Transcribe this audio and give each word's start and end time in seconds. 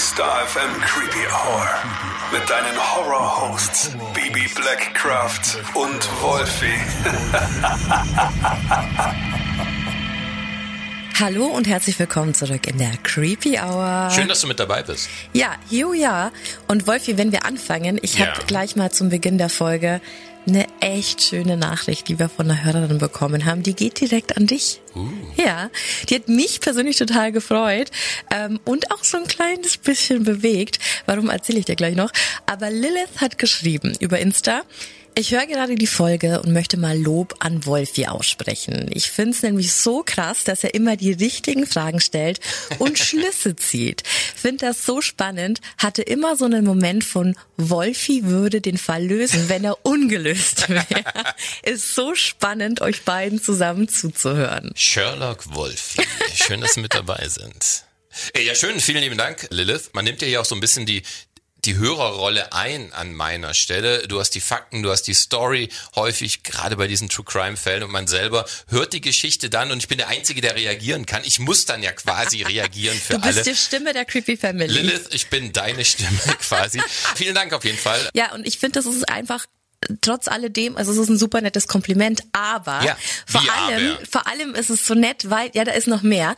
Star 0.00 0.46
FM 0.46 0.80
Creepy 0.80 1.26
Hour. 1.28 1.68
Mit 2.32 2.48
deinen 2.48 2.74
Horror-Hosts 2.78 3.90
Baby 4.14 4.48
Blackcraft 4.54 5.58
und 5.74 6.22
Wolfie. 6.22 6.80
Hallo 11.20 11.44
und 11.48 11.68
herzlich 11.68 11.98
willkommen 11.98 12.32
zurück 12.32 12.66
in 12.66 12.78
der 12.78 12.92
Creepy 13.02 13.58
Hour. 13.60 14.08
Schön, 14.10 14.26
dass 14.28 14.40
du 14.40 14.46
mit 14.46 14.58
dabei 14.58 14.82
bist. 14.82 15.10
Ja, 15.34 15.50
ja. 15.68 16.30
Und 16.66 16.86
Wolfi, 16.86 17.18
wenn 17.18 17.30
wir 17.30 17.44
anfangen, 17.44 17.98
ich 18.00 18.18
Ja. 18.18 18.28
habe 18.28 18.46
gleich 18.46 18.76
mal 18.76 18.90
zum 18.90 19.10
Beginn 19.10 19.36
der 19.36 19.50
Folge 19.50 20.00
eine 20.46 20.66
echt 20.80 21.22
schöne 21.22 21.56
Nachricht, 21.56 22.08
die 22.08 22.18
wir 22.18 22.28
von 22.28 22.50
einer 22.50 22.64
Hörerin 22.64 22.98
bekommen 22.98 23.44
haben. 23.44 23.62
Die 23.62 23.74
geht 23.74 24.00
direkt 24.00 24.36
an 24.36 24.46
dich. 24.46 24.80
Ja, 25.36 25.70
die 26.08 26.16
hat 26.16 26.28
mich 26.28 26.60
persönlich 26.60 26.96
total 26.96 27.32
gefreut 27.32 27.90
ähm, 28.34 28.58
und 28.64 28.90
auch 28.90 29.04
so 29.04 29.18
ein 29.18 29.26
kleines 29.26 29.76
bisschen 29.76 30.24
bewegt. 30.24 30.78
Warum 31.06 31.30
erzähle 31.30 31.60
ich 31.60 31.66
dir 31.66 31.76
gleich 31.76 31.94
noch? 31.94 32.10
Aber 32.46 32.70
Lilith 32.70 33.20
hat 33.20 33.38
geschrieben 33.38 33.94
über 34.00 34.18
Insta. 34.18 34.62
Ich 35.20 35.32
höre 35.32 35.44
gerade 35.44 35.74
die 35.74 35.86
Folge 35.86 36.40
und 36.40 36.54
möchte 36.54 36.78
mal 36.78 36.98
Lob 36.98 37.34
an 37.40 37.66
Wolfi 37.66 38.06
aussprechen. 38.06 38.88
Ich 38.90 39.10
finde 39.10 39.36
es 39.36 39.42
nämlich 39.42 39.70
so 39.74 40.02
krass, 40.02 40.44
dass 40.44 40.64
er 40.64 40.72
immer 40.72 40.96
die 40.96 41.12
richtigen 41.12 41.66
Fragen 41.66 42.00
stellt 42.00 42.40
und 42.78 42.98
Schlüsse 42.98 43.54
zieht. 43.54 44.02
Finde 44.06 44.64
das 44.64 44.86
so 44.86 45.02
spannend. 45.02 45.60
Hatte 45.76 46.00
immer 46.00 46.38
so 46.38 46.46
einen 46.46 46.64
Moment 46.64 47.04
von 47.04 47.36
Wolfi 47.58 48.24
würde 48.24 48.62
den 48.62 48.78
Fall 48.78 49.04
lösen, 49.04 49.50
wenn 49.50 49.62
er 49.62 49.84
ungelöst 49.84 50.68
wäre. 50.70 51.04
Ist 51.64 51.94
so 51.94 52.14
spannend, 52.14 52.80
euch 52.80 53.02
beiden 53.02 53.42
zusammen 53.42 53.90
zuzuhören. 53.90 54.72
Sherlock 54.74 55.54
Wolfie. 55.54 56.00
Schön, 56.34 56.62
dass 56.62 56.72
Sie 56.72 56.80
mit 56.80 56.94
dabei 56.94 57.28
sind. 57.28 57.84
Äh, 58.32 58.44
Ja, 58.46 58.54
schön, 58.54 58.80
vielen 58.80 59.02
lieben 59.02 59.18
Dank, 59.18 59.48
Lilith. 59.50 59.90
Man 59.92 60.06
nimmt 60.06 60.22
ja 60.22 60.28
hier 60.28 60.40
auch 60.40 60.46
so 60.46 60.54
ein 60.54 60.60
bisschen 60.60 60.86
die 60.86 61.02
die 61.64 61.76
Hörerrolle 61.76 62.52
ein 62.52 62.92
an 62.92 63.12
meiner 63.14 63.54
Stelle. 63.54 64.06
Du 64.08 64.18
hast 64.20 64.30
die 64.30 64.40
Fakten, 64.40 64.82
du 64.82 64.90
hast 64.90 65.02
die 65.02 65.14
Story 65.14 65.68
häufig, 65.94 66.42
gerade 66.42 66.76
bei 66.76 66.86
diesen 66.86 67.08
True 67.08 67.24
Crime 67.24 67.56
Fällen 67.56 67.82
und 67.82 67.90
man 67.92 68.06
selber 68.06 68.46
hört 68.68 68.92
die 68.92 69.00
Geschichte 69.00 69.50
dann 69.50 69.70
und 69.72 69.78
ich 69.78 69.88
bin 69.88 69.98
der 69.98 70.08
Einzige, 70.08 70.40
der 70.40 70.54
reagieren 70.56 71.06
kann. 71.06 71.22
Ich 71.24 71.38
muss 71.38 71.66
dann 71.66 71.82
ja 71.82 71.92
quasi 71.92 72.42
reagieren 72.44 72.98
für 72.98 73.14
Du 73.14 73.20
bist 73.20 73.38
alle. 73.38 73.44
die 73.44 73.56
Stimme 73.56 73.92
der 73.92 74.04
Creepy 74.04 74.36
Family. 74.36 74.72
Lilith, 74.72 75.08
ich 75.12 75.28
bin 75.28 75.52
deine 75.52 75.84
Stimme 75.84 76.18
quasi. 76.40 76.80
Vielen 77.14 77.34
Dank 77.34 77.52
auf 77.52 77.64
jeden 77.64 77.78
Fall. 77.78 78.08
Ja, 78.14 78.32
und 78.34 78.46
ich 78.46 78.58
finde, 78.58 78.80
das 78.82 78.86
ist 78.86 79.08
einfach 79.08 79.46
trotz 80.02 80.28
alledem, 80.28 80.76
also 80.76 80.92
es 80.92 80.98
ist 80.98 81.08
ein 81.08 81.18
super 81.18 81.40
nettes 81.40 81.66
Kompliment, 81.66 82.22
aber 82.32 82.82
Ja, 82.84 82.98
vor 83.26 83.40
allem, 83.40 83.92
aber? 83.96 84.06
vor 84.10 84.26
allem 84.26 84.54
ist 84.54 84.68
es 84.68 84.86
so 84.86 84.94
nett, 84.94 85.30
weil, 85.30 85.50
ja, 85.54 85.64
da 85.64 85.72
ist 85.72 85.86
noch 85.86 86.02
mehr. 86.02 86.36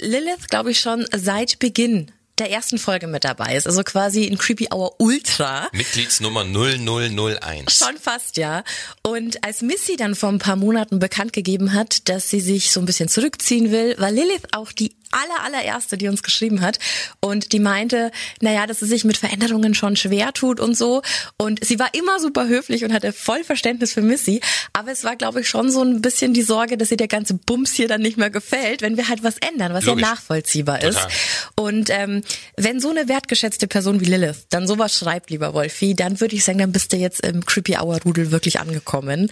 Lilith, 0.00 0.48
glaube 0.48 0.70
ich, 0.70 0.78
schon 0.80 1.04
seit 1.12 1.58
Beginn 1.58 2.12
der 2.38 2.50
ersten 2.50 2.78
Folge 2.78 3.06
mit 3.06 3.24
dabei 3.24 3.56
ist, 3.56 3.66
also 3.66 3.82
quasi 3.82 4.26
ein 4.26 4.38
Creepy 4.38 4.68
Hour 4.72 5.00
Ultra. 5.00 5.68
Mitgliedsnummer 5.72 6.44
0001. 6.44 7.78
Schon 7.78 7.96
fast, 7.98 8.36
ja. 8.36 8.64
Und 9.02 9.44
als 9.44 9.62
Missy 9.62 9.96
dann 9.96 10.14
vor 10.14 10.30
ein 10.30 10.38
paar 10.38 10.56
Monaten 10.56 10.98
bekannt 10.98 11.32
gegeben 11.32 11.74
hat, 11.74 12.08
dass 12.08 12.30
sie 12.30 12.40
sich 12.40 12.72
so 12.72 12.80
ein 12.80 12.86
bisschen 12.86 13.08
zurückziehen 13.08 13.70
will, 13.70 13.94
war 13.98 14.10
Lilith 14.10 14.48
auch 14.52 14.72
die 14.72 14.96
aller, 15.14 15.44
allererste, 15.44 15.96
die 15.96 16.08
uns 16.08 16.22
geschrieben 16.22 16.60
hat. 16.60 16.78
Und 17.20 17.52
die 17.52 17.60
meinte, 17.60 18.10
naja, 18.40 18.66
dass 18.66 18.80
sie 18.80 18.86
sich 18.86 19.04
mit 19.04 19.16
Veränderungen 19.16 19.74
schon 19.74 19.96
schwer 19.96 20.32
tut 20.32 20.60
und 20.60 20.76
so. 20.76 21.02
Und 21.36 21.64
sie 21.64 21.78
war 21.78 21.88
immer 21.94 22.20
super 22.20 22.46
höflich 22.48 22.84
und 22.84 22.92
hatte 22.92 23.12
voll 23.12 23.44
Verständnis 23.44 23.92
für 23.92 24.02
Missy. 24.02 24.40
Aber 24.72 24.90
es 24.90 25.04
war, 25.04 25.16
glaube 25.16 25.40
ich, 25.40 25.48
schon 25.48 25.70
so 25.70 25.82
ein 25.82 26.02
bisschen 26.02 26.34
die 26.34 26.42
Sorge, 26.42 26.76
dass 26.76 26.90
ihr 26.90 26.96
der 26.96 27.08
ganze 27.08 27.34
Bums 27.34 27.72
hier 27.72 27.88
dann 27.88 28.00
nicht 28.00 28.16
mehr 28.16 28.30
gefällt, 28.30 28.82
wenn 28.82 28.96
wir 28.96 29.08
halt 29.08 29.22
was 29.22 29.36
ändern, 29.38 29.72
was 29.72 29.84
Logisch. 29.84 30.02
ja 30.02 30.10
nachvollziehbar 30.10 30.82
ist. 30.82 30.98
Total. 30.98 31.10
Und 31.56 31.90
ähm, 31.90 32.22
wenn 32.56 32.80
so 32.80 32.90
eine 32.90 33.08
wertgeschätzte 33.08 33.66
Person 33.66 34.00
wie 34.00 34.06
Lilith 34.06 34.46
dann 34.50 34.66
sowas 34.66 34.98
schreibt, 34.98 35.30
lieber 35.30 35.54
Wolfi, 35.54 35.94
dann 35.94 36.20
würde 36.20 36.36
ich 36.36 36.44
sagen, 36.44 36.58
dann 36.58 36.72
bist 36.72 36.92
du 36.92 36.96
jetzt 36.96 37.20
im 37.20 37.44
Creepy 37.44 37.76
Hour 37.76 38.00
Rudel 38.04 38.30
wirklich 38.30 38.60
angekommen. 38.60 39.30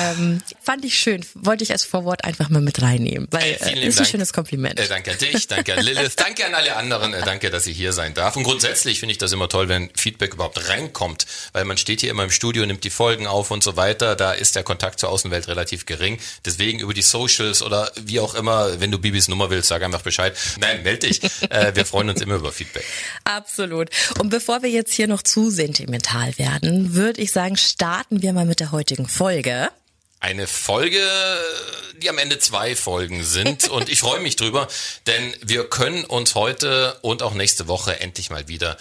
Ähm, 0.00 0.40
fand 0.64 0.84
ich 0.84 0.98
schön, 0.98 1.24
wollte 1.34 1.64
ich 1.64 1.72
als 1.72 1.84
Vorwort 1.84 2.24
einfach 2.24 2.48
mal 2.48 2.60
mit 2.60 2.80
reinnehmen, 2.82 3.28
weil 3.30 3.54
vielen 3.54 3.68
äh, 3.68 3.74
lieben 3.74 3.88
ist 3.88 3.96
ein 3.96 3.98
Dank. 3.98 4.10
schönes 4.10 4.32
Kompliment. 4.32 4.80
Äh, 4.80 4.88
danke 4.88 5.12
an 5.12 5.18
dich, 5.18 5.46
danke 5.46 5.74
an 5.74 5.84
Lilith, 5.84 6.16
danke 6.16 6.46
an 6.46 6.54
alle 6.54 6.76
anderen, 6.76 7.12
äh, 7.12 7.22
danke, 7.24 7.50
dass 7.50 7.66
ich 7.66 7.76
hier 7.76 7.92
sein 7.92 8.14
darf. 8.14 8.36
Und 8.36 8.44
grundsätzlich 8.44 9.00
finde 9.00 9.12
ich 9.12 9.18
das 9.18 9.32
immer 9.32 9.48
toll, 9.48 9.68
wenn 9.68 9.90
Feedback 9.94 10.34
überhaupt 10.34 10.68
reinkommt, 10.68 11.26
weil 11.52 11.64
man 11.64 11.76
steht 11.76 12.00
hier 12.00 12.10
immer 12.10 12.24
im 12.24 12.30
Studio, 12.30 12.64
nimmt 12.66 12.84
die 12.84 12.90
Folgen 12.90 13.26
auf 13.26 13.50
und 13.50 13.62
so 13.62 13.76
weiter. 13.76 14.16
Da 14.16 14.32
ist 14.32 14.56
der 14.56 14.62
Kontakt 14.62 15.00
zur 15.00 15.10
Außenwelt 15.10 15.48
relativ 15.48 15.86
gering. 15.86 16.18
Deswegen 16.44 16.80
über 16.80 16.94
die 16.94 17.02
Socials 17.02 17.62
oder 17.62 17.90
wie 18.00 18.20
auch 18.20 18.34
immer, 18.34 18.80
wenn 18.80 18.90
du 18.90 18.98
Bibis 18.98 19.28
Nummer 19.28 19.50
willst, 19.50 19.68
sag 19.68 19.82
einfach 19.82 20.02
Bescheid. 20.02 20.36
Nein, 20.58 20.82
melde 20.82 21.08
dich. 21.08 21.20
Äh, 21.50 21.74
wir 21.74 21.84
freuen 21.84 22.08
uns 22.08 22.20
immer 22.20 22.36
über 22.36 22.52
Feedback. 22.52 22.84
Absolut. 23.24 23.90
Und 24.18 24.30
bevor 24.30 24.62
wir 24.62 24.70
jetzt 24.70 24.92
hier 24.92 25.08
noch 25.08 25.22
zu 25.22 25.50
sentimental 25.50 26.36
werden, 26.38 26.94
würde 26.94 27.20
ich 27.20 27.32
sagen, 27.32 27.56
starten 27.56 28.22
wir 28.22 28.32
mal 28.32 28.46
mit 28.46 28.60
der 28.60 28.72
heutigen 28.72 29.08
Folge. 29.08 29.70
Eine 30.24 30.46
Folge, 30.46 31.06
die 31.98 32.08
am 32.08 32.16
Ende 32.16 32.38
zwei 32.38 32.74
Folgen 32.74 33.22
sind 33.24 33.68
und 33.68 33.90
ich 33.90 34.00
freue 34.00 34.20
mich 34.20 34.36
drüber, 34.36 34.68
denn 35.06 35.36
wir 35.42 35.68
können 35.68 36.02
uns 36.06 36.34
heute 36.34 36.98
und 37.02 37.22
auch 37.22 37.34
nächste 37.34 37.68
Woche 37.68 38.00
endlich 38.00 38.30
mal 38.30 38.48
wieder 38.48 38.78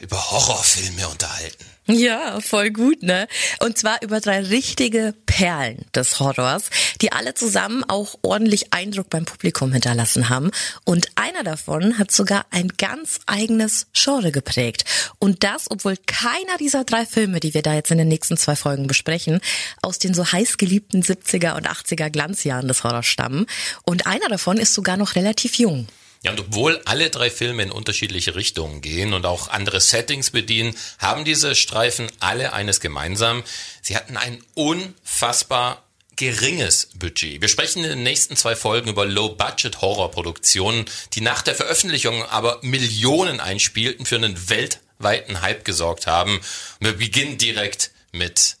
über 0.00 0.30
Horrorfilme 0.30 1.06
unterhalten. 1.06 1.66
Ja, 1.90 2.38
voll 2.42 2.70
gut, 2.70 3.02
ne? 3.02 3.26
Und 3.60 3.78
zwar 3.78 4.02
über 4.02 4.20
drei 4.20 4.40
richtige 4.40 5.14
Perlen 5.24 5.86
des 5.94 6.20
Horrors, 6.20 6.68
die 7.00 7.12
alle 7.12 7.32
zusammen 7.32 7.82
auch 7.82 8.16
ordentlich 8.20 8.74
Eindruck 8.74 9.08
beim 9.08 9.24
Publikum 9.24 9.72
hinterlassen 9.72 10.28
haben. 10.28 10.50
Und 10.84 11.08
einer 11.14 11.44
davon 11.44 11.98
hat 11.98 12.12
sogar 12.12 12.44
ein 12.50 12.68
ganz 12.76 13.20
eigenes 13.24 13.86
Genre 13.94 14.32
geprägt. 14.32 14.84
Und 15.18 15.44
das, 15.44 15.70
obwohl 15.70 15.96
keiner 15.96 16.58
dieser 16.58 16.84
drei 16.84 17.06
Filme, 17.06 17.40
die 17.40 17.54
wir 17.54 17.62
da 17.62 17.72
jetzt 17.72 17.90
in 17.90 17.96
den 17.96 18.08
nächsten 18.08 18.36
zwei 18.36 18.54
Folgen 18.54 18.86
besprechen, 18.86 19.40
aus 19.80 19.98
den 19.98 20.12
so 20.12 20.30
heiß 20.30 20.58
geliebten 20.58 21.02
70er 21.02 21.56
und 21.56 21.66
80er 21.66 22.10
Glanzjahren 22.10 22.68
des 22.68 22.84
Horrors 22.84 23.06
stammen. 23.06 23.46
Und 23.84 24.06
einer 24.06 24.28
davon 24.28 24.58
ist 24.58 24.74
sogar 24.74 24.98
noch 24.98 25.14
relativ 25.14 25.54
jung. 25.54 25.86
Ja, 26.22 26.32
und 26.32 26.40
obwohl 26.40 26.80
alle 26.84 27.10
drei 27.10 27.30
Filme 27.30 27.62
in 27.62 27.70
unterschiedliche 27.70 28.34
Richtungen 28.34 28.80
gehen 28.80 29.14
und 29.14 29.24
auch 29.24 29.48
andere 29.48 29.80
Settings 29.80 30.30
bedienen, 30.30 30.74
haben 30.98 31.24
diese 31.24 31.54
Streifen 31.54 32.10
alle 32.18 32.52
eines 32.52 32.80
gemeinsam. 32.80 33.44
Sie 33.82 33.96
hatten 33.96 34.16
ein 34.16 34.42
unfassbar 34.54 35.84
geringes 36.16 36.88
Budget. 36.96 37.40
Wir 37.40 37.48
sprechen 37.48 37.84
in 37.84 37.90
den 37.90 38.02
nächsten 38.02 38.36
zwei 38.36 38.56
Folgen 38.56 38.88
über 38.88 39.06
Low-Budget-Horror-Produktionen, 39.06 40.86
die 41.12 41.20
nach 41.20 41.42
der 41.42 41.54
Veröffentlichung 41.54 42.24
aber 42.24 42.58
Millionen 42.62 43.38
einspielten, 43.38 44.04
für 44.04 44.16
einen 44.16 44.50
weltweiten 44.50 45.40
Hype 45.40 45.64
gesorgt 45.64 46.08
haben. 46.08 46.40
Wir 46.80 46.94
beginnen 46.94 47.38
direkt 47.38 47.92
mit 48.10 48.56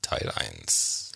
Teil 0.00 0.30
1. 0.30 1.11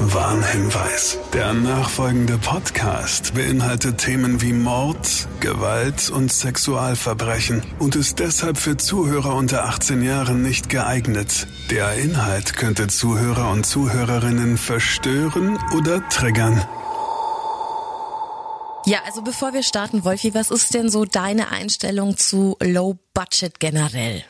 Warnhinweis. 0.00 1.18
Der 1.32 1.52
nachfolgende 1.52 2.38
Podcast 2.38 3.34
beinhaltet 3.34 3.98
Themen 3.98 4.40
wie 4.40 4.52
Mord, 4.52 5.28
Gewalt 5.40 6.10
und 6.10 6.32
Sexualverbrechen 6.32 7.62
und 7.78 7.96
ist 7.96 8.18
deshalb 8.18 8.58
für 8.58 8.76
Zuhörer 8.76 9.34
unter 9.34 9.64
18 9.64 10.02
Jahren 10.02 10.42
nicht 10.42 10.68
geeignet. 10.68 11.46
Der 11.70 11.94
Inhalt 11.94 12.54
könnte 12.54 12.86
Zuhörer 12.86 13.50
und 13.50 13.66
Zuhörerinnen 13.66 14.56
verstören 14.56 15.58
oder 15.76 16.08
triggern. 16.08 16.64
Ja, 18.86 19.00
also 19.04 19.22
bevor 19.22 19.52
wir 19.52 19.62
starten, 19.62 20.04
Wolfi, 20.04 20.32
was 20.32 20.50
ist 20.50 20.74
denn 20.74 20.90
so 20.90 21.04
deine 21.04 21.50
Einstellung 21.50 22.16
zu 22.16 22.56
Low 22.60 22.98
Budget 23.14 23.58
generell? 23.60 24.24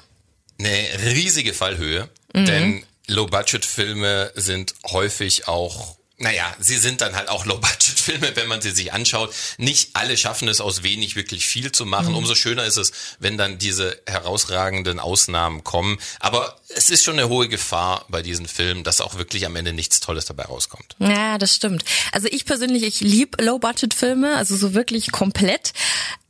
eine 0.58 1.14
riesige 1.14 1.54
Fallhöhe, 1.54 2.08
denn 2.34 2.82
Low-Budget-Filme 3.08 4.32
sind 4.34 4.74
häufig 4.86 5.48
auch, 5.48 5.96
naja, 6.18 6.52
sie 6.58 6.76
sind 6.76 7.00
dann 7.00 7.14
halt 7.16 7.28
auch 7.28 7.46
Low-Budget-Filme, 7.46 8.36
wenn 8.36 8.48
man 8.48 8.60
sie 8.60 8.70
sich 8.70 8.92
anschaut. 8.92 9.34
Nicht 9.56 9.90
alle 9.94 10.16
schaffen 10.16 10.48
es 10.48 10.60
aus 10.60 10.82
wenig 10.82 11.16
wirklich 11.16 11.46
viel 11.46 11.72
zu 11.72 11.86
machen. 11.86 12.14
Umso 12.14 12.34
schöner 12.34 12.64
ist 12.64 12.76
es, 12.76 12.92
wenn 13.18 13.38
dann 13.38 13.58
diese 13.58 14.00
herausragenden 14.06 15.00
Ausnahmen 15.00 15.64
kommen. 15.64 15.98
Aber 16.20 16.60
es 16.68 16.90
ist 16.90 17.04
schon 17.04 17.18
eine 17.18 17.28
hohe 17.28 17.48
Gefahr 17.48 18.04
bei 18.08 18.22
diesen 18.22 18.46
Filmen, 18.46 18.84
dass 18.84 19.00
auch 19.00 19.16
wirklich 19.16 19.46
am 19.46 19.56
Ende 19.56 19.72
nichts 19.72 20.00
Tolles 20.00 20.26
dabei 20.26 20.44
rauskommt. 20.44 20.96
Ja, 20.98 21.38
das 21.38 21.54
stimmt. 21.54 21.84
Also 22.12 22.28
ich 22.30 22.44
persönlich, 22.44 22.82
ich 22.82 23.00
lieb 23.00 23.40
Low-Budget-Filme, 23.40 24.36
also 24.36 24.56
so 24.56 24.74
wirklich 24.74 25.12
komplett. 25.12 25.72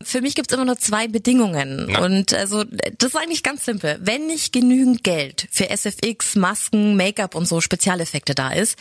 Für 0.03 0.21
mich 0.21 0.37
gibt's 0.37 0.55
immer 0.55 0.65
nur 0.65 0.79
zwei 0.79 1.09
Bedingungen. 1.09 1.87
Na. 1.91 2.05
Und 2.05 2.33
also 2.33 2.65
das 2.65 3.11
ist 3.11 3.17
eigentlich 3.17 3.43
ganz 3.43 3.65
simpel. 3.65 3.99
Wenn 4.00 4.27
nicht 4.27 4.53
genügend 4.53 5.03
Geld 5.03 5.49
für 5.50 5.71
SFX, 5.71 6.37
Masken, 6.37 6.97
Make-up 6.97 7.35
und 7.35 7.47
so 7.47 7.61
Spezialeffekte 7.61 8.35
da 8.35 8.53
ist, 8.53 8.79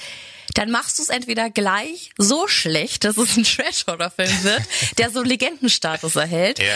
dann 0.53 0.69
machst 0.69 0.99
du 0.99 1.03
es 1.03 1.09
entweder 1.09 1.49
gleich 1.49 2.11
so 2.17 2.47
schlecht, 2.47 3.03
dass 3.03 3.17
es 3.17 3.35
ein 3.35 3.43
Trash-Horror-Film 3.45 4.43
wird, 4.43 4.61
der 4.97 5.09
so 5.09 5.23
Legendenstatus 5.23 6.15
erhält. 6.15 6.59
Ja. 6.59 6.75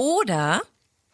Oder 0.00 0.62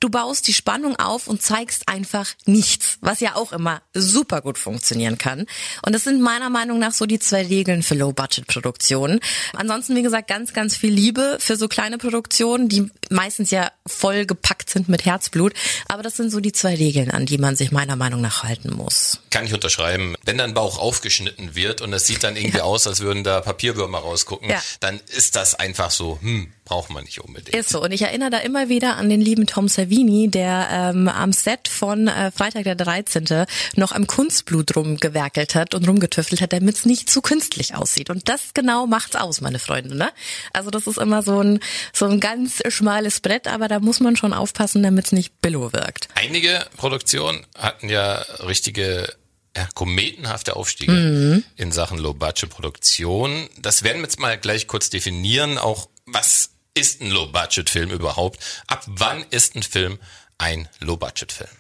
du 0.01 0.11
baust 0.11 0.47
die 0.47 0.55
Spannung 0.55 0.97
auf 0.97 1.27
und 1.27 1.43
zeigst 1.43 1.89
einfach 1.89 2.29
nichts, 2.47 2.99
was 3.01 3.21
ja 3.21 3.35
auch 3.35 3.53
immer 3.53 3.83
super 3.95 4.41
gut 4.41 4.59
funktionieren 4.59 5.19
kann. 5.19 5.47
Und 5.85 5.95
das 5.95 6.05
sind 6.05 6.21
meiner 6.21 6.51
Meinung 6.51 6.79
nach 6.79 6.93
so 6.93 7.07
die 7.07 7.19
zwei 7.19 7.47
Regeln 7.47 7.83
für 7.83 7.95
Low-Budget-Produktionen. 7.95 9.21
Ansonsten, 9.55 9.97
wie 9.97 10.03
gesagt, 10.03 10.29
ganz, 10.29 10.53
ganz 10.53 10.77
viel 10.77 10.93
Liebe 10.93 11.39
für 11.41 11.57
so 11.57 11.69
kleine 11.69 11.99
Produktionen, 11.99 12.69
die 12.69 12.91
meistens 13.11 13.51
ja 13.51 13.71
voll 13.87 14.27
gepackt 14.27 14.71
sind 14.71 14.89
mit 14.89 15.05
Herzblut. 15.05 15.53
Aber 15.89 16.03
das 16.03 16.17
sind 16.17 16.31
so 16.31 16.41
die 16.41 16.53
zwei 16.53 16.75
Regeln, 16.75 17.11
an 17.11 17.27
die 17.27 17.39
man 17.39 17.57
sich 17.57 17.73
meiner 17.73 17.97
Meinung 17.97 18.21
nach 18.21 18.45
halten 18.45 18.73
muss. 18.73 19.21
Kann 19.31 19.47
ich 19.47 19.55
unterschreiben. 19.55 20.15
Wenn 20.25 20.39
dein 20.39 20.55
Bauch 20.55 20.79
aufgeschnitten 20.79 21.55
wird 21.55 21.81
und 21.81 21.93
es 21.93 22.07
sieht 22.07 22.23
dann 22.23 22.37
irgendwie 22.37 22.59
ja. 22.59 22.65
aus, 22.65 22.87
als 22.87 23.01
würden 23.01 23.25
da 23.25 23.41
Papierwürmer 23.41 23.99
rausgucken, 23.99 24.51
ja. 24.51 24.63
dann 24.81 25.01
ist 25.17 25.37
das 25.37 25.55
einfach 25.55 25.91
so, 25.91 26.19
hm, 26.21 26.53
braucht 26.69 26.91
man 26.91 27.05
nicht 27.05 27.21
unbedingt. 27.21 27.57
Ist 27.57 27.71
so. 27.71 27.83
Und 27.83 27.93
ich 27.93 28.03
erinnere 28.03 28.29
da 28.29 28.39
immer 28.39 28.69
wieder 28.69 28.97
an 28.97 29.09
den 29.09 29.23
lieben 29.23 29.47
Tom 29.47 29.69
Savini, 29.69 30.29
der 30.29 30.69
ähm, 30.71 31.09
am 31.09 31.33
Set 31.33 31.67
von 31.67 32.09
äh, 32.09 32.31
Freitag 32.31 32.65
der 32.65 32.75
13. 32.75 33.47
noch 33.77 33.93
am 33.93 34.07
Kunstblut 34.07 34.77
rumgewerkelt 34.77 35.55
hat 35.55 35.75
und 35.75 35.89
rumgetüftelt 35.89 36.43
hat, 36.43 36.53
damit 36.53 36.77
es 36.77 36.85
nicht 36.85 37.09
zu 37.09 37.23
künstlich 37.23 37.75
aussieht. 37.75 38.11
Und 38.11 38.29
das 38.29 38.53
genau 38.53 38.87
macht's 38.87 39.17
aus, 39.17 39.41
meine 39.41 39.59
Freunde. 39.59 39.97
Ne? 39.97 40.11
Also 40.53 40.69
das 40.71 40.87
ist 40.87 40.99
immer 40.99 41.23
so 41.23 41.43
ein, 41.43 41.61
so 41.95 42.05
ein 42.05 42.21
ganz 42.21 42.61
schmales 42.69 43.21
Brett, 43.21 43.49
aber 43.49 43.69
da 43.69 43.81
muss 43.81 44.01
man 44.01 44.17
schon 44.17 44.35
aufpassen, 44.35 44.83
damit 44.83 45.07
es 45.07 45.13
nicht 45.13 45.41
billow 45.41 45.73
wirkt. 45.73 46.09
Einige 46.17 46.67
Produktionen 46.77 47.47
hatten 47.57 47.89
ja 47.89 48.17
richtige 48.47 49.09
ja, 49.57 49.67
kometenhafte 49.75 50.55
Aufstiege 50.55 50.93
mhm. 50.93 51.45
in 51.57 51.73
Sachen 51.73 51.99
Low-Budget-Produktion. 51.99 53.49
Das 53.59 53.83
werden 53.85 53.99
wir 53.99 54.03
jetzt 54.05 54.21
mal 54.21 54.37
gleich 54.37 54.67
kurz 54.67 54.91
definieren, 54.91 55.57
auch 55.57 55.89
was 56.05 56.51
ist 56.79 57.01
ein 57.01 57.11
Low-Budget-Film 57.11 57.91
überhaupt? 57.91 58.39
Ab 58.69 58.85
wann 58.87 59.25
ist 59.31 59.57
ein 59.57 59.65
Film 59.65 59.99
ein 60.39 60.69
Low-Budget-Film? 60.79 61.51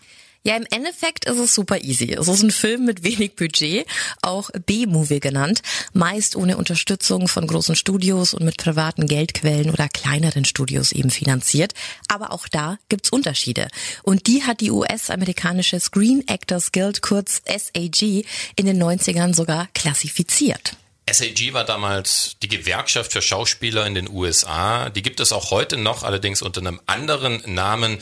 Ja, 0.44 0.56
im 0.56 0.64
Endeffekt 0.70 1.24
ist 1.24 1.38
es 1.38 1.54
super 1.56 1.82
easy. 1.82 2.12
Es 2.12 2.28
ist 2.28 2.42
ein 2.42 2.52
Film 2.52 2.84
mit 2.84 3.02
wenig 3.02 3.34
Budget, 3.34 3.84
auch 4.22 4.48
B-Movie 4.66 5.18
genannt, 5.18 5.60
meist 5.92 6.36
ohne 6.36 6.56
Unterstützung 6.56 7.26
von 7.26 7.48
großen 7.48 7.74
Studios 7.74 8.32
und 8.32 8.44
mit 8.44 8.56
privaten 8.56 9.08
Geldquellen 9.08 9.70
oder 9.70 9.88
kleineren 9.88 10.44
Studios 10.44 10.92
eben 10.92 11.10
finanziert. 11.10 11.74
Aber 12.06 12.32
auch 12.32 12.46
da 12.46 12.78
gibt's 12.88 13.10
Unterschiede. 13.10 13.66
Und 14.04 14.28
die 14.28 14.44
hat 14.44 14.60
die 14.60 14.70
US-amerikanische 14.70 15.80
Screen 15.80 16.22
Actors 16.28 16.70
Guild, 16.70 17.02
kurz 17.02 17.42
SAG, 17.44 18.24
in 18.54 18.66
den 18.66 18.80
90ern 18.80 19.34
sogar 19.34 19.66
klassifiziert. 19.74 20.76
SAG 21.12 21.52
war 21.52 21.64
damals 21.64 22.36
die 22.42 22.48
Gewerkschaft 22.48 23.12
für 23.12 23.22
Schauspieler 23.22 23.86
in 23.86 23.94
den 23.94 24.08
USA. 24.10 24.90
Die 24.90 25.02
gibt 25.02 25.20
es 25.20 25.32
auch 25.32 25.50
heute 25.50 25.76
noch, 25.76 26.02
allerdings 26.02 26.42
unter 26.42 26.60
einem 26.60 26.80
anderen 26.86 27.42
Namen. 27.46 27.98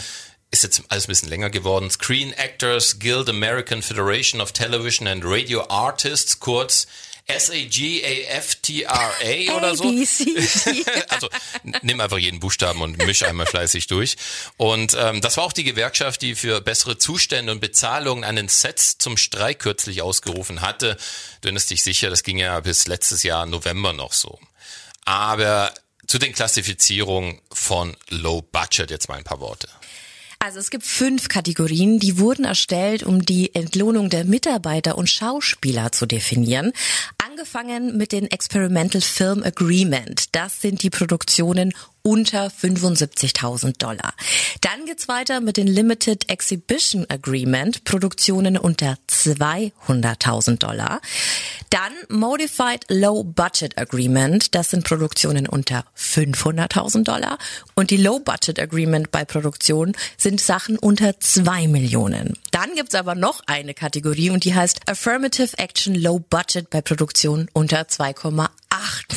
Ist 0.50 0.62
jetzt 0.62 0.82
alles 0.88 1.05
ein 1.05 1.08
bisschen 1.08 1.29
länger 1.29 1.50
geworden. 1.50 1.91
Screen 1.91 2.32
Actors 2.32 2.99
Guild 2.99 3.29
American 3.29 3.82
Federation 3.82 4.41
of 4.41 4.53
Television 4.53 5.06
and 5.06 5.23
Radio 5.25 5.67
Artists, 5.69 6.41
kurz 6.41 6.87
S-A-G-A-F-T-R-A 7.26 9.17
oder 9.56 9.75
so. 9.75 9.84
also 11.08 11.28
nimm 11.82 12.00
einfach 12.00 12.19
jeden 12.19 12.40
Buchstaben 12.40 12.81
und 12.82 12.99
misch 12.99 13.23
einmal 13.25 13.46
fleißig 13.46 13.87
durch. 13.88 14.17
Und 14.56 14.96
ähm, 14.99 15.20
das 15.20 15.37
war 15.37 15.44
auch 15.44 15.52
die 15.52 15.64
Gewerkschaft, 15.64 16.23
die 16.23 16.34
für 16.34 16.61
bessere 16.61 16.99
Zustände 16.99 17.52
und 17.52 17.61
Bezahlungen 17.61 18.25
an 18.25 18.37
den 18.37 18.49
Sets 18.49 18.99
zum 18.99 19.17
Streik 19.17 19.58
kürzlich 19.58 20.02
ausgerufen 20.02 20.61
hatte. 20.61 20.96
Du 21.40 21.49
erinnerst 21.49 21.70
dich 21.70 21.82
sicher, 21.82 22.11
das 22.11 22.23
ging 22.23 22.38
ja 22.38 22.61
bis 22.61 22.87
letztes 22.87 23.23
Jahr 23.23 23.46
November 23.46 23.93
noch 23.93 24.12
so. 24.12 24.38
Aber 25.05 25.73
zu 26.06 26.19
den 26.19 26.32
Klassifizierungen 26.32 27.40
von 27.52 27.96
Low 28.08 28.43
Budget 28.43 28.90
jetzt 28.90 29.08
mal 29.08 29.17
ein 29.17 29.25
paar 29.25 29.40
Worte. 29.40 29.69
Also 30.38 30.59
es 30.59 30.71
gibt 30.71 30.85
fünf 30.85 31.29
Kategorien, 31.29 31.99
die 31.99 32.19
wurden 32.19 32.44
erstellt, 32.44 33.03
um 33.03 33.25
die 33.25 33.55
Entlohnung 33.55 34.11
der 34.11 34.25
Mitarbeiter 34.25 34.99
und 34.99 35.09
Schauspieler 35.09 35.93
zu 35.93 36.06
definieren. 36.06 36.73
Angefangen 37.25 37.97
mit 37.97 38.12
den 38.12 38.31
Experimental 38.31 39.00
Film 39.00 39.43
Agreement. 39.43 40.35
Das 40.35 40.61
sind 40.61 40.83
die 40.83 40.91
Produktionen 40.91 41.73
unter 42.06 42.47
75.000 42.47 43.79
Dollar. 43.79 44.14
Dann 44.61 44.87
geht's 44.87 45.08
weiter 45.08 45.41
mit 45.41 45.56
den 45.56 45.67
Limited 45.67 46.31
Exhibition 46.31 47.05
Agreement, 47.08 47.82
Produktionen 47.82 48.56
unter 48.56 48.97
200.000 49.11 50.58
Dollar. 50.58 51.00
Dann 51.70 51.93
Modified 52.08 52.85
Low 52.88 53.25
Budget 53.25 53.76
Agreement, 53.76 54.55
das 54.55 54.70
sind 54.70 54.85
Produktionen 54.85 55.49
unter 55.49 55.85
500.000 55.99 57.03
Dollar. 57.03 57.38
Und 57.75 57.91
die 57.91 57.97
Low 57.97 58.20
Budget 58.20 58.61
Agreement 58.61 59.11
bei 59.11 59.25
Produktionen 59.25 59.97
sind 60.17 60.41
Sachen 60.41 60.79
unter 60.79 61.19
2 61.19 61.67
Millionen. 61.67 62.38
Dann 62.52 62.76
gibt's 62.76 62.94
aber 62.94 63.17
noch 63.17 63.41
eine 63.47 63.75
Kategorie 63.75 64.31
und 64.31 64.44
die 64.44 64.55
heißt 64.55 64.88
Affirmative 64.88 65.59
Action 65.59 65.97
Low 65.97 66.20
Budget 66.20 66.70
bei 66.70 66.82
Produktionen 66.82 67.49
unter 67.52 67.81
2,8 67.81 68.49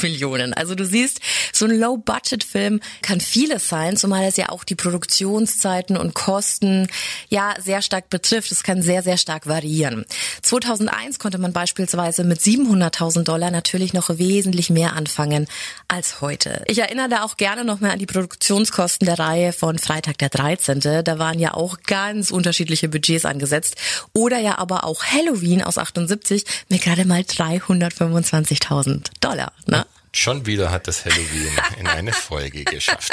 Millionen. 0.01 0.53
Also 0.53 0.75
du 0.75 0.85
siehst, 0.85 1.19
so 1.53 1.65
ein 1.65 1.77
Low-Budget-Film 1.77 2.79
kann 3.01 3.19
vieles 3.19 3.67
sein, 3.67 3.97
zumal 3.97 4.25
es 4.25 4.37
ja 4.37 4.49
auch 4.49 4.63
die 4.63 4.75
Produktionszeiten 4.75 5.97
und 5.97 6.13
Kosten 6.13 6.87
ja 7.29 7.53
sehr 7.59 7.81
stark 7.81 8.09
betrifft. 8.09 8.51
Es 8.51 8.63
kann 8.63 8.81
sehr, 8.81 9.03
sehr 9.03 9.17
stark 9.17 9.47
variieren. 9.47 10.05
2001 10.41 11.19
konnte 11.19 11.37
man 11.37 11.53
beispielsweise 11.53 12.23
mit 12.23 12.39
700.000 12.39 13.23
Dollar 13.23 13.51
natürlich 13.51 13.93
noch 13.93 14.09
wesentlich 14.17 14.69
mehr 14.69 14.95
anfangen 14.95 15.47
als 15.87 16.21
heute. 16.21 16.63
Ich 16.67 16.79
erinnere 16.79 17.09
da 17.09 17.23
auch 17.23 17.37
gerne 17.37 17.63
noch 17.63 17.79
mal 17.79 17.91
an 17.91 17.99
die 17.99 18.05
Produktionskosten 18.05 19.05
der 19.05 19.19
Reihe 19.19 19.53
von 19.53 19.79
Freitag 19.79 20.17
der 20.19 20.29
13. 20.29 20.79
Da 20.79 21.19
waren 21.19 21.39
ja 21.39 21.53
auch 21.53 21.77
ganz 21.85 22.31
unterschiedliche 22.31 22.89
Budgets 22.89 23.25
angesetzt. 23.25 23.75
Oder 24.13 24.39
ja 24.39 24.57
aber 24.57 24.83
auch 24.83 25.03
Halloween 25.03 25.63
aus 25.63 25.77
78 25.77 26.45
mit 26.69 26.81
gerade 26.81 27.05
mal 27.05 27.21
325.000 27.21 29.05
Dollar. 29.19 29.38
Ne? 29.65 29.85
Schon 30.11 30.47
wieder 30.47 30.71
hat 30.71 30.87
das 30.87 31.05
Halloween 31.05 31.51
in 31.77 31.87
eine 31.87 32.13
Folge 32.13 32.63
geschafft. 32.63 33.11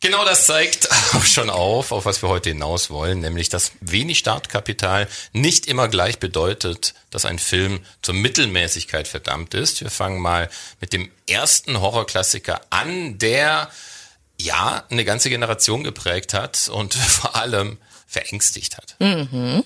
Genau 0.00 0.22
das 0.26 0.44
zeigt 0.44 0.88
auch 1.14 1.24
schon 1.24 1.48
auf, 1.48 1.92
auf 1.92 2.04
was 2.04 2.22
wir 2.22 2.28
heute 2.28 2.50
hinaus 2.50 2.90
wollen, 2.90 3.20
nämlich 3.20 3.48
dass 3.48 3.72
wenig 3.80 4.18
Startkapital 4.18 5.08
nicht 5.32 5.66
immer 5.66 5.88
gleich 5.88 6.18
bedeutet, 6.18 6.94
dass 7.10 7.24
ein 7.24 7.38
Film 7.38 7.80
zur 8.02 8.14
Mittelmäßigkeit 8.14 9.08
verdammt 9.08 9.54
ist. 9.54 9.80
Wir 9.80 9.90
fangen 9.90 10.20
mal 10.20 10.50
mit 10.80 10.92
dem 10.92 11.10
ersten 11.26 11.80
Horrorklassiker 11.80 12.60
an, 12.68 13.16
der 13.16 13.70
ja 14.38 14.84
eine 14.90 15.06
ganze 15.06 15.30
Generation 15.30 15.84
geprägt 15.84 16.34
hat 16.34 16.68
und 16.68 16.94
vor 16.94 17.34
allem 17.34 17.78
verängstigt 18.06 18.76
hat. 18.76 18.96
Mhm. 18.98 19.64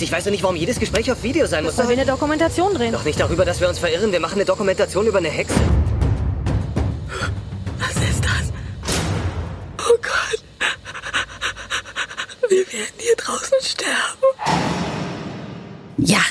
Ich 0.00 0.10
weiß 0.10 0.24
doch 0.24 0.30
nicht, 0.30 0.42
warum 0.42 0.56
jedes 0.56 0.80
Gespräch 0.80 1.10
auf 1.10 1.22
Video 1.22 1.46
sein 1.46 1.64
muss. 1.64 1.78
Weil 1.78 1.88
wir 1.88 1.96
eine 1.96 2.06
Dokumentation 2.06 2.74
drehen. 2.74 2.92
Doch 2.92 3.04
nicht 3.04 3.20
darüber, 3.20 3.44
dass 3.44 3.60
wir 3.60 3.68
uns 3.68 3.78
verirren. 3.78 4.10
Wir 4.10 4.20
machen 4.20 4.34
eine 4.34 4.44
Dokumentation 4.44 5.06
über 5.06 5.18
eine 5.18 5.28
Hexe. 5.28 5.54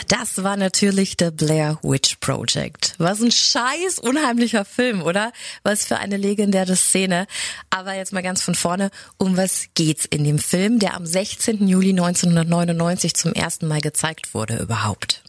Das 0.07 0.43
war 0.43 0.57
natürlich 0.57 1.15
The 1.19 1.31
Blair 1.31 1.79
Witch 1.81 2.17
Project. 2.19 2.95
Was 2.97 3.21
ein 3.21 3.31
scheiß 3.31 3.99
unheimlicher 3.99 4.65
Film, 4.65 5.01
oder? 5.01 5.31
Was 5.63 5.85
für 5.85 5.97
eine 5.97 6.17
legendäre 6.17 6.75
Szene. 6.75 7.27
Aber 7.69 7.93
jetzt 7.95 8.13
mal 8.13 8.23
ganz 8.23 8.41
von 8.41 8.55
vorne, 8.55 8.91
um 9.17 9.37
was 9.37 9.67
geht's 9.73 10.05
in 10.05 10.23
dem 10.23 10.39
Film, 10.39 10.79
der 10.79 10.95
am 10.95 11.05
16. 11.05 11.67
Juli 11.67 11.89
1999 11.89 13.13
zum 13.15 13.33
ersten 13.33 13.67
Mal 13.67 13.81
gezeigt 13.81 14.33
wurde 14.33 14.57
überhaupt? 14.57 15.22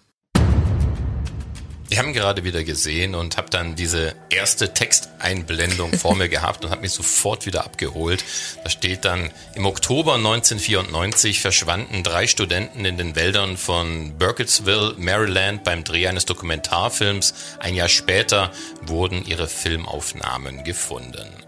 Ich 1.90 1.98
habe 1.98 2.08
ihn 2.08 2.14
gerade 2.14 2.44
wieder 2.44 2.64
gesehen 2.64 3.14
und 3.14 3.36
habe 3.36 3.50
dann 3.50 3.76
diese 3.76 4.14
erste 4.30 4.72
Texteinblendung 4.72 5.92
vor 5.92 6.16
mir 6.16 6.28
gehabt 6.28 6.64
und 6.64 6.70
habe 6.70 6.80
mich 6.80 6.92
sofort 6.92 7.46
wieder 7.46 7.64
abgeholt. 7.64 8.24
Da 8.64 8.70
steht 8.70 9.04
dann, 9.04 9.30
im 9.54 9.66
Oktober 9.66 10.14
1994 10.14 11.40
verschwanden 11.40 12.02
drei 12.02 12.26
Studenten 12.26 12.84
in 12.84 12.96
den 12.96 13.16
Wäldern 13.16 13.56
von 13.56 14.16
Burkittsville, 14.18 14.94
Maryland 14.96 15.62
beim 15.62 15.84
Dreh 15.84 16.08
eines 16.08 16.24
Dokumentarfilms. 16.24 17.34
Ein 17.60 17.74
Jahr 17.74 17.88
später 17.88 18.50
wurden 18.80 19.24
ihre 19.24 19.46
Filmaufnahmen 19.46 20.64
gefunden. 20.64 21.43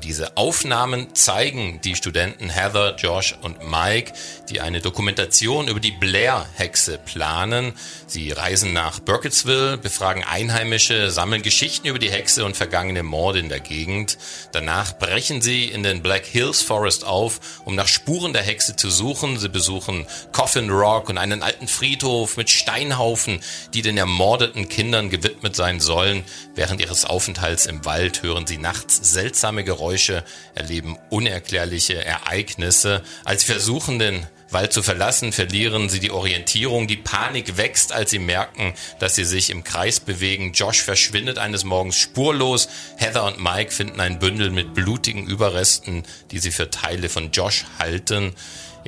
Diese 0.00 0.36
Aufnahmen 0.36 1.14
zeigen 1.14 1.80
die 1.82 1.96
Studenten 1.96 2.50
Heather, 2.50 2.96
Josh 2.96 3.34
und 3.42 3.58
Mike, 3.68 4.12
die 4.50 4.60
eine 4.60 4.80
Dokumentation 4.80 5.68
über 5.68 5.80
die 5.80 5.92
Blair-Hexe 5.92 6.98
planen. 6.98 7.72
Sie 8.06 8.30
reisen 8.32 8.72
nach 8.72 9.00
Burkittsville, 9.00 9.78
befragen 9.78 10.24
Einheimische, 10.24 11.10
sammeln 11.10 11.42
Geschichten 11.42 11.86
über 11.86 11.98
die 11.98 12.10
Hexe 12.10 12.44
und 12.44 12.56
vergangene 12.56 13.02
Morde 13.02 13.38
in 13.38 13.48
der 13.48 13.60
Gegend. 13.60 14.18
Danach 14.52 14.98
brechen 14.98 15.40
sie 15.40 15.66
in 15.66 15.82
den 15.82 16.02
Black 16.02 16.26
Hills 16.26 16.62
Forest 16.62 17.04
auf, 17.04 17.62
um 17.64 17.74
nach 17.74 17.88
Spuren 17.88 18.32
der 18.32 18.42
Hexe 18.42 18.76
zu 18.76 18.90
suchen. 18.90 19.38
Sie 19.38 19.48
besuchen 19.48 20.06
Coffin 20.32 20.70
Rock 20.70 21.08
und 21.08 21.18
einen 21.18 21.42
alten 21.42 21.68
Friedhof 21.68 22.36
mit 22.36 22.50
Steinhaufen, 22.50 23.40
die 23.72 23.82
den 23.82 23.96
ermordeten 23.96 24.68
Kindern 24.68 25.10
gewidmet 25.10 25.56
sein 25.56 25.80
sollen. 25.80 26.22
Während 26.54 26.80
ihres 26.80 27.04
Aufenthalts 27.04 27.66
im 27.66 27.84
Wald 27.84 28.22
hören 28.22 28.46
sie 28.46 28.58
nachts 28.58 29.12
seltsame 29.12 29.64
Geräusche 29.64 29.85
Geräusche, 29.86 30.24
erleben 30.56 30.98
unerklärliche 31.10 32.04
Ereignisse. 32.04 33.02
Als 33.24 33.42
sie 33.42 33.52
versuchen, 33.52 34.00
den 34.00 34.26
Wald 34.50 34.72
zu 34.72 34.82
verlassen, 34.82 35.32
verlieren 35.32 35.88
sie 35.88 36.00
die 36.00 36.10
Orientierung. 36.10 36.88
Die 36.88 36.96
Panik 36.96 37.56
wächst, 37.56 37.92
als 37.92 38.10
sie 38.10 38.18
merken, 38.18 38.74
dass 38.98 39.14
sie 39.14 39.24
sich 39.24 39.48
im 39.48 39.62
Kreis 39.62 40.00
bewegen. 40.00 40.52
Josh 40.52 40.82
verschwindet 40.82 41.38
eines 41.38 41.62
Morgens 41.62 41.96
spurlos. 41.96 42.68
Heather 42.96 43.24
und 43.26 43.40
Mike 43.40 43.70
finden 43.70 44.00
ein 44.00 44.18
Bündel 44.18 44.50
mit 44.50 44.74
blutigen 44.74 45.28
Überresten, 45.28 46.02
die 46.32 46.40
sie 46.40 46.50
für 46.50 46.68
Teile 46.68 47.08
von 47.08 47.30
Josh 47.30 47.64
halten. 47.78 48.34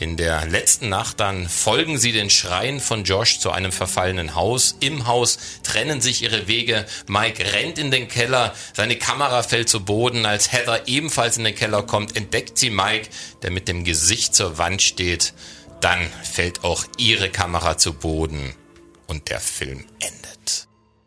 In 0.01 0.17
der 0.17 0.47
letzten 0.47 0.91
Nacht 0.91 1.19
dann 1.19 1.49
folgen 1.49 1.99
sie 1.99 2.13
den 2.13 2.31
Schreien 2.31 2.79
von 2.79 3.03
Josh 3.03 3.41
zu 3.41 3.51
einem 3.51 3.73
verfallenen 3.73 4.37
Haus. 4.37 4.77
Im 4.79 5.09
Haus 5.09 5.39
trennen 5.65 6.01
sich 6.01 6.23
ihre 6.23 6.47
Wege. 6.47 6.87
Mike 7.09 7.53
rennt 7.53 7.79
in 7.79 7.91
den 7.91 8.07
Keller. 8.07 8.55
Seine 8.75 8.95
Kamera 8.95 9.43
fällt 9.43 9.69
zu 9.69 9.85
Boden. 9.85 10.25
Als 10.25 10.53
Heather 10.53 10.87
ebenfalls 10.87 11.37
in 11.37 11.43
den 11.43 11.57
Keller 11.57 11.83
kommt, 11.83 12.17
entdeckt 12.17 12.59
sie 12.59 12.71
Mike, 12.71 13.09
der 13.43 13.51
mit 13.51 13.67
dem 13.67 13.83
Gesicht 13.83 14.37
zur 14.37 14.57
Wand 14.57 14.83
steht. 14.83 15.35
Dann 15.81 16.09
fällt 16.23 16.63
auch 16.63 16.85
ihre 16.97 17.29
Kamera 17.29 17.77
zu 17.77 17.93
Boden 17.93 18.55
und 19.09 19.29
der 19.31 19.41
Film 19.41 19.85
endet. 19.99 20.38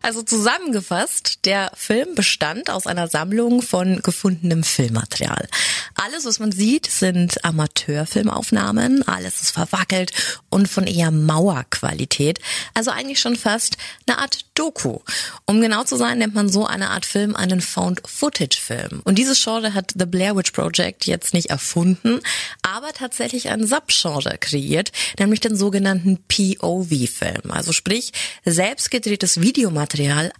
Also 0.01 0.24
zusammengefasst, 0.24 1.46
der 1.46 1.72
Film 1.75 2.15
bestand 2.15 2.72
aus 2.72 2.88
einer 2.88 3.08
Sammlung 3.08 3.62
von 3.62 4.01
gefundenem 4.01 4.63
Filmmaterial. 4.63 5.48
Alles, 5.93 6.25
was 6.25 6.39
man 6.39 6.51
sieht, 6.51 6.88
sind 6.88 7.46
Amateurfilmaufnahmen, 7.46 9.08
alles 9.08 9.43
ist 9.43 9.51
verwackelt 9.51 10.12
und 10.50 10.67
von 10.67 10.88
eher 10.88 11.12
Mauerqualität. 11.12 12.39
Also 12.74 12.89
eigentlich 12.89 13.20
schon 13.20 13.36
fast 13.36 13.77
eine 14.08 14.17
Art 14.17 14.46
Doku. 14.55 15.00
Um 15.46 15.62
genau 15.62 15.84
zu 15.84 15.98
sein, 15.98 16.17
nennt 16.17 16.34
man 16.34 16.50
so 16.50 16.65
eine 16.65 16.89
Art 16.89 17.05
Film 17.05 17.36
einen 17.36 17.62
Found-Footage-Film. 17.62 19.01
Und 19.03 19.20
dieses 19.20 19.43
Genre 19.43 19.75
hat 19.75 19.93
The 19.98 20.05
Blair 20.05 20.36
Witch 20.36 20.51
Project 20.51 21.05
jetzt 21.05 21.36
nicht 21.36 21.51
erfunden, 21.51 22.22
aber 22.63 22.91
tatsächlich 22.93 23.50
ein 23.50 23.67
Subgenre 23.67 24.38
kreiert, 24.39 24.91
nämlich 25.20 25.41
den 25.41 25.55
sogenannten 25.55 26.17
POV-Film. 26.27 27.51
Also 27.51 27.72
sprich, 27.72 28.12
selbstgedrehtes 28.46 29.41
Videomaterial 29.41 29.90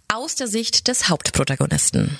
aus 0.08 0.34
der 0.34 0.48
Sicht 0.48 0.88
des 0.88 1.08
Hauptprotagonisten. 1.08 2.18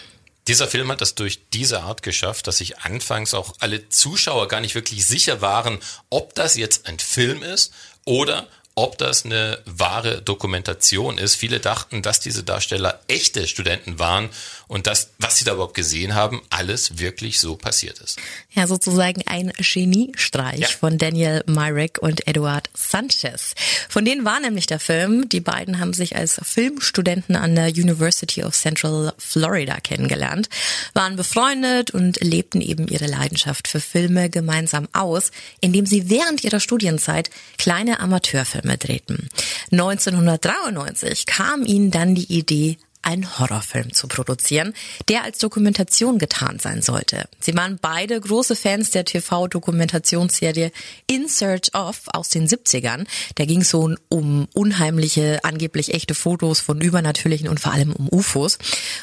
Dieser 0.48 0.66
Film 0.66 0.90
hat 0.90 1.00
das 1.00 1.14
durch 1.14 1.48
diese 1.52 1.82
Art 1.82 2.02
geschafft, 2.02 2.46
dass 2.48 2.58
sich 2.58 2.78
anfangs 2.78 3.32
auch 3.32 3.54
alle 3.60 3.88
Zuschauer 3.88 4.48
gar 4.48 4.60
nicht 4.60 4.74
wirklich 4.74 5.06
sicher 5.06 5.40
waren, 5.40 5.78
ob 6.10 6.34
das 6.34 6.56
jetzt 6.56 6.86
ein 6.86 6.98
Film 6.98 7.42
ist 7.42 7.72
oder 8.04 8.48
ob 8.74 8.96
das 8.96 9.24
eine 9.24 9.58
wahre 9.66 10.22
Dokumentation 10.22 11.18
ist. 11.18 11.34
Viele 11.34 11.60
dachten, 11.60 12.00
dass 12.00 12.20
diese 12.20 12.42
Darsteller 12.42 13.00
echte 13.06 13.46
Studenten 13.46 13.98
waren 13.98 14.30
und 14.66 14.86
dass, 14.86 15.10
was 15.18 15.36
sie 15.36 15.44
da 15.44 15.52
überhaupt 15.52 15.74
gesehen 15.74 16.14
haben, 16.14 16.40
alles 16.48 16.98
wirklich 16.98 17.38
so 17.38 17.56
passiert 17.56 17.98
ist. 17.98 18.18
Ja, 18.50 18.66
sozusagen 18.66 19.22
ein 19.26 19.52
Geniestreich 19.58 20.60
ja. 20.60 20.68
von 20.68 20.96
Daniel 20.96 21.44
Myrick 21.46 21.98
und 22.00 22.26
Eduard 22.26 22.70
Sanchez. 22.72 23.54
Von 23.90 24.06
denen 24.06 24.24
war 24.24 24.40
nämlich 24.40 24.66
der 24.66 24.80
Film. 24.80 25.28
Die 25.28 25.40
beiden 25.40 25.78
haben 25.78 25.92
sich 25.92 26.16
als 26.16 26.40
Filmstudenten 26.42 27.36
an 27.36 27.54
der 27.54 27.68
University 27.68 28.42
of 28.42 28.54
Central 28.54 29.12
Florida 29.18 29.80
kennengelernt, 29.80 30.48
waren 30.94 31.16
befreundet 31.16 31.90
und 31.90 32.22
lebten 32.22 32.62
eben 32.62 32.88
ihre 32.88 33.06
Leidenschaft 33.06 33.68
für 33.68 33.80
Filme 33.80 34.30
gemeinsam 34.30 34.88
aus, 34.94 35.30
indem 35.60 35.84
sie 35.84 36.08
während 36.08 36.42
ihrer 36.44 36.60
Studienzeit 36.60 37.28
kleine 37.58 38.00
Amateurfilme 38.00 38.61
Drehten. 38.76 39.28
1993 39.70 41.26
kam 41.26 41.64
ihnen 41.64 41.90
dann 41.90 42.14
die 42.14 42.32
Idee, 42.32 42.78
einen 43.02 43.38
Horrorfilm 43.38 43.92
zu 43.92 44.08
produzieren, 44.08 44.74
der 45.08 45.24
als 45.24 45.38
Dokumentation 45.38 46.18
getarnt 46.18 46.62
sein 46.62 46.82
sollte. 46.82 47.28
Sie 47.40 47.54
waren 47.56 47.78
beide 47.80 48.20
große 48.20 48.56
Fans 48.56 48.90
der 48.90 49.04
TV-Dokumentationsserie 49.04 50.72
In 51.06 51.28
Search 51.28 51.74
of 51.74 52.02
aus 52.12 52.28
den 52.28 52.48
70ern. 52.48 53.06
Da 53.34 53.44
ging 53.44 53.62
es 53.62 53.70
so 53.70 53.94
um 54.08 54.48
unheimliche, 54.54 55.40
angeblich 55.42 55.94
echte 55.94 56.14
Fotos 56.14 56.60
von 56.60 56.80
Übernatürlichen 56.80 57.48
und 57.48 57.60
vor 57.60 57.72
allem 57.72 57.92
um 57.92 58.08
UFOs. 58.08 58.58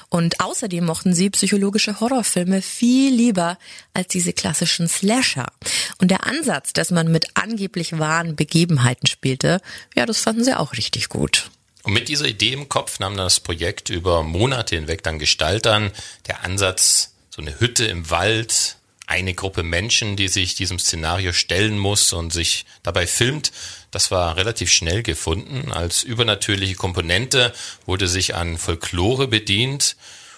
Und 0.10 0.39
außerdem 0.39 0.86
mochten 0.86 1.13
sie 1.13 1.29
psychologische 1.29 2.00
Horrorfilme 2.00 2.62
viel 2.62 3.13
lieber 3.13 3.58
als 3.94 4.08
diese 4.08 4.34
klassischen 4.34 4.88
Slasher. 4.88 5.51
Und 6.00 6.12
der 6.12 6.25
Ansatz, 6.25 6.74
dass 6.74 6.91
man 6.91 7.12
mit 7.12 7.27
angeblich 7.34 8.00
wahren 8.00 8.36
Begebenheiten 8.36 9.08
spielte, 9.08 9.62
ja, 9.96 10.06
das 10.06 10.20
fanden 10.20 10.44
sie 10.44 10.58
auch 10.58 10.74
richtig 10.74 11.10
gut. 11.10 11.51
Und 11.83 11.93
mit 11.93 12.09
dieser 12.09 12.25
Idee 12.25 12.53
im 12.53 12.69
Kopf 12.69 13.00
nahm 13.00 13.15
das 13.15 13.39
Projekt 13.39 13.89
über 13.89 14.24
Monate 14.24 14.75
hinweg 14.75 15.03
dann 15.03 15.19
Gestalt 15.19 15.65
an. 15.65 15.91
Der 16.27 16.43
Ansatz, 16.43 17.13
so 17.29 17.41
eine 17.41 17.59
Hütte 17.59 17.86
im 17.86 18.09
Wald, 18.09 18.75
eine 19.07 19.33
Gruppe 19.33 19.63
Menschen, 19.63 20.15
die 20.15 20.27
sich 20.27 20.55
diesem 20.55 20.77
Szenario 20.77 21.33
stellen 21.33 21.77
muss 21.79 22.13
und 22.13 22.31
sich 22.31 22.65
dabei 22.83 23.07
filmt, 23.07 23.51
das 23.91 24.12
war 24.12 24.36
relativ 24.38 24.71
schnell 24.71 25.01
gefunden. 25.01 25.71
Als 25.71 26.03
übernatürliche 26.03 26.75
Komponente 26.75 27.53
wurde 27.86 28.07
sich 28.07 28.36
an 28.36 28.57
Folklore 28.57 29.27
bedient. 29.27 29.95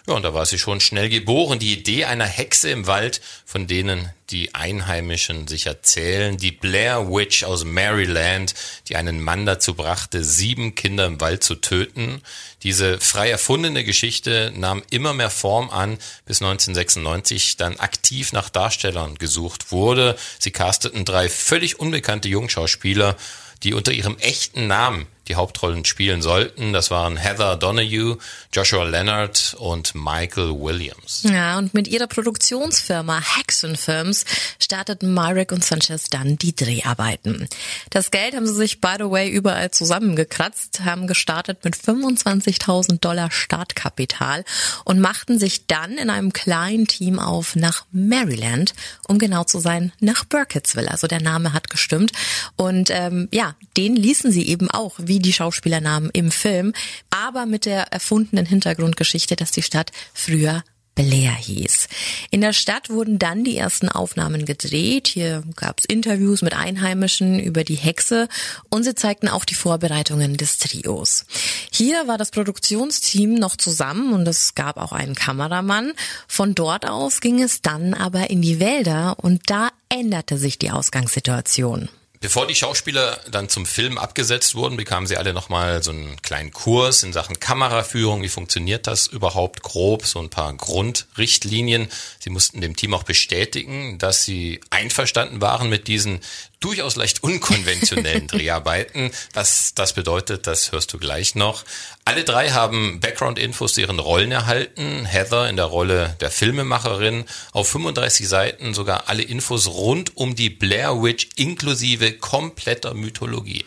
Ja, 0.08 0.16
und 0.16 0.24
da 0.24 0.34
war 0.34 0.48
sie 0.48 0.58
schon 0.58 0.80
schnell 0.80 1.10
geboren. 1.10 1.60
Die 1.60 1.74
Idee 1.74 2.06
einer 2.06 2.26
Hexe 2.26 2.72
im 2.72 2.88
Wald, 2.88 3.22
von 3.46 3.68
denen 3.68 4.10
die 4.32 4.56
Einheimischen 4.56 5.48
sich 5.48 5.68
erzählen. 5.68 6.38
Die 6.38 6.52
Blair 6.52 7.08
Witch 7.10 7.44
aus 7.44 7.66
Maryland, 7.66 8.56
die 8.88 8.96
einen 8.96 9.22
Mann 9.22 9.46
dazu 9.46 9.76
brachte, 9.76 10.24
sieben 10.24 10.74
Kinder 10.74 11.06
im 11.06 11.22
Wald 11.22 11.44
zu 11.44 11.56
töten. 11.56 12.24
Diese 12.64 13.00
frei 13.00 13.30
erfundene 13.30 13.84
Geschichte 13.84 14.52
nahm 14.56 14.82
immer 14.90 15.14
mehr 15.14 15.30
Form 15.30 15.70
an, 15.70 16.00
bis 16.26 16.42
1996 16.42 17.58
dann 17.58 17.78
aktiv 17.78 18.34
nach 18.34 18.50
Darstellern 18.50 19.16
gesucht 19.16 19.72
wurde. 19.72 20.18
Sie 20.40 20.52
casteten 20.52 21.06
drei 21.06 21.30
völlig 21.30 21.80
unbekannte 21.80 22.28
Jungschauspieler, 22.28 23.18
die 23.62 23.76
unter 23.76 23.92
ihrem 23.92 24.18
echten 24.18 24.66
Namen 24.66 25.06
die 25.28 25.36
Hauptrollen 25.36 25.86
spielen 25.86 26.22
sollten. 26.22 26.74
Das 26.74 26.92
waren 26.92 27.18
Heather 27.18 27.56
Donahue, 27.56 28.18
Joshua 28.54 28.84
Leonard 28.84 29.56
und 29.60 29.94
Michael 29.94 30.60
Williams. 30.60 31.24
Ja, 31.24 31.58
und 31.58 31.74
mit 31.74 31.88
ihrer 31.88 32.08
Produktionsfirma 32.08 33.22
Hexen 33.38 33.76
Films 33.76 34.26
starteten 34.60 35.14
Myrick 35.14 35.52
und 35.52 35.64
Sanchez 35.64 36.10
dann 36.10 36.38
die 36.38 36.56
Dreharbeiten. 36.56 37.48
Das 37.90 38.12
Geld 38.12 38.36
haben 38.36 38.48
sie 38.48 38.56
sich, 38.56 38.82
by 38.82 38.96
the 38.98 39.10
way, 39.10 39.30
überall 39.30 39.72
zusammengekratzt, 39.72 40.82
haben 40.86 41.08
gestartet 41.08 41.64
mit 41.64 41.76
25.000 41.76 43.00
Dollar 43.00 43.32
Startkapital 43.32 44.44
und 44.86 45.00
machten 45.00 45.40
sich 45.40 45.68
dann 45.68 45.98
in 45.98 46.10
einem 46.10 46.34
kleinen 46.34 46.88
Team 46.88 47.20
auf 47.20 47.56
nach 47.56 47.86
Maryland, 47.92 48.74
um 49.08 49.20
genau 49.20 49.44
zu 49.44 49.60
sein, 49.60 49.92
nach 50.00 50.26
Burkittsville. 50.26 50.90
Also 50.90 51.08
der 51.08 51.22
Name 51.22 51.54
hat 51.54 51.70
gestimmt. 51.70 52.12
Und 52.56 52.90
ähm, 52.92 53.28
ja, 53.32 53.56
den 53.78 53.96
ließen 53.96 54.32
sie 54.32 54.48
eben 54.48 54.70
auch, 54.72 54.96
wie 54.98 55.11
die 55.20 55.34
Schauspielernamen 55.34 56.10
im 56.14 56.32
Film, 56.32 56.74
aber 57.10 57.46
mit 57.46 57.66
der 57.66 57.92
erfundenen 57.94 58.46
Hintergrundgeschichte, 58.46 59.36
dass 59.36 59.52
die 59.52 59.64
Stadt 59.64 59.92
früher 60.14 60.64
Blair 60.96 61.32
hieß. 61.32 61.88
In 62.32 62.42
der 62.42 62.54
Stadt 62.54 62.90
wurden 62.90 63.18
dann 63.18 63.44
die 63.44 63.58
ersten 63.58 63.88
Aufnahmen 63.88 64.46
gedreht. 64.46 65.08
Hier 65.08 65.44
gab 65.56 65.80
es 65.80 65.86
Interviews 65.86 66.42
mit 66.42 66.54
Einheimischen 66.54 67.40
über 67.40 67.64
die 67.64 67.76
Hexe 67.76 68.28
und 68.70 68.84
sie 68.84 68.94
zeigten 68.94 69.30
auch 69.30 69.46
die 69.46 69.56
Vorbereitungen 69.56 70.36
des 70.36 70.58
Trios. 70.58 71.26
Hier 71.72 72.08
war 72.08 72.18
das 72.18 72.32
Produktionsteam 72.32 73.36
noch 73.36 73.56
zusammen 73.56 74.14
und 74.14 74.28
es 74.28 74.54
gab 74.54 74.78
auch 74.78 74.92
einen 74.92 75.16
Kameramann. 75.16 75.94
Von 76.28 76.56
dort 76.56 76.88
aus 76.88 77.22
ging 77.22 77.42
es 77.42 77.62
dann 77.62 77.94
aber 77.94 78.30
in 78.30 78.42
die 78.42 78.60
Wälder 78.60 79.16
und 79.18 79.50
da 79.50 79.70
änderte 79.88 80.38
sich 80.38 80.60
die 80.60 80.72
Ausgangssituation. 80.72 81.90
Bevor 82.22 82.46
die 82.46 82.54
Schauspieler 82.54 83.20
dann 83.32 83.50
zum 83.50 83.66
Film 83.66 83.98
abgesetzt 83.98 84.54
wurden, 84.54 84.78
bekamen 84.78 85.08
sie 85.08 85.18
alle 85.18 85.34
nochmal 85.34 85.82
so 85.82 85.90
einen 85.90 86.22
kleinen 86.22 86.52
Kurs 86.52 87.02
in 87.02 87.14
Sachen 87.14 87.40
Kameraführung. 87.40 88.22
Wie 88.22 88.30
funktioniert 88.30 88.86
das 88.86 89.08
überhaupt 89.08 89.64
grob? 89.64 90.06
So 90.06 90.20
ein 90.20 90.30
paar 90.30 90.54
Grundrichtlinien. 90.54 91.88
Sie 92.20 92.30
mussten 92.30 92.62
dem 92.62 92.76
Team 92.76 92.94
auch 92.94 93.02
bestätigen, 93.02 93.98
dass 93.98 94.24
sie 94.24 94.62
einverstanden 94.70 95.42
waren 95.42 95.68
mit 95.68 95.88
diesen 95.88 96.20
durchaus 96.62 96.96
leicht 96.96 97.24
unkonventionellen 97.24 98.28
Dreharbeiten. 98.28 99.12
Was 99.34 99.74
das 99.76 99.94
bedeutet, 99.94 100.48
das 100.48 100.72
hörst 100.72 100.94
du 100.94 100.98
gleich 100.98 101.36
noch. 101.36 101.66
Alle 102.06 102.24
drei 102.24 102.52
haben 102.52 103.02
Background-Infos 103.02 103.74
zu 103.74 103.82
ihren 103.82 104.00
Rollen 104.00 104.32
erhalten. 104.32 105.06
Heather 105.06 105.50
in 105.50 105.58
der 105.58 105.66
Rolle 105.66 106.16
der 106.22 106.32
Filmemacherin. 106.32 107.26
Auf 107.52 107.68
35 107.70 108.28
Seiten 108.28 108.74
sogar 108.74 109.10
alle 109.10 109.24
Infos 109.24 109.68
rund 109.68 110.16
um 110.16 110.36
die 110.36 110.50
Blair 110.50 111.04
Witch 111.04 111.28
inklusive 111.36 112.14
kompletter 112.14 112.94
Mythologie. 112.94 113.66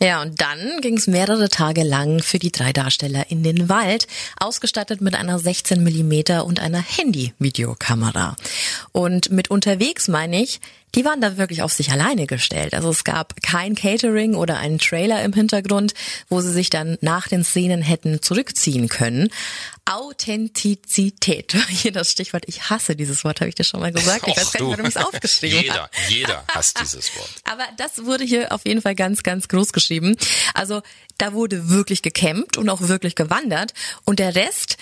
Ja, 0.00 0.22
und 0.22 0.40
dann 0.40 0.80
ging 0.80 0.96
es 0.96 1.08
mehrere 1.08 1.48
Tage 1.48 1.82
lang 1.82 2.22
für 2.22 2.38
die 2.38 2.52
drei 2.52 2.72
Darsteller 2.72 3.30
in 3.30 3.42
den 3.42 3.68
Wald, 3.68 4.06
ausgestattet 4.38 5.00
mit 5.00 5.16
einer 5.16 5.40
16 5.40 5.82
Millimeter 5.82 6.46
und 6.46 6.60
einer 6.60 6.80
Handy-Videokamera. 6.80 8.36
Und 8.92 9.32
mit 9.32 9.50
unterwegs 9.50 10.06
meine 10.06 10.40
ich, 10.40 10.60
die 10.94 11.04
waren 11.04 11.20
da 11.20 11.36
wirklich 11.36 11.62
auf 11.62 11.72
sich 11.72 11.90
alleine 11.90 12.26
gestellt. 12.26 12.74
Also 12.74 12.90
es 12.90 13.04
gab 13.04 13.42
kein 13.42 13.74
Catering 13.74 14.34
oder 14.34 14.58
einen 14.58 14.78
Trailer 14.78 15.22
im 15.22 15.32
Hintergrund, 15.32 15.94
wo 16.28 16.40
sie 16.40 16.52
sich 16.52 16.70
dann 16.70 16.98
nach 17.00 17.28
den 17.28 17.44
Szenen 17.44 17.82
hätten 17.82 18.22
zurückziehen 18.22 18.88
können. 18.88 19.28
Authentizität. 19.84 21.56
Hier 21.68 21.92
das 21.92 22.10
Stichwort. 22.10 22.44
Ich 22.46 22.70
hasse 22.70 22.96
dieses 22.96 23.24
Wort, 23.24 23.40
habe 23.40 23.48
ich 23.48 23.54
dir 23.54 23.64
schon 23.64 23.80
mal 23.80 23.92
gesagt. 23.92 24.26
Ich 24.26 24.32
Och, 24.32 24.36
weiß 24.36 24.52
gar 24.52 24.60
nicht, 24.60 24.78
warum 24.78 24.90
ich 24.90 24.96
es 24.96 25.02
aufgeschrieben 25.02 25.62
jeder, 25.62 25.74
habe. 25.74 25.90
Jeder 26.08 26.44
hasst 26.54 26.80
dieses 26.80 27.14
Wort. 27.16 27.30
Aber 27.44 27.64
das 27.76 28.04
wurde 28.04 28.24
hier 28.24 28.52
auf 28.52 28.66
jeden 28.66 28.82
Fall 28.82 28.94
ganz, 28.94 29.22
ganz 29.22 29.48
groß 29.48 29.72
geschrieben. 29.72 30.16
Also 30.54 30.82
da 31.16 31.32
wurde 31.32 31.68
wirklich 31.68 32.02
gecampt 32.02 32.56
und 32.56 32.68
auch 32.68 32.82
wirklich 32.82 33.14
gewandert. 33.14 33.74
Und 34.04 34.18
der 34.18 34.34
Rest, 34.34 34.76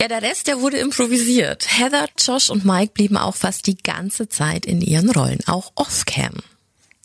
ja, 0.00 0.08
der 0.08 0.22
Rest, 0.22 0.46
der 0.46 0.60
wurde 0.60 0.78
improvisiert. 0.78 1.66
Heather, 1.78 2.08
Josh 2.18 2.50
und 2.50 2.64
Mike 2.64 2.92
blieben 2.92 3.16
auch 3.16 3.34
fast 3.34 3.66
die 3.66 3.78
ganze 3.78 4.28
Zeit 4.28 4.66
in 4.66 4.80
ihren 4.80 5.10
Rollen, 5.10 5.40
auch 5.46 5.72
off-cam. 5.74 6.42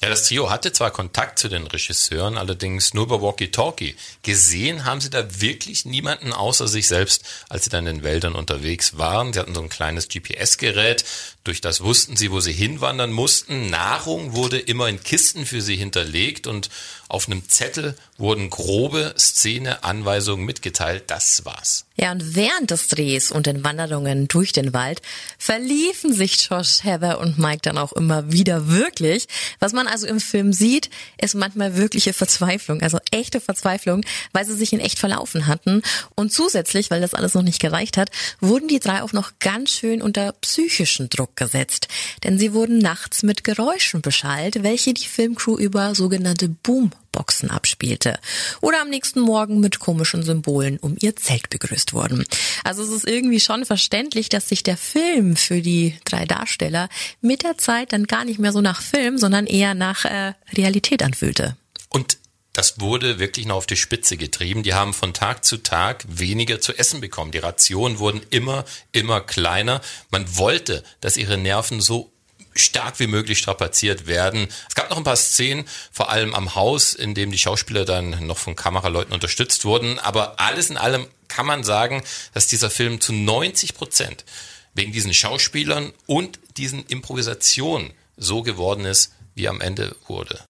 Ja, 0.03 0.09
das 0.09 0.27
Trio 0.27 0.49
hatte 0.49 0.71
zwar 0.73 0.89
Kontakt 0.89 1.37
zu 1.37 1.47
den 1.47 1.67
Regisseuren, 1.67 2.35
allerdings 2.35 2.95
nur 2.95 3.03
über 3.03 3.21
Walkie-Talkie. 3.21 3.95
Gesehen 4.23 4.85
haben 4.85 4.99
sie 4.99 5.11
da 5.11 5.41
wirklich 5.41 5.85
niemanden 5.85 6.33
außer 6.33 6.67
sich 6.67 6.87
selbst, 6.87 7.23
als 7.49 7.65
sie 7.65 7.69
dann 7.69 7.85
in 7.85 7.97
den 7.97 8.03
Wäldern 8.03 8.33
unterwegs 8.33 8.97
waren. 8.97 9.31
Sie 9.31 9.39
hatten 9.39 9.53
so 9.53 9.61
ein 9.61 9.69
kleines 9.69 10.07
GPS-Gerät, 10.07 11.05
durch 11.43 11.59
das 11.59 11.81
wussten 11.81 12.15
sie, 12.15 12.31
wo 12.31 12.39
sie 12.39 12.53
hinwandern 12.53 13.11
mussten. 13.11 13.69
Nahrung 13.69 14.33
wurde 14.33 14.59
immer 14.59 14.87
in 14.87 15.01
Kisten 15.01 15.45
für 15.45 15.61
sie 15.61 15.75
hinterlegt 15.75 16.45
und 16.45 16.69
auf 17.07 17.27
einem 17.27 17.47
Zettel 17.49 17.95
wurden 18.17 18.49
grobe 18.49 19.15
Szene-Anweisungen 19.17 20.45
mitgeteilt. 20.45 21.05
Das 21.07 21.43
war's. 21.43 21.85
Ja, 21.95 22.11
und 22.11 22.35
während 22.35 22.71
des 22.71 22.87
Drehs 22.87 23.31
und 23.31 23.47
den 23.47 23.63
Wanderungen 23.63 24.27
durch 24.27 24.53
den 24.53 24.73
Wald 24.73 25.01
verliefen 25.37 26.13
sich 26.13 26.47
Josh, 26.49 26.83
Heather 26.83 27.19
und 27.19 27.37
Mike 27.37 27.61
dann 27.63 27.77
auch 27.77 27.91
immer 27.93 28.31
wieder 28.31 28.69
wirklich. 28.69 29.27
Was 29.59 29.73
man 29.73 29.87
also 29.87 30.07
im 30.07 30.19
Film 30.19 30.53
sieht, 30.53 30.89
ist 31.19 31.35
manchmal 31.35 31.75
wirkliche 31.75 32.13
Verzweiflung, 32.13 32.81
also 32.81 32.99
echte 33.11 33.39
Verzweiflung, 33.39 34.03
weil 34.33 34.45
sie 34.45 34.55
sich 34.55 34.73
in 34.73 34.79
echt 34.79 34.99
verlaufen 34.99 35.47
hatten. 35.47 35.81
Und 36.15 36.31
zusätzlich, 36.31 36.89
weil 36.89 37.01
das 37.01 37.13
alles 37.13 37.33
noch 37.33 37.43
nicht 37.43 37.61
gereicht 37.61 37.97
hat, 37.97 38.09
wurden 38.39 38.67
die 38.67 38.79
drei 38.79 39.03
auch 39.03 39.13
noch 39.13 39.33
ganz 39.39 39.71
schön 39.71 40.01
unter 40.01 40.33
psychischen 40.33 41.09
Druck 41.09 41.35
gesetzt. 41.35 41.87
Denn 42.23 42.39
sie 42.39 42.53
wurden 42.53 42.79
nachts 42.79 43.23
mit 43.23 43.43
Geräuschen 43.43 44.01
beschallt, 44.01 44.63
welche 44.63 44.93
die 44.93 45.05
Filmcrew 45.05 45.57
über 45.57 45.95
sogenannte 45.95 46.49
Boomboxen 46.49 47.51
abspielte. 47.51 48.19
Oder 48.61 48.81
am 48.81 48.89
nächsten 48.89 49.19
Morgen 49.19 49.59
mit 49.59 49.79
komischen 49.79 50.23
Symbolen 50.23 50.77
um 50.77 50.95
ihr 50.99 51.15
Zelt 51.15 51.49
begrüßt 51.49 51.93
wurden. 51.93 52.25
Also 52.63 52.83
es 52.83 52.89
ist 52.89 53.07
irgendwie 53.07 53.39
schon 53.39 53.65
verständlich, 53.65 54.29
dass 54.29 54.49
sich 54.49 54.63
der 54.63 54.77
Film 54.77 55.35
für 55.35 55.61
die 55.61 55.97
drei 56.05 56.25
Darsteller 56.25 56.89
mit 57.21 57.43
der 57.43 57.57
Zeit 57.57 57.93
dann 57.93 58.07
gar 58.07 58.25
nicht 58.25 58.39
mehr 58.39 58.51
so 58.51 58.61
nach 58.61 58.81
Film, 58.81 59.17
sondern 59.17 59.47
eher 59.47 59.73
nach 59.73 60.05
äh, 60.05 60.33
Realität 60.55 61.03
anfühlte. 61.03 61.57
Und 61.89 62.20
das 62.53 62.79
wurde 62.79 63.19
wirklich 63.19 63.45
noch 63.45 63.55
auf 63.55 63.65
die 63.65 63.77
Spitze 63.77 64.17
getrieben. 64.17 64.63
Die 64.63 64.73
haben 64.73 64.93
von 64.93 65.13
Tag 65.13 65.45
zu 65.45 65.57
Tag 65.57 66.03
weniger 66.07 66.59
zu 66.59 66.73
essen 66.77 66.99
bekommen. 66.99 67.31
Die 67.31 67.37
Rationen 67.37 67.99
wurden 67.99 68.21
immer, 68.29 68.65
immer 68.91 69.21
kleiner. 69.21 69.81
Man 70.09 70.37
wollte, 70.37 70.83
dass 70.99 71.17
ihre 71.17 71.37
Nerven 71.37 71.79
so 71.79 72.11
stark 72.53 72.99
wie 72.99 73.07
möglich 73.07 73.37
strapaziert 73.37 74.07
werden. 74.07 74.47
Es 74.67 74.75
gab 74.75 74.89
noch 74.89 74.97
ein 74.97 75.05
paar 75.05 75.15
Szenen, 75.15 75.65
vor 75.91 76.09
allem 76.09 76.35
am 76.35 76.55
Haus, 76.55 76.93
in 76.93 77.15
dem 77.15 77.31
die 77.31 77.37
Schauspieler 77.37 77.85
dann 77.85 78.27
noch 78.27 78.37
von 78.37 78.57
Kameraleuten 78.57 79.13
unterstützt 79.13 79.63
wurden. 79.63 79.99
Aber 79.99 80.39
alles 80.41 80.69
in 80.69 80.77
allem 80.77 81.07
kann 81.29 81.45
man 81.45 81.63
sagen, 81.63 82.03
dass 82.33 82.47
dieser 82.47 82.69
Film 82.69 82.99
zu 82.99 83.13
90 83.13 83.75
Prozent 83.75 84.25
wegen 84.73 84.91
diesen 84.91 85.13
Schauspielern 85.13 85.93
und 86.05 86.39
diesen 86.57 86.85
Improvisationen 86.87 87.93
so 88.17 88.43
geworden 88.43 88.83
ist, 88.83 89.13
wie 89.33 89.47
am 89.47 89.61
Ende 89.61 89.95
wurde. 90.07 90.43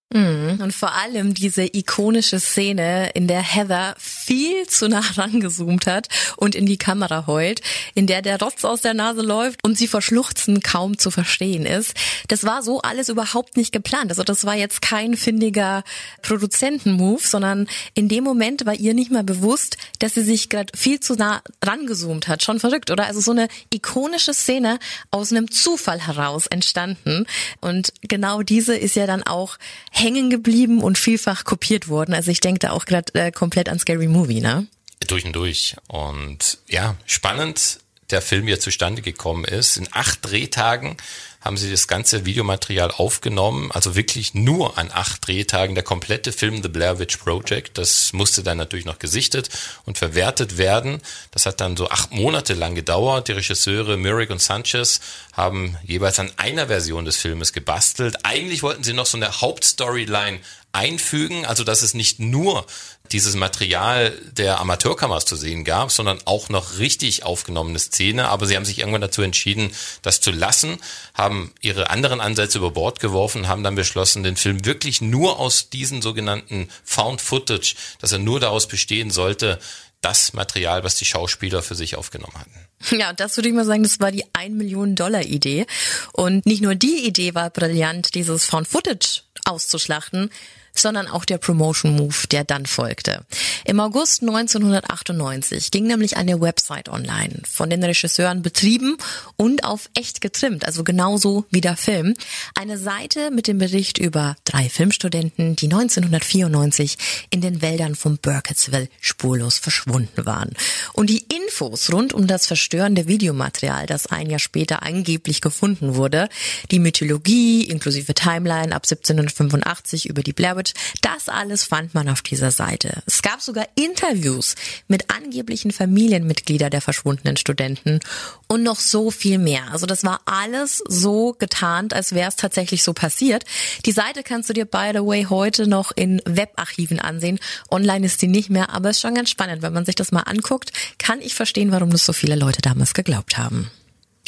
Und 0.60 0.74
vor 0.74 0.94
allem 0.94 1.34
diese 1.34 1.64
ikonische 1.64 2.40
Szene, 2.40 3.12
in 3.14 3.28
der 3.28 3.42
Heather 3.42 3.96
viel 3.98 4.68
zu 4.68 4.90
nah 4.90 5.00
rangezoomt 5.16 5.88
hat 5.88 6.08
und 6.36 6.54
in 6.54 6.66
die 6.66 6.78
Kamera 6.78 7.28
heult, 7.28 7.62
in 7.94 8.08
der 8.08 8.22
der 8.22 8.40
Rotz 8.40 8.66
aus 8.66 8.82
der 8.82 8.94
Nase 8.94 9.22
läuft 9.22 9.64
und 9.64 9.78
sie 9.78 9.88
vor 9.88 10.02
Schluchzen 10.02 10.62
kaum 10.62 10.98
zu 10.98 11.12
verstehen 11.12 11.66
ist. 11.66 11.94
Das 12.28 12.44
war 12.44 12.62
so 12.62 12.82
alles 12.82 13.08
überhaupt 13.10 13.56
nicht 13.56 13.72
geplant. 13.72 14.12
Also 14.12 14.24
das 14.24 14.46
war 14.46 14.56
jetzt 14.56 14.82
kein 14.82 15.16
findiger 15.16 15.84
Produzentenmove, 16.22 17.26
sondern 17.26 17.68
in 17.94 18.10
dem 18.10 18.24
Moment 18.24 18.66
war 18.66 18.76
ihr 18.76 18.94
nicht 18.94 19.12
mal 19.12 19.24
bewusst, 19.24 19.78
dass 20.00 20.14
sie 20.14 20.24
sich 20.24 20.50
gerade 20.50 20.78
viel 20.78 21.00
zu 21.00 21.16
nah 21.16 21.42
rangezoomt 21.64 22.28
hat. 22.28 22.44
Schon 22.44 22.60
verrückt, 22.60 22.92
oder? 22.92 23.06
Also 23.06 23.22
so 23.22 23.32
eine 23.32 23.48
ikonische 23.74 24.34
Szene 24.34 24.78
aus 25.10 25.32
einem 25.32 25.50
Zufall 25.50 26.06
heraus 26.06 26.48
entstanden. 26.48 27.26
Und 27.62 27.94
genau 28.02 28.42
diese 28.42 28.76
ist 28.76 28.96
ja 28.96 29.08
dann 29.08 29.24
auch 29.24 29.58
hängen 30.02 30.30
geblieben 30.30 30.82
und 30.82 30.98
vielfach 30.98 31.44
kopiert 31.44 31.88
worden. 31.88 32.14
Also 32.14 32.32
ich 32.32 32.40
denke 32.40 32.60
da 32.60 32.72
auch 32.72 32.86
gerade 32.86 33.14
äh, 33.14 33.32
komplett 33.32 33.70
an 33.70 33.80
Scary 33.80 34.08
Movie, 34.08 34.42
ne? 34.42 34.68
Durch 35.08 35.26
und 35.26 35.34
durch. 35.34 35.76
Und 35.88 36.60
ja, 36.68 36.96
spannend, 37.06 37.80
der 38.10 38.22
Film 38.22 38.48
hier 38.48 38.60
zustande 38.60 39.02
gekommen 39.02 39.46
ist. 39.46 39.78
In 39.78 39.88
acht 39.92 40.20
Drehtagen 40.22 40.98
haben 41.42 41.58
sie 41.58 41.72
das 41.72 41.88
ganze 41.88 42.26
Videomaterial 42.26 42.92
aufgenommen, 42.92 43.72
also 43.72 43.96
wirklich 43.96 44.34
nur 44.34 44.78
an 44.78 44.92
acht 44.94 45.28
Drehtagen 45.28 45.74
der 45.74 45.84
komplette 45.84 46.32
Film 46.32 46.62
The 46.62 46.70
Blair 46.70 47.00
Witch 47.00 47.18
Project. 47.18 47.78
Das 47.78 48.14
musste 48.14 48.44
dann 48.44 48.58
natürlich 48.58 48.86
noch 48.86 49.00
gesichtet 49.00 49.50
und 49.86 49.98
verwertet 49.98 50.58
werden. 50.58 51.02
Das 51.32 51.48
hat 51.48 51.60
dann 51.60 51.76
so 51.76 51.90
acht 51.90 52.12
Monate 52.12 52.54
lang 52.54 52.76
gedauert. 52.76 53.28
Die 53.28 53.34
Regisseure 53.34 53.98
Myrick 53.98 54.30
und 54.30 54.42
Sanchez 54.42 55.02
haben 55.34 55.78
jeweils 55.84 56.20
an 56.20 56.32
einer 56.38 56.68
Version 56.68 57.06
des 57.06 57.18
Filmes 57.18 57.54
gebastelt. 57.54 58.18
Eigentlich 58.24 58.62
wollten 58.62 58.84
sie 58.84 58.94
noch 58.94 59.08
so 59.08 59.18
eine 59.18 59.42
Hauptstoryline 59.42 60.40
einfügen, 60.74 61.46
also 61.46 61.64
dass 61.64 61.82
es 61.82 61.94
nicht 61.94 62.20
nur 62.20 62.66
dieses 63.12 63.36
Material 63.36 64.18
der 64.32 64.60
Amateurkameras 64.60 65.26
zu 65.26 65.36
sehen 65.36 65.64
gab, 65.64 65.92
sondern 65.92 66.20
auch 66.26 66.50
noch 66.50 66.80
richtig 66.80 67.24
aufgenommene 67.24 67.80
Szene. 67.80 68.30
Aber 68.30 68.46
sie 68.46 68.56
haben 68.56 68.66
sich 68.66 68.80
irgendwann 68.80 69.02
dazu 69.02 69.22
entschieden, 69.22 69.72
das 70.02 70.22
zu 70.22 70.32
lassen, 70.32 70.78
haben 71.14 71.54
ihre 71.62 71.90
anderen 71.90 72.22
Ansätze 72.22 72.58
über 72.58 72.72
Bord 72.72 73.00
geworfen, 73.00 73.48
haben 73.48 73.64
dann 73.64 73.76
beschlossen, 73.76 74.24
den 74.24 74.38
Film 74.38 74.66
wirklich 74.66 75.02
nur 75.02 75.40
aus 75.40 75.70
diesen 75.70 76.02
sogenannten 76.02 76.70
Found 76.84 77.22
Footage, 77.22 77.76
dass 78.00 78.12
er 78.12 78.20
nur 78.20 78.40
daraus 78.40 78.68
bestehen 78.68 79.12
sollte, 79.12 79.60
das 80.02 80.34
Material, 80.34 80.84
was 80.84 80.96
die 80.96 81.06
Schauspieler 81.06 81.62
für 81.62 81.76
sich 81.76 81.96
aufgenommen 81.96 82.34
hatten. 82.38 82.98
Ja, 83.00 83.14
das 83.14 83.38
würde 83.38 83.50
ich 83.50 83.56
mal 83.56 83.66
sagen, 83.66 83.84
das 83.84 84.00
war 84.00 84.12
die 84.12 84.26
1 84.34 84.56
Million 84.56 84.96
Dollar 84.96 85.22
Idee. 85.22 85.68
Und 86.14 86.46
nicht 86.48 86.64
nur 86.64 86.74
die 86.74 87.06
Idee 87.06 87.36
war 87.36 87.52
brillant, 87.52 88.16
dieses 88.16 88.46
Found 88.46 88.68
Footage 88.68 89.22
auszuschlachten, 89.46 90.32
sondern 90.74 91.08
auch 91.08 91.26
der 91.26 91.38
Promotion 91.38 91.96
Move, 91.96 92.28
der 92.30 92.44
dann 92.44 92.66
folgte. 92.66 93.26
Im 93.66 93.80
August 93.80 94.22
1998 94.22 95.72
ging 95.72 95.88
nämlich 95.88 96.18
eine 96.18 96.40
Website 96.40 96.90
online, 96.90 97.42
von 97.50 97.70
den 97.70 97.84
Regisseuren 97.84 98.42
betrieben 98.42 98.98
und 99.36 99.64
auf 99.64 99.90
echt 99.94 100.22
getrimmt, 100.22 100.66
also 100.66 100.84
genauso 100.84 101.46
wie 101.50 101.62
der 101.62 101.78
Film. 101.78 102.16
Eine 102.56 102.78
Seite 102.78 103.32
mit 103.32 103.48
dem 103.48 103.58
Bericht 103.58 103.98
über 103.98 104.36
drei 104.44 104.70
Filmstudenten, 104.70 105.56
die 105.56 105.66
1994 105.66 106.98
in 107.30 107.42
den 107.42 107.62
Wäldern 107.62 107.96
von 107.96 108.18
Burkittsville 108.18 108.90
spurlos 109.00 109.58
verschwunden 109.58 110.26
waren. 110.26 110.52
Und 110.94 111.10
die 111.10 111.26
Infos 111.34 111.92
rund 111.92 112.14
um 112.14 112.28
das 112.28 112.48
verstörende 112.48 113.08
Videomaterial, 113.08 113.86
das 113.86 114.08
ein 114.08 114.30
Jahr 114.30 114.40
später 114.40 114.84
angeblich 114.84 115.42
gefunden 115.42 115.96
wurde, 115.96 116.30
die 116.72 116.80
Mythologie 116.80 117.64
inklusive 117.64 118.14
Timeline 118.14 118.76
ab 118.76 118.84
1785 118.86 120.10
über 120.10 120.24
die 120.24 120.34
Blair 120.34 120.56
Witch, 120.62 120.74
das 121.02 121.30
alles 121.30 121.64
fand 121.64 121.94
man 121.94 122.08
auf 122.10 122.22
dieser 122.22 122.52
Seite. 122.52 123.02
Es 123.06 123.22
gab 123.22 123.42
sogar 123.42 123.68
Interviews 123.76 124.56
mit 124.88 125.10
angeblichen 125.10 125.72
Familienmitgliedern 125.72 126.70
der 126.70 126.82
verschwundenen 126.82 127.38
Studenten 127.38 128.00
und 128.48 128.64
noch 128.64 128.80
so 128.80 129.12
viel 129.12 129.38
mehr. 129.38 129.72
Also 129.72 129.86
das 129.86 130.04
war 130.04 130.22
alles 130.26 130.84
so 130.88 131.34
getarnt, 131.38 131.94
als 131.94 132.14
wäre 132.14 132.30
es 132.30 132.36
tatsächlich 132.36 132.84
so 132.84 132.94
passiert. 132.94 133.44
Die 133.86 133.92
Seite 133.92 134.24
kannst 134.24 134.50
du 134.50 134.54
dir 134.54 134.66
by 134.66 134.92
the 134.94 135.00
way 135.00 135.26
heute 135.30 135.68
noch 135.68 135.92
in 135.96 136.22
Webarchiven 136.26 137.00
ansehen. 137.00 137.40
Online 137.70 138.06
ist 138.06 138.22
die 138.22 138.28
nicht 138.28 138.50
mehr, 138.50 138.70
aber 138.70 138.92
ist 138.92 139.02
schon 139.02 139.16
ganz 139.16 139.30
spannend, 139.30 139.62
wenn 139.62 139.74
man 139.74 139.86
sich 139.86 139.96
das 139.96 140.12
mal 140.12 140.22
anguckt, 140.22 140.72
kann 140.98 141.22
ich 141.22 141.36
verstehen, 141.36 141.72
warum 141.72 141.90
das 141.90 142.06
so 142.06 142.14
viele 142.14 142.36
Leute 142.36 142.62
damals 142.62 142.94
geglaubt 142.94 143.38
haben. 143.38 143.72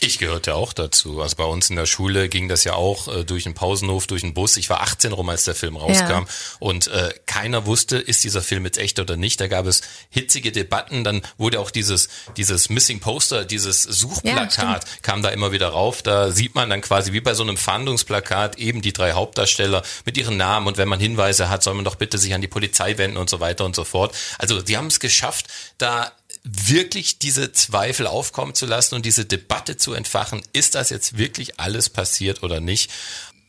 Ich 0.04 0.18
gehörte 0.20 0.56
auch 0.56 0.74
dazu. 0.74 1.22
Also 1.22 1.36
bei 1.38 1.46
uns 1.46 1.70
in 1.70 1.76
der 1.76 1.86
Schule 1.86 2.28
ging 2.28 2.50
das 2.50 2.64
ja 2.64 2.74
auch 2.74 3.08
äh, 3.08 3.24
durch 3.24 3.44
den 3.44 3.54
Pausenhof, 3.54 4.06
durch 4.08 4.22
den 4.22 4.34
Bus. 4.34 4.58
Ich 4.58 4.70
war 4.70 4.82
18 4.82 5.14
rum, 5.14 5.30
als 5.30 5.46
der 5.46 5.56
Film 5.56 5.78
rauskam. 5.78 6.12
Ja. 6.12 6.26
Und 6.60 6.88
äh, 6.88 7.14
keiner 7.26 7.66
wusste, 7.66 7.98
ist 7.98 8.24
dieser 8.24 8.42
Film 8.42 8.66
jetzt 8.66 8.78
echt 8.78 9.00
oder 9.00 9.16
nicht. 9.16 9.40
Da 9.40 9.48
gab 9.48 9.66
es 9.66 9.82
hitzige 10.10 10.52
Debatten. 10.52 11.04
Dann 11.04 11.22
wurde 11.38 11.60
auch 11.60 11.72
dieses, 11.72 12.10
dieses 12.36 12.70
Missing 12.70 13.00
Poster, 13.00 13.46
dieses 13.46 13.84
Suchplakat 13.84 14.58
ja, 14.58 14.80
kam 15.02 15.22
da 15.22 15.30
immer 15.30 15.52
wieder 15.52 15.70
rauf. 15.70 16.02
Da 16.02 16.32
sieht 16.32 16.56
man 16.56 16.70
dann 16.70 16.82
quasi 16.82 17.14
wie 17.14 17.22
bei 17.22 17.34
so 17.34 17.44
einem 17.44 17.58
Fahndungsplakat 17.58 18.58
eben 18.58 18.82
die 18.82 18.94
drei 18.94 19.14
Hauptdarsteller 19.14 19.84
mit 20.06 20.18
ihren 20.18 20.38
Namen. 20.38 20.68
Und 20.68 20.78
wenn 20.78 20.90
man 20.90 21.00
Hinweise 21.00 21.50
hat, 21.50 21.64
soll 21.64 21.76
man 21.76 21.86
doch 21.86 21.96
bitte 21.96 22.18
sich 22.18 22.34
an 22.34 22.42
die 22.42 22.48
Polizei 22.48 22.98
wenden 22.98 23.18
und 23.18 23.30
so 23.30 23.40
weiter 23.40 23.64
und 23.64 23.76
so 23.76 23.84
fort. 23.84 24.16
Also 24.38 24.64
sie 24.66 24.78
haben 24.78 24.88
es 24.88 25.00
geschafft, 25.00 25.48
da 25.78 26.12
wirklich 26.44 27.20
diese 27.20 27.52
Zweifel 27.54 28.06
aufkommen 28.06 28.54
zu 28.54 28.66
lassen 28.66 28.96
und 28.96 29.06
diese 29.06 29.26
Debatte 29.26 29.78
zu 29.78 29.94
entfachen, 29.94 30.42
ist 30.52 30.76
das 30.76 30.90
jetzt 30.90 31.18
wirklich 31.18 31.60
alles 31.60 31.90
passiert 31.90 32.44
oder 32.44 32.60
nicht? 32.60 32.92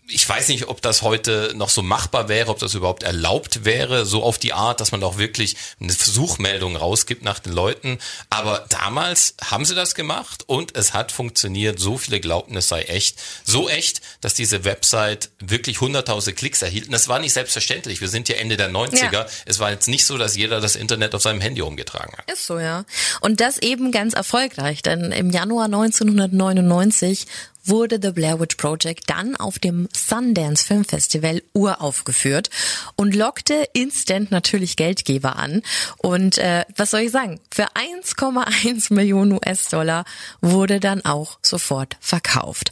Ich 0.06 0.28
weiß 0.28 0.48
nicht, 0.48 0.68
ob 0.68 0.82
das 0.82 1.00
heute 1.00 1.52
noch 1.56 1.70
so 1.70 1.82
machbar 1.82 2.28
wäre, 2.28 2.50
ob 2.50 2.58
das 2.58 2.74
überhaupt 2.74 3.02
erlaubt 3.02 3.64
wäre, 3.64 4.04
so 4.04 4.22
auf 4.22 4.38
die 4.38 4.52
Art, 4.52 4.80
dass 4.80 4.92
man 4.92 5.02
auch 5.02 5.16
wirklich 5.16 5.56
eine 5.80 5.92
Suchmeldung 5.92 6.76
rausgibt 6.76 7.22
nach 7.22 7.38
den 7.38 7.54
Leuten. 7.54 7.98
Aber 8.28 8.66
damals 8.68 9.34
haben 9.42 9.64
sie 9.64 9.74
das 9.74 9.94
gemacht 9.94 10.44
und 10.46 10.76
es 10.76 10.92
hat 10.92 11.10
funktioniert. 11.10 11.78
So 11.78 11.96
viele 11.96 12.20
glaubten, 12.20 12.56
es 12.56 12.68
sei 12.68 12.82
echt. 12.82 13.18
So 13.44 13.68
echt, 13.68 14.02
dass 14.20 14.34
diese 14.34 14.64
Website 14.64 15.30
wirklich 15.40 15.80
hunderttausende 15.80 16.36
Klicks 16.36 16.60
erhielt. 16.60 16.86
Und 16.86 16.92
das 16.92 17.08
war 17.08 17.18
nicht 17.18 17.32
selbstverständlich. 17.32 18.02
Wir 18.02 18.08
sind 18.08 18.28
ja 18.28 18.36
Ende 18.36 18.58
der 18.58 18.70
90er. 18.70 19.12
Ja. 19.12 19.26
Es 19.46 19.58
war 19.58 19.70
jetzt 19.70 19.88
nicht 19.88 20.04
so, 20.04 20.18
dass 20.18 20.36
jeder 20.36 20.60
das 20.60 20.76
Internet 20.76 21.14
auf 21.14 21.22
seinem 21.22 21.40
Handy 21.40 21.62
umgetragen 21.62 22.14
hat. 22.18 22.30
Ist 22.30 22.46
so, 22.46 22.58
ja. 22.58 22.84
Und 23.22 23.40
das 23.40 23.56
eben 23.58 23.90
ganz 23.90 24.12
erfolgreich, 24.12 24.82
denn 24.82 25.12
im 25.12 25.30
Januar 25.30 25.64
1999 25.64 27.26
wurde 27.64 27.98
The 28.00 28.10
Blair 28.10 28.40
Witch 28.40 28.56
Project 28.56 29.08
dann 29.08 29.36
auf 29.36 29.58
dem 29.58 29.88
Sundance 29.94 30.64
Film 30.64 30.84
Festival 30.84 31.42
uraufgeführt 31.52 32.50
und 32.96 33.14
lockte 33.14 33.68
instant 33.72 34.30
natürlich 34.30 34.76
Geldgeber 34.76 35.36
an. 35.36 35.62
Und 35.98 36.38
äh, 36.38 36.64
was 36.76 36.90
soll 36.90 37.00
ich 37.00 37.10
sagen? 37.10 37.40
Für 37.50 37.68
1,1 37.74 38.92
Millionen 38.92 39.32
US-Dollar 39.32 40.04
wurde 40.40 40.80
dann 40.80 41.04
auch 41.04 41.38
sofort 41.42 41.96
verkauft. 42.00 42.70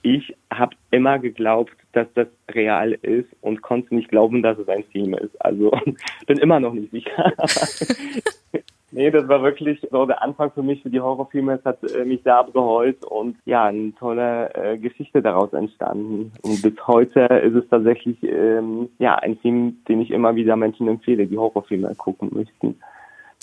Ich 0.00 0.34
habe 0.52 0.74
immer 0.90 1.18
geglaubt, 1.18 1.76
dass 1.92 2.06
das 2.14 2.28
real 2.50 2.92
ist 2.92 3.28
und 3.42 3.60
konnte 3.60 3.94
nicht 3.94 4.08
glauben, 4.08 4.42
dass 4.42 4.58
es 4.58 4.68
ein 4.68 4.84
Film 4.84 5.12
ist. 5.12 5.40
Also 5.44 5.70
bin 6.26 6.38
immer 6.38 6.58
noch 6.58 6.72
nicht 6.72 6.90
sicher. 6.90 7.32
Nee, 8.94 9.10
das 9.10 9.26
war 9.26 9.42
wirklich 9.42 9.80
so 9.90 10.04
der 10.04 10.22
Anfang 10.22 10.52
für 10.52 10.62
mich 10.62 10.82
für 10.82 10.90
die 10.90 11.00
Horrorfilme. 11.00 11.54
Es 11.54 11.64
hat 11.64 11.78
äh, 11.94 12.04
mich 12.04 12.22
sehr 12.22 12.36
abgeholt 12.36 13.02
und 13.06 13.36
ja, 13.46 13.64
eine 13.64 13.94
tolle 13.94 14.54
äh, 14.54 14.76
Geschichte 14.76 15.22
daraus 15.22 15.50
entstanden. 15.54 16.30
Und 16.42 16.60
bis 16.60 16.74
heute 16.86 17.20
ist 17.20 17.54
es 17.54 17.66
tatsächlich 17.70 18.22
ähm, 18.22 18.90
ja 18.98 19.14
ein 19.14 19.38
Film, 19.38 19.78
den 19.88 20.02
ich 20.02 20.10
immer 20.10 20.34
wieder 20.34 20.56
Menschen 20.56 20.88
empfehle, 20.88 21.26
die 21.26 21.38
Horrorfilme 21.38 21.94
gucken 21.94 22.30
möchten. 22.34 22.76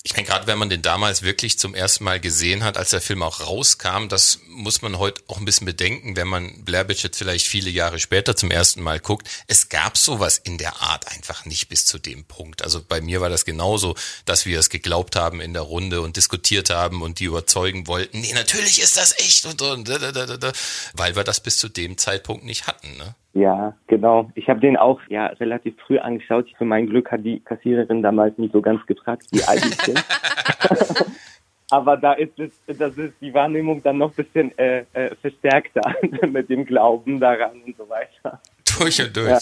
Ich 0.04 0.14
meine, 0.14 0.26
gerade 0.26 0.48
wenn 0.48 0.58
man 0.58 0.70
den 0.70 0.82
damals 0.82 1.24
wirklich 1.24 1.60
zum 1.60 1.76
ersten 1.76 2.06
Mal 2.06 2.20
gesehen 2.20 2.64
hat, 2.64 2.78
als 2.78 2.92
der 2.92 3.02
Film 3.02 3.22
auch 3.22 3.42
rauskam, 3.42 4.08
das 4.08 4.40
muss 4.48 4.82
man 4.82 4.98
heute 4.98 5.22
auch 5.28 5.38
ein 5.38 5.46
bisschen 5.46 5.66
bedenken, 5.66 6.16
wenn 6.16 6.28
man 6.28 6.64
Blair 6.64 6.88
Witch 6.88 7.04
jetzt 7.04 7.18
vielleicht 7.18 7.48
viele 7.48 7.70
Jahre 7.70 8.00
später 8.00 8.36
zum 8.36 8.50
ersten 8.50 8.82
Mal 8.82 9.00
guckt. 9.00 9.28
Es 9.48 9.68
gab 9.68 9.98
sowas 9.98 10.38
in 10.38 10.58
der 10.58 10.82
Art 10.82 11.10
einfach 11.12 11.46
nicht 11.46 11.68
bis 11.68 11.86
zu 11.86 12.00
dem 12.00 12.24
Punkt. 12.24 12.62
Also 12.62 12.82
bei 12.82 13.02
mir 13.02 13.20
war 13.20 13.30
das 13.30 13.44
genauso, 13.44 13.96
dass 14.26 14.46
wir 14.46 14.60
es 14.60 14.70
geglaubt 14.70 15.16
haben 15.18 15.42
in 15.42 15.54
der 15.54 15.64
Runde 15.64 16.02
und 16.02 16.16
diskutiert 16.16 16.70
haben 16.70 17.02
und 17.02 17.20
die 17.20 17.26
überzeugen 17.26 17.88
wollten, 17.88 18.22
nee, 18.22 18.34
natürlich 18.34 18.82
ist 18.82 18.96
das 18.96 19.18
echt 19.20 19.46
und, 19.46 19.62
und, 19.62 19.90
und, 19.90 20.18
und 20.18 20.54
weil 20.94 21.16
wir 21.16 21.24
das 21.24 21.42
bis 21.42 21.58
zu 21.58 21.68
dem 21.68 21.98
Zeitpunkt 21.98 22.46
nicht 22.46 22.68
hatten. 22.68 22.96
Ne? 22.98 23.16
Ja, 23.34 23.76
genau. 23.88 24.32
Ich 24.36 24.50
habe 24.50 24.60
den 24.60 24.76
auch 24.76 25.00
ja 25.08 25.28
relativ 25.28 25.76
früh 25.86 26.00
angeschaut. 26.00 26.48
Für 26.58 26.66
mein 26.66 26.88
Glück 26.88 27.12
hat 27.12 27.24
die 27.24 27.40
Kassiererin 27.40 28.02
damals 28.02 28.38
nicht 28.38 28.54
so 28.54 28.62
ganz 28.62 28.86
gefragt, 28.86 29.24
wie 29.32 29.44
alt 29.44 29.64
ich 29.66 29.78
bin. 29.86 29.96
Aber 31.72 31.98
da 31.98 32.14
ist 32.14 32.40
es, 32.40 32.52
das 32.66 32.98
ist 32.98 33.14
die 33.22 33.34
Wahrnehmung 33.34 33.84
dann 33.84 34.00
noch 34.00 34.10
ein 34.10 34.16
bisschen 34.16 34.58
äh, 34.58 34.86
äh, 34.94 35.16
verstärkter 35.16 35.94
mit 36.28 36.50
dem 36.50 36.66
Glauben 36.66 37.20
daran 37.20 37.62
und 37.64 37.78
so 37.78 37.88
weiter. 37.88 38.42
Durch 38.80 39.00
und 39.02 39.16
durch. 39.16 39.30
Ja. 39.30 39.40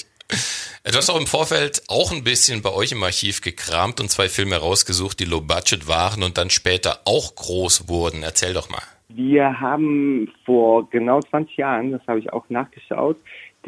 Du 0.83 0.97
hast 0.97 1.09
auch 1.09 1.19
im 1.19 1.27
Vorfeld 1.27 1.83
auch 1.87 2.11
ein 2.11 2.23
bisschen 2.23 2.61
bei 2.61 2.71
euch 2.71 2.91
im 2.91 3.03
Archiv 3.03 3.41
gekramt 3.41 3.99
und 4.01 4.09
zwei 4.09 4.27
Filme 4.27 4.57
rausgesucht, 4.57 5.19
die 5.19 5.25
low 5.25 5.41
budget 5.41 5.87
waren 5.87 6.23
und 6.23 6.37
dann 6.37 6.49
später 6.49 6.99
auch 7.05 7.35
groß 7.35 7.87
wurden. 7.87 8.23
Erzähl 8.23 8.53
doch 8.53 8.69
mal. 8.69 8.81
Wir 9.09 9.59
haben 9.59 10.31
vor 10.45 10.89
genau 10.89 11.21
20 11.21 11.57
Jahren, 11.57 11.91
das 11.91 12.01
habe 12.07 12.19
ich 12.19 12.31
auch 12.33 12.45
nachgeschaut, 12.49 13.17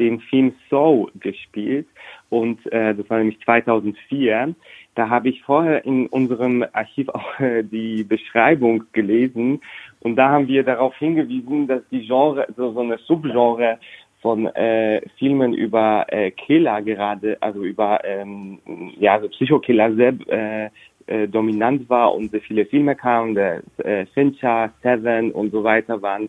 den 0.00 0.20
Film 0.20 0.54
Soul 0.68 1.12
gespielt 1.20 1.86
und 2.28 2.60
äh, 2.72 2.94
das 2.94 3.08
war 3.08 3.18
nämlich 3.18 3.38
2004. 3.44 4.54
Da 4.96 5.08
habe 5.08 5.28
ich 5.28 5.42
vorher 5.42 5.84
in 5.84 6.08
unserem 6.08 6.64
Archiv 6.72 7.08
auch 7.10 7.38
äh, 7.38 7.62
die 7.62 8.02
Beschreibung 8.02 8.84
gelesen 8.92 9.60
und 10.00 10.16
da 10.16 10.30
haben 10.30 10.48
wir 10.48 10.64
darauf 10.64 10.96
hingewiesen, 10.96 11.68
dass 11.68 11.82
die 11.90 12.06
Genre, 12.06 12.48
so, 12.56 12.72
so 12.72 12.80
eine 12.80 12.98
Subgenre 12.98 13.78
von 14.20 14.46
äh, 14.46 15.00
Filmen 15.18 15.54
über 15.54 16.06
äh, 16.08 16.30
Killer 16.30 16.82
gerade, 16.82 17.38
also 17.40 17.62
über 17.62 18.04
ähm, 18.04 18.58
ja 18.98 19.20
so 19.20 19.28
Psychokiller 19.28 19.94
sehr 19.94 20.14
äh, 20.28 20.70
äh, 21.06 21.26
dominant 21.26 21.88
war 21.88 22.14
und 22.14 22.30
sehr 22.30 22.40
viele 22.40 22.66
Filme 22.66 22.94
kamen, 22.94 23.34
der 23.34 23.62
äh, 23.78 24.06
Fincher, 24.06 24.70
Seven 24.82 25.32
und 25.32 25.50
so 25.50 25.64
weiter 25.64 26.00
waren 26.02 26.28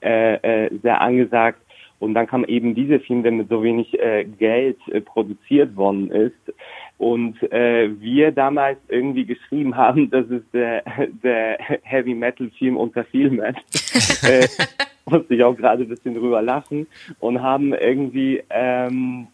äh, 0.00 0.66
äh, 0.66 0.70
sehr 0.82 1.00
angesagt. 1.00 1.60
Und 2.02 2.14
dann 2.14 2.26
kam 2.26 2.44
eben 2.44 2.74
dieser 2.74 2.98
Film, 2.98 3.22
der 3.22 3.30
mit 3.30 3.48
so 3.48 3.62
wenig 3.62 3.96
äh, 4.00 4.24
Geld 4.24 4.76
äh, 4.88 5.00
produziert 5.00 5.76
worden 5.76 6.10
ist. 6.10 6.52
Und 6.98 7.40
äh, 7.52 7.90
wir 8.00 8.32
damals 8.32 8.78
irgendwie 8.88 9.24
geschrieben 9.24 9.76
haben, 9.76 10.10
das 10.10 10.26
ist 10.26 10.52
der, 10.52 10.82
der 11.22 11.58
Heavy 11.82 12.14
Metal 12.14 12.50
Film 12.58 12.76
unter 12.76 13.04
Filmen. 13.04 13.54
äh, 14.24 14.48
musste 15.08 15.32
ich 15.32 15.44
auch 15.44 15.56
gerade 15.56 15.84
ein 15.84 15.88
bisschen 15.88 16.16
drüber 16.16 16.42
lachen 16.42 16.88
und 17.20 17.40
haben 17.40 17.72
irgendwie 17.72 18.42
ähm, 18.50 19.28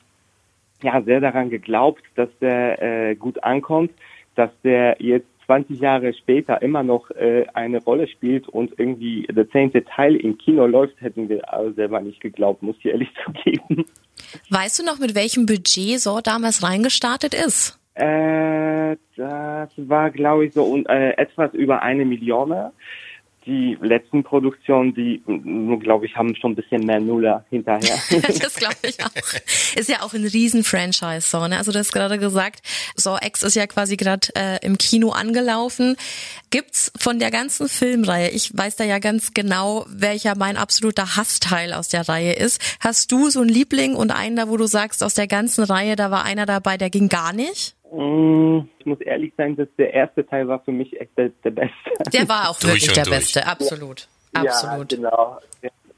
ja 0.83 1.01
sehr 1.01 1.23
daran 1.23 1.49
geglaubt, 1.49 2.03
dass 2.17 2.29
der 2.39 2.83
äh, 2.83 3.15
gut 3.15 3.43
ankommt, 3.45 3.93
dass 4.35 4.51
der 4.63 4.97
jetzt 4.99 5.38
20 5.49 5.81
Jahre 5.81 6.13
später 6.13 6.61
immer 6.61 6.83
noch 6.83 7.11
äh, 7.11 7.47
eine 7.55 7.83
Rolle 7.83 8.07
spielt 8.07 8.49
und 8.49 8.79
irgendwie 8.79 9.27
der 9.31 9.49
zehnte 9.49 9.83
Teil 9.83 10.15
im 10.17 10.37
Kino 10.37 10.67
läuft, 10.67 11.01
hätten 11.01 11.31
wir 11.31 11.51
aber 11.53 11.73
selber 11.73 12.01
nicht 12.03 12.21
geglaubt, 12.21 12.63
muss 12.63 12.77
ich 12.81 12.87
ehrlich 12.87 13.09
zugeben. 13.25 13.87
Weißt 14.51 14.79
du 14.79 14.85
noch, 14.85 14.99
mit 14.99 15.15
welchem 15.15 15.47
Budget 15.47 16.01
so 16.01 16.21
damals 16.21 16.63
reingestartet 16.63 17.33
ist? 17.33 17.81
Äh, 17.95 18.97
das 19.17 19.71
war, 19.77 20.11
glaube 20.11 20.47
ich, 20.47 20.53
so 20.53 20.77
äh, 20.85 21.17
etwas 21.17 21.55
über 21.55 21.83
eine 21.83 22.05
Million. 22.05 22.71
Die 23.49 23.79
letzten 23.81 24.25
Produktionen, 24.25 24.95
die, 24.95 25.23
glaube 25.81 26.05
ich, 26.05 26.15
haben 26.15 26.37
schon 26.37 26.53
ein 26.53 26.55
bisschen 26.55 26.85
mehr 26.85 27.01
Nuller 27.01 27.47
hinterher. 27.49 27.97
das 28.43 28.57
glaube 28.57 28.77
ich 28.83 29.03
auch. 29.03 29.11
Ist 29.75 29.89
ja 29.89 30.03
auch 30.03 30.13
ein 30.13 30.27
Riesen-Franchise, 30.27 31.23
so, 31.23 31.47
ne? 31.47 31.57
Also 31.57 31.73
du 31.73 31.79
hast 31.79 31.93
gerade 31.93 32.19
gesagt, 32.19 32.61
Saw 32.95 33.19
X 33.25 33.43
ist 33.43 33.57
ja 33.57 33.67
quasi 33.67 33.97
gerade 33.97 34.29
äh, 34.37 34.59
im 34.61 34.77
Kino 34.77 35.13
angelaufen. 35.13 35.97
Gibt's 36.51 36.93
von 36.99 37.19
der 37.19 37.31
ganzen 37.31 37.71
Filmreihe, 37.71 38.29
ich 38.29 38.55
weiß 38.55 38.77
da 38.77 38.85
ja 38.85 38.99
ganz 38.99 39.33
genau, 39.33 39.87
welcher 39.89 40.37
mein 40.37 40.59
absoluter 40.59 41.17
Hassteil 41.17 41.73
aus 41.73 41.89
der 41.89 42.07
Reihe 42.07 42.35
ist. 42.35 42.61
Hast 42.81 43.11
du 43.13 43.31
so 43.31 43.41
einen 43.41 43.49
Liebling 43.49 43.95
und 43.95 44.11
einen 44.11 44.37
da, 44.37 44.51
wo 44.51 44.59
du 44.59 44.67
sagst, 44.67 45.03
aus 45.03 45.15
der 45.15 45.27
ganzen 45.27 45.65
Reihe, 45.65 45.97
da 45.97 46.11
war 46.11 46.25
einer 46.25 46.45
dabei, 46.45 46.77
der 46.77 46.91
ging 46.91 47.09
gar 47.09 47.33
nicht? 47.33 47.78
Mm, 47.93 48.69
ich 48.79 48.87
muss 48.87 49.01
ehrlich 49.01 49.33
sein, 49.37 49.57
dass 49.57 49.69
der 49.79 49.95
erste 49.95 50.27
Teil 50.27 50.49
war 50.49 50.61
für 50.61 50.73
mich 50.73 51.01
echt 51.01 51.17
der, 51.17 51.31
der 51.45 51.51
beste. 51.51 51.75
Der 52.13 52.29
war 52.29 52.51
auch 52.51 52.59
Durch 52.59 52.75
wirklich 52.75 52.93
der 52.93 53.05
durch. 53.05 53.17
Beste, 53.17 53.47
absolut. 53.47 54.09
Absolut. 54.35 54.93
Ja, 54.93 54.99
genau. 54.99 55.39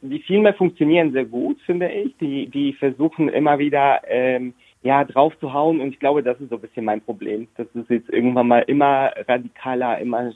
Die 0.03 0.21
Filme 0.21 0.55
funktionieren 0.55 1.13
sehr 1.13 1.25
gut, 1.25 1.59
finde 1.67 1.91
ich. 1.91 2.17
Die, 2.19 2.47
die 2.49 2.73
versuchen 2.75 3.29
immer 3.29 3.59
wieder 3.59 4.01
ähm, 4.07 4.55
ja 4.83 5.05
drauf 5.05 5.35
zu 5.41 5.53
hauen 5.53 5.81
und 5.81 5.89
ich 5.91 5.99
glaube, 5.99 6.23
das 6.23 6.41
ist 6.41 6.51
so 6.51 6.57
ein 6.57 6.63
bisschen 6.63 6.85
mein 6.85 7.03
Problem, 7.03 7.49
dass 7.57 7.67
es 7.75 7.89
jetzt 7.89 8.09
irgendwann 8.09 8.49
mal 8.49 8.61
immer 8.61 9.13
radikaler, 9.29 9.99
immer 9.99 10.33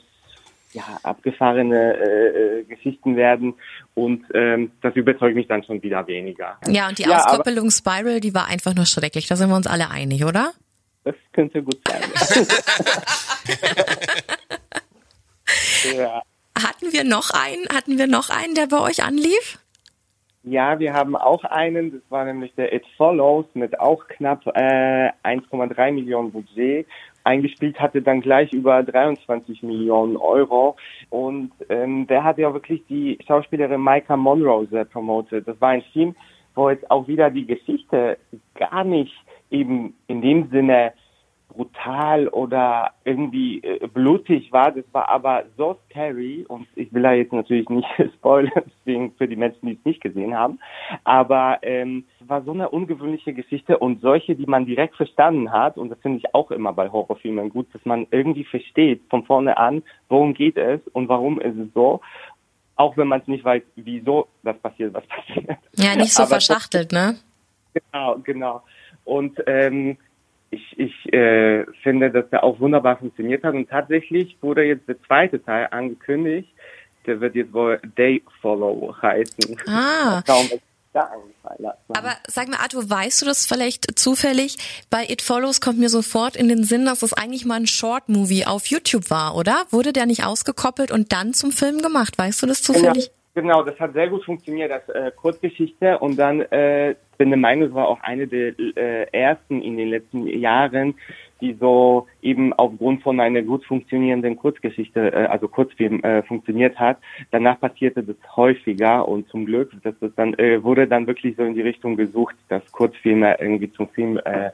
ja, 0.73 0.83
abgefahrene 1.03 1.95
äh, 1.95 2.59
äh, 2.59 2.63
Geschichten 2.65 3.15
werden 3.15 3.53
und 3.93 4.25
ähm, 4.33 4.71
das 4.81 4.93
überzeugt 4.95 5.35
mich 5.35 5.47
dann 5.47 5.63
schon 5.63 5.81
wieder 5.81 6.05
weniger. 6.05 6.57
Ja, 6.67 6.89
und 6.89 6.99
die 6.99 7.03
Ja, 7.03 7.15
Auskoppelung 7.15 7.71
Spiral, 7.71 8.19
die 8.19 8.35
war 8.35 8.47
einfach 8.47 8.75
nur 8.75 8.85
schrecklich. 8.85 9.27
Da 9.27 9.37
sind 9.37 9.49
wir 9.49 9.55
uns 9.55 9.67
alle 9.67 9.89
einig, 9.89 10.25
oder? 10.25 10.51
Das 11.05 11.15
könnte 11.33 11.61
gut 11.61 11.79
sein. 11.87 12.01
ja. 15.95 16.23
Hatten 16.57 16.91
wir 16.91 17.03
noch 17.03 17.29
einen? 17.29 17.67
Hatten 17.71 17.99
wir 17.99 18.07
noch 18.07 18.31
einen, 18.31 18.55
der 18.55 18.65
bei 18.65 18.79
euch 18.79 19.03
anlief? 19.03 19.59
Ja, 20.41 20.79
wir 20.79 20.93
haben 20.93 21.15
auch 21.15 21.43
einen, 21.43 21.91
das 21.91 22.01
war 22.09 22.25
nämlich 22.25 22.55
der 22.55 22.73
It 22.73 22.85
Follows 22.97 23.45
mit 23.53 23.79
auch 23.79 24.07
knapp 24.07 24.47
äh, 24.47 25.11
1,3 25.23 25.91
Millionen 25.91 26.31
Budget. 26.31 26.87
Eingespielt 27.23 27.79
hatte 27.79 28.01
dann 28.01 28.21
gleich 28.21 28.51
über 28.51 28.81
23 28.81 29.61
Millionen 29.61 30.17
Euro. 30.17 30.75
Und 31.09 31.51
ähm, 31.69 32.07
der 32.07 32.23
hat 32.23 32.39
ja 32.39 32.51
wirklich 32.53 32.83
die 32.87 33.19
Schauspielerin 33.27 33.83
Micah 33.83 34.17
Monroe 34.17 34.65
sehr 34.71 34.85
promotet. 34.85 35.47
Das 35.47 35.61
war 35.61 35.69
ein 35.69 35.83
Film, 35.93 36.15
wo 36.55 36.67
jetzt 36.69 36.89
auch 36.89 37.07
wieder 37.07 37.29
die 37.29 37.45
Geschichte 37.45 38.17
gar 38.55 38.83
nicht 38.83 39.13
eben 39.55 39.95
in 40.07 40.21
dem 40.21 40.49
Sinne 40.49 40.93
brutal 41.55 42.27
oder 42.29 42.91
irgendwie 43.03 43.61
äh, 43.63 43.87
blutig 43.87 44.51
war. 44.51 44.71
Das 44.71 44.83
war 44.91 45.09
aber 45.09 45.43
so 45.57 45.77
scary 45.85 46.45
und 46.47 46.67
ich 46.75 46.93
will 46.93 47.03
da 47.03 47.13
jetzt 47.13 47.33
natürlich 47.33 47.69
nicht 47.69 47.87
spoilern, 48.15 48.63
deswegen 48.65 49.13
für 49.13 49.27
die 49.27 49.35
Menschen, 49.35 49.67
die 49.67 49.73
es 49.73 49.85
nicht 49.85 50.01
gesehen 50.01 50.35
haben. 50.35 50.59
Aber 51.03 51.59
ähm, 51.61 52.05
es 52.21 52.27
war 52.27 52.43
so 52.43 52.51
eine 52.51 52.69
ungewöhnliche 52.69 53.33
Geschichte 53.33 53.77
und 53.77 54.01
solche, 54.01 54.35
die 54.35 54.45
man 54.45 54.65
direkt 54.65 54.95
verstanden 54.95 55.51
hat. 55.51 55.77
Und 55.77 55.89
das 55.89 55.99
finde 55.99 56.19
ich 56.19 56.33
auch 56.33 56.51
immer 56.51 56.73
bei 56.73 56.89
Horrorfilmen 56.89 57.49
gut, 57.49 57.67
dass 57.73 57.85
man 57.85 58.07
irgendwie 58.11 58.45
versteht 58.45 59.03
von 59.09 59.23
vorne 59.23 59.57
an, 59.57 59.83
worum 60.09 60.33
geht 60.33 60.57
es 60.57 60.81
und 60.93 61.09
warum 61.09 61.39
ist 61.39 61.57
es 61.57 61.73
so. 61.73 62.01
Auch 62.77 62.97
wenn 62.97 63.07
man 63.07 63.21
es 63.21 63.27
nicht 63.27 63.45
weiß, 63.45 63.63
wieso 63.75 64.27
das 64.43 64.57
passiert, 64.57 64.93
was 64.93 65.05
passiert. 65.07 65.57
Ja, 65.75 65.95
nicht 65.95 66.13
so 66.13 66.23
Aber 66.23 66.31
verschachtelt, 66.31 66.91
ne? 66.91 67.15
Genau, 67.73 68.17
genau. 68.23 68.61
Und 69.05 69.41
ähm, 69.47 69.97
ich, 70.49 70.77
ich 70.77 71.13
äh, 71.13 71.65
finde, 71.83 72.11
dass 72.11 72.29
der 72.29 72.43
auch 72.43 72.59
wunderbar 72.59 72.97
funktioniert 72.97 73.43
hat. 73.43 73.53
Und 73.53 73.69
tatsächlich 73.69 74.37
wurde 74.41 74.63
jetzt 74.63 74.87
der 74.87 75.01
zweite 75.03 75.43
Teil 75.43 75.67
angekündigt. 75.71 76.49
Der 77.05 77.21
wird 77.21 77.35
jetzt 77.35 77.53
wohl 77.53 77.79
Day 77.97 78.23
Follow 78.41 78.95
heißen. 79.01 79.57
Ah. 79.67 80.23
Aber 81.89 82.15
sag 82.27 82.47
mir, 82.47 82.59
Arthur, 82.59 82.89
weißt 82.89 83.21
du 83.21 83.25
das 83.25 83.45
vielleicht 83.45 83.99
zufällig? 83.99 84.57
Bei 84.89 85.05
It 85.07 85.21
Follows 85.21 85.59
kommt 85.59 85.77
mir 85.77 85.89
sofort 85.89 86.35
in 86.35 86.47
den 86.47 86.63
Sinn, 86.63 86.85
dass 86.85 86.99
das 86.99 87.13
eigentlich 87.13 87.45
mal 87.45 87.55
ein 87.55 87.67
Short-Movie 87.67 88.45
auf 88.45 88.67
YouTube 88.67 89.09
war, 89.09 89.35
oder? 89.35 89.65
Wurde 89.71 89.93
der 89.93 90.05
nicht 90.05 90.23
ausgekoppelt 90.23 90.91
und 90.91 91.11
dann 91.11 91.33
zum 91.33 91.51
Film 91.51 91.81
gemacht? 91.81 92.17
Weißt 92.17 92.41
du 92.41 92.47
das 92.47 92.63
zufällig? 92.63 93.11
Genau, 93.35 93.63
das 93.63 93.77
hat 93.81 93.91
sehr 93.91 94.07
gut 94.07 94.23
funktioniert 94.23 94.71
als 94.71 94.87
äh, 94.87 95.11
Kurzgeschichte 95.11 95.99
und 95.99 96.17
dann 96.17 96.39
äh, 96.39 96.95
bin 97.17 97.31
der 97.31 97.37
Meinung, 97.37 97.67
es 97.67 97.73
war 97.73 97.89
auch 97.89 97.99
eine 97.99 98.27
der 98.27 98.57
äh, 98.57 99.07
ersten 99.11 99.61
in 99.61 99.75
den 99.75 99.89
letzten 99.89 100.25
Jahren, 100.25 100.95
die 101.41 101.53
so 101.59 102.07
eben 102.21 102.53
aufgrund 102.53 103.03
von 103.03 103.19
einer 103.19 103.41
gut 103.41 103.65
funktionierenden 103.65 104.37
Kurzgeschichte, 104.37 105.11
äh, 105.11 105.25
also 105.25 105.49
Kurzfilm 105.49 106.01
äh, 106.01 106.23
funktioniert 106.23 106.79
hat. 106.79 106.97
Danach 107.31 107.59
passierte 107.59 108.03
das 108.03 108.15
häufiger 108.37 109.05
und 109.05 109.27
zum 109.27 109.45
Glück, 109.45 109.73
dass 109.83 109.95
das 109.99 110.15
dann 110.15 110.33
äh, 110.35 110.63
wurde 110.63 110.87
dann 110.87 111.05
wirklich 111.05 111.35
so 111.35 111.43
in 111.43 111.55
die 111.55 111.61
Richtung 111.61 111.97
gesucht, 111.97 112.37
dass 112.47 112.63
Kurzfilme 112.71 113.37
irgendwie 113.37 113.69
zum 113.73 113.89
Film 113.89 114.17
äh, 114.23 114.51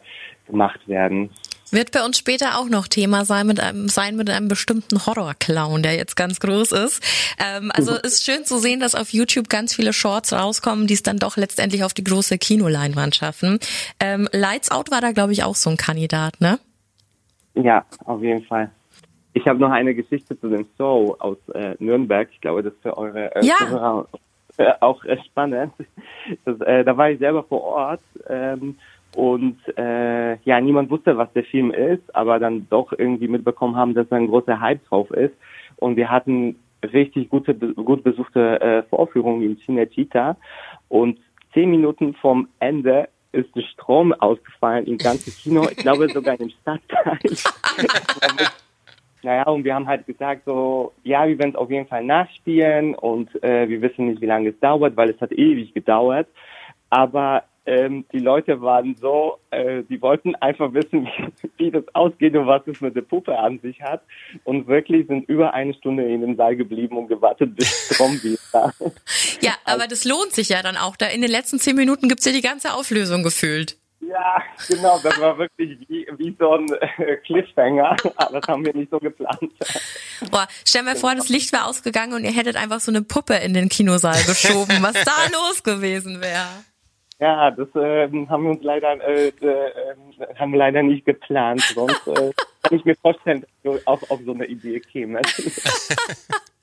gemacht 0.47 0.87
werden. 0.87 1.29
Wird 1.71 1.91
bei 1.91 2.03
uns 2.03 2.17
später 2.17 2.59
auch 2.59 2.69
noch 2.69 2.87
Thema 2.87 3.25
sein 3.25 3.47
mit 3.47 3.59
einem, 3.59 3.87
sein 3.87 4.15
mit 4.17 4.29
einem 4.29 4.47
bestimmten 4.47 5.05
Horror-Clown, 5.05 5.83
der 5.83 5.95
jetzt 5.95 6.15
ganz 6.15 6.39
groß 6.39 6.73
ist. 6.73 7.01
Ähm, 7.39 7.71
also 7.73 7.95
ist 7.95 8.25
schön 8.25 8.43
zu 8.43 8.57
sehen, 8.57 8.79
dass 8.81 8.93
auf 8.93 9.13
YouTube 9.13 9.49
ganz 9.49 9.73
viele 9.73 9.93
Shorts 9.93 10.33
rauskommen, 10.33 10.87
die 10.87 10.93
es 10.93 11.03
dann 11.03 11.17
doch 11.17 11.37
letztendlich 11.37 11.83
auf 11.83 11.93
die 11.93 12.03
große 12.03 12.37
Kinoleinwand 12.37 13.15
schaffen. 13.15 13.59
Ähm, 13.99 14.27
Lights 14.33 14.69
Out 14.69 14.91
war 14.91 15.01
da, 15.01 15.11
glaube 15.11 15.31
ich, 15.31 15.43
auch 15.43 15.55
so 15.55 15.69
ein 15.69 15.77
Kandidat, 15.77 16.41
ne? 16.41 16.59
Ja, 17.53 17.85
auf 18.05 18.21
jeden 18.21 18.43
Fall. 18.43 18.69
Ich 19.33 19.47
habe 19.47 19.59
noch 19.59 19.71
eine 19.71 19.95
Geschichte 19.95 20.37
zu 20.39 20.49
dem 20.49 20.65
Show 20.77 21.15
aus 21.19 21.37
äh, 21.53 21.75
Nürnberg. 21.79 22.29
Ich 22.31 22.41
glaube, 22.41 22.63
das 22.63 22.73
ist 22.73 22.81
für 22.81 22.97
eure 22.97 23.33
äh, 23.35 23.45
Ja. 23.45 24.05
Äh, 24.57 24.73
auch 24.81 25.03
äh, 25.05 25.17
spannend. 25.25 25.73
Das, 26.45 26.59
äh, 26.61 26.83
da 26.83 26.97
war 26.97 27.09
ich 27.09 27.19
selber 27.19 27.43
vor 27.43 27.63
Ort 27.63 28.01
ähm, 28.27 28.77
und 29.15 29.57
äh, 29.77 30.37
ja, 30.43 30.61
niemand 30.61 30.89
wusste, 30.89 31.17
was 31.17 31.31
der 31.33 31.43
Film 31.43 31.71
ist, 31.71 32.15
aber 32.15 32.39
dann 32.39 32.67
doch 32.69 32.93
irgendwie 32.97 33.27
mitbekommen 33.27 33.75
haben, 33.75 33.93
dass 33.93 34.07
da 34.09 34.15
ein 34.15 34.27
großer 34.27 34.59
Hype 34.59 34.85
drauf 34.85 35.11
ist. 35.11 35.33
Und 35.77 35.97
wir 35.97 36.09
hatten 36.09 36.55
richtig 36.93 37.29
gute, 37.29 37.53
gut 37.53 38.03
besuchte 38.03 38.61
äh, 38.61 38.83
Vorführungen 38.83 39.43
im 39.43 39.57
Cinecittà 39.57 40.35
und 40.87 41.19
zehn 41.53 41.69
Minuten 41.69 42.13
vom 42.15 42.47
Ende 42.59 43.09
ist 43.33 43.55
der 43.55 43.61
Strom 43.61 44.13
ausgefallen 44.13 44.85
im 44.85 44.97
ganzen 44.97 45.31
Kino. 45.33 45.67
Ich 45.69 45.77
glaube 45.77 46.09
sogar 46.13 46.39
im 46.39 46.49
Stadtteil. 46.49 47.19
Naja, 49.23 49.43
und 49.43 49.63
wir 49.63 49.75
haben 49.75 49.87
halt 49.87 50.07
gesagt 50.07 50.43
so, 50.45 50.93
ja, 51.03 51.27
wir 51.27 51.37
werden 51.37 51.51
es 51.51 51.55
auf 51.55 51.69
jeden 51.69 51.87
Fall 51.87 52.03
nachspielen 52.03 52.95
und 52.95 53.29
äh, 53.43 53.69
wir 53.69 53.81
wissen 53.81 54.07
nicht, 54.07 54.21
wie 54.21 54.25
lange 54.25 54.49
es 54.49 54.59
dauert, 54.59 54.97
weil 54.97 55.11
es 55.11 55.21
hat 55.21 55.31
ewig 55.31 55.73
gedauert. 55.73 56.27
Aber 56.89 57.43
ähm, 57.65 58.05
die 58.11 58.19
Leute 58.19 58.61
waren 58.61 58.95
so, 58.95 59.37
äh, 59.51 59.83
die 59.83 60.01
wollten 60.01 60.35
einfach 60.35 60.73
wissen, 60.73 61.05
wie, 61.05 61.49
wie 61.57 61.71
das 61.71 61.83
ausgeht 61.93 62.35
und 62.35 62.47
was 62.47 62.65
es 62.65 62.81
mit 62.81 62.95
der 62.95 63.01
Puppe 63.01 63.37
an 63.37 63.59
sich 63.59 63.81
hat. 63.81 64.03
Und 64.43 64.67
wirklich 64.67 65.07
sind 65.07 65.29
über 65.29 65.53
eine 65.53 65.73
Stunde 65.73 66.03
in 66.03 66.21
dem 66.21 66.35
Saal 66.35 66.55
geblieben 66.55 66.97
und 66.97 67.07
gewartet, 67.07 67.55
bis 67.55 67.69
Strom 67.93 68.21
wieder. 68.23 68.73
Ja, 69.41 69.53
aber 69.65 69.87
das 69.87 70.05
lohnt 70.05 70.31
sich 70.31 70.49
ja 70.49 70.61
dann 70.63 70.77
auch. 70.77 70.95
Da 70.95 71.07
in 71.07 71.21
den 71.21 71.31
letzten 71.31 71.59
zehn 71.59 71.75
Minuten 71.75 72.09
gibt's 72.09 72.25
ja 72.25 72.31
die 72.31 72.41
ganze 72.41 72.73
Auflösung 72.73 73.23
gefühlt. 73.23 73.77
Ja, 73.99 74.41
genau, 74.67 74.99
das 75.03 75.19
war 75.19 75.37
wirklich 75.37 75.77
wie, 75.87 76.07
wie 76.17 76.35
so 76.37 76.53
ein 76.53 76.67
äh, 76.97 77.17
Cliffhanger. 77.17 77.95
Aber 78.15 78.39
das 78.39 78.47
haben 78.47 78.65
wir 78.65 78.75
nicht 78.75 78.89
so 78.89 78.97
geplant. 78.97 79.51
Boah, 80.31 80.47
stell 80.65 80.83
mir 80.83 80.95
vor, 80.95 81.13
das 81.15 81.29
Licht 81.29 81.53
wäre 81.53 81.65
ausgegangen 81.65 82.13
und 82.13 82.25
ihr 82.25 82.31
hättet 82.31 82.55
einfach 82.55 82.79
so 82.79 82.91
eine 82.91 83.03
Puppe 83.03 83.35
in 83.35 83.53
den 83.53 83.69
Kinosaal 83.69 84.21
geschoben, 84.23 84.77
was 84.81 84.93
da 84.93 85.15
los 85.31 85.63
gewesen 85.63 86.19
wäre. 86.19 86.47
Ja, 87.21 87.51
das 87.51 87.67
ähm, 87.75 88.27
haben 88.31 88.43
wir 88.45 88.49
uns 88.49 88.63
leider 88.63 88.99
äh, 89.07 89.27
äh, 89.27 89.71
haben 90.39 90.53
wir 90.53 90.57
leider 90.57 90.81
nicht 90.81 91.05
geplant. 91.05 91.61
Sonst 91.61 92.07
äh, 92.07 92.31
kann 92.63 92.79
ich 92.79 92.83
mir 92.83 92.95
vorstellen, 92.95 93.41
dass 93.41 93.49
wir 93.61 93.81
auch 93.85 94.01
auf 94.09 94.19
so 94.25 94.33
eine 94.33 94.47
Idee 94.47 94.79
käme. 94.79 95.21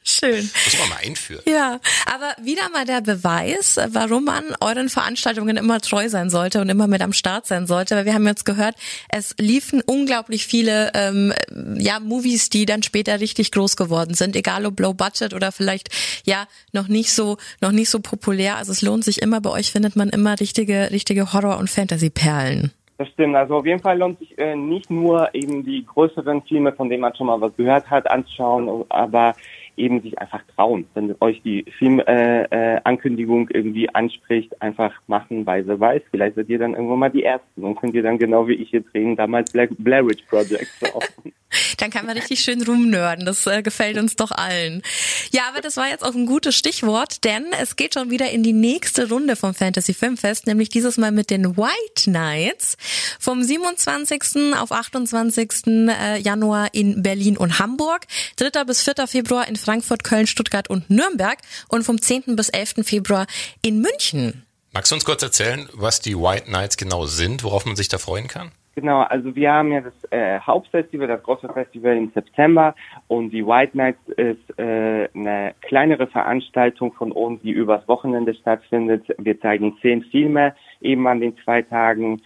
Schön. 0.08 0.50
Muss 0.64 0.78
man 0.78 0.88
mal 0.88 0.98
einführen. 1.04 1.42
Ja, 1.46 1.80
aber 2.06 2.34
wieder 2.42 2.70
mal 2.70 2.86
der 2.86 3.02
Beweis, 3.02 3.78
warum 3.90 4.24
man 4.24 4.42
euren 4.60 4.88
Veranstaltungen 4.88 5.58
immer 5.58 5.80
treu 5.82 6.08
sein 6.08 6.30
sollte 6.30 6.62
und 6.62 6.70
immer 6.70 6.86
mit 6.86 7.02
am 7.02 7.12
Start 7.12 7.46
sein 7.46 7.66
sollte. 7.66 7.94
Weil 7.94 8.06
wir 8.06 8.14
haben 8.14 8.26
jetzt 8.26 8.46
gehört, 8.46 8.74
es 9.10 9.34
liefen 9.38 9.82
unglaublich 9.84 10.46
viele 10.46 10.92
ähm, 10.94 11.34
ja 11.76 12.00
Movies, 12.00 12.48
die 12.48 12.64
dann 12.64 12.82
später 12.82 13.20
richtig 13.20 13.52
groß 13.52 13.76
geworden 13.76 14.14
sind, 14.14 14.34
egal 14.34 14.64
ob 14.64 14.80
Low 14.80 14.94
Budget 14.94 15.34
oder 15.34 15.52
vielleicht 15.52 15.90
ja 16.24 16.46
noch 16.72 16.88
nicht 16.88 17.12
so 17.12 17.36
noch 17.60 17.72
nicht 17.72 17.90
so 17.90 18.00
populär. 18.00 18.56
Also 18.56 18.72
es 18.72 18.80
lohnt 18.80 19.04
sich 19.04 19.20
immer. 19.20 19.42
Bei 19.42 19.50
euch 19.50 19.72
findet 19.72 19.94
man 19.94 20.08
immer 20.08 20.40
richtige 20.40 20.90
richtige 20.90 21.34
Horror- 21.34 21.58
und 21.58 21.68
Fantasy-Perlen. 21.68 22.72
Das 22.96 23.08
stimmt. 23.10 23.36
Also 23.36 23.58
auf 23.58 23.66
jeden 23.66 23.80
Fall 23.80 23.98
lohnt 23.98 24.18
sich 24.18 24.36
äh, 24.38 24.56
nicht 24.56 24.90
nur 24.90 25.32
eben 25.32 25.64
die 25.64 25.86
größeren 25.86 26.42
Filme, 26.42 26.72
von 26.72 26.88
denen 26.88 27.02
man 27.02 27.14
schon 27.14 27.28
mal 27.28 27.40
was 27.40 27.54
gehört 27.56 27.88
hat, 27.90 28.10
anzuschauen, 28.10 28.84
aber 28.88 29.34
eben 29.78 30.02
sich 30.02 30.18
einfach 30.18 30.42
trauen. 30.54 30.86
Wenn 30.94 31.14
euch 31.20 31.42
die 31.42 31.64
Filmankündigung 31.78 33.48
äh, 33.48 33.52
äh, 33.52 33.56
irgendwie 33.58 33.88
anspricht, 33.94 34.60
einfach 34.60 34.92
machen, 35.06 35.46
weil 35.46 35.66
wer 35.66 35.80
weiß, 35.80 36.02
vielleicht 36.10 36.36
seid 36.36 36.48
ihr 36.48 36.58
dann 36.58 36.74
irgendwann 36.74 36.98
mal 36.98 37.10
die 37.10 37.24
Ersten 37.24 37.64
und 37.64 37.76
könnt 37.76 37.94
ihr 37.94 38.02
dann 38.02 38.18
genau 38.18 38.48
wie 38.48 38.54
ich 38.54 38.70
jetzt 38.72 38.92
reden, 38.94 39.16
damals 39.16 39.52
Black, 39.52 39.70
Blair 39.78 40.06
Witch 40.06 40.24
Project. 40.24 40.68
So. 40.80 40.88
Dann 41.78 41.90
kann 41.90 42.06
man 42.06 42.16
richtig 42.16 42.40
schön 42.40 42.62
rumnörden. 42.62 43.24
Das 43.24 43.46
äh, 43.46 43.62
gefällt 43.62 43.96
uns 43.96 44.16
doch 44.16 44.32
allen. 44.32 44.82
Ja, 45.30 45.42
aber 45.48 45.60
das 45.60 45.76
war 45.76 45.88
jetzt 45.88 46.04
auch 46.04 46.14
ein 46.14 46.26
gutes 46.26 46.54
Stichwort, 46.54 47.24
denn 47.24 47.46
es 47.60 47.76
geht 47.76 47.94
schon 47.94 48.10
wieder 48.10 48.30
in 48.30 48.42
die 48.42 48.52
nächste 48.52 49.08
Runde 49.08 49.36
vom 49.36 49.54
Fantasy 49.54 49.94
Filmfest, 49.94 50.46
nämlich 50.46 50.68
dieses 50.68 50.98
Mal 50.98 51.12
mit 51.12 51.30
den 51.30 51.56
White 51.56 52.10
Nights 52.10 52.76
vom 53.18 53.42
27. 53.42 54.54
auf 54.58 54.72
28. 54.72 55.48
Äh, 55.66 56.20
Januar 56.20 56.68
in 56.72 57.02
Berlin 57.02 57.36
und 57.36 57.58
Hamburg, 57.58 58.06
3. 58.36 58.64
bis 58.64 58.82
4. 58.82 59.06
Februar 59.06 59.48
in 59.48 59.56
Frankfurt, 59.68 60.02
Köln, 60.02 60.26
Stuttgart 60.26 60.70
und 60.70 60.88
Nürnberg 60.88 61.36
und 61.68 61.82
vom 61.82 62.00
10. 62.00 62.36
bis 62.36 62.48
11. 62.48 62.86
Februar 62.86 63.26
in 63.60 63.82
München. 63.82 64.46
Magst 64.72 64.90
du 64.90 64.94
uns 64.94 65.04
kurz 65.04 65.22
erzählen, 65.22 65.68
was 65.74 66.00
die 66.00 66.16
White 66.16 66.50
Nights 66.50 66.78
genau 66.78 67.04
sind, 67.04 67.44
worauf 67.44 67.66
man 67.66 67.76
sich 67.76 67.88
da 67.88 67.98
freuen 67.98 68.28
kann? 68.28 68.50
Genau, 68.76 69.02
also 69.02 69.36
wir 69.36 69.52
haben 69.52 69.70
ja 69.70 69.82
das 69.82 69.92
äh, 70.10 70.40
Hauptfestival, 70.40 71.06
das 71.06 71.22
große 71.22 71.50
Festival 71.52 71.98
im 71.98 72.10
September 72.14 72.74
und 73.08 73.28
die 73.28 73.44
White 73.44 73.76
Nights 73.76 74.00
ist 74.16 74.58
äh, 74.58 75.10
eine 75.14 75.54
kleinere 75.60 76.06
Veranstaltung 76.06 76.94
von 76.94 77.12
uns, 77.12 77.42
die 77.42 77.50
übers 77.50 77.86
Wochenende 77.88 78.32
stattfindet. 78.32 79.04
Wir 79.18 79.38
zeigen 79.38 79.76
zehn 79.82 80.02
Filme 80.04 80.54
eben 80.80 81.06
an 81.06 81.20
den 81.20 81.36
zwei 81.44 81.60
Tagen. 81.60 82.22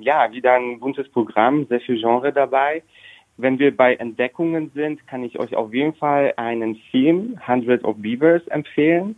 Ja, 0.00 0.32
wieder 0.32 0.54
ein 0.54 0.80
buntes 0.80 1.10
Programm, 1.10 1.66
sehr 1.68 1.80
viel 1.80 2.00
Genre 2.00 2.32
dabei. 2.32 2.82
Wenn 3.38 3.58
wir 3.58 3.76
bei 3.76 3.94
Entdeckungen 3.96 4.70
sind, 4.74 5.06
kann 5.06 5.22
ich 5.22 5.38
euch 5.38 5.54
auf 5.56 5.72
jeden 5.74 5.94
Fall 5.94 6.32
einen 6.36 6.76
Film, 6.90 7.38
Hundred 7.46 7.84
of 7.84 7.96
Beavers, 7.98 8.46
empfehlen, 8.48 9.16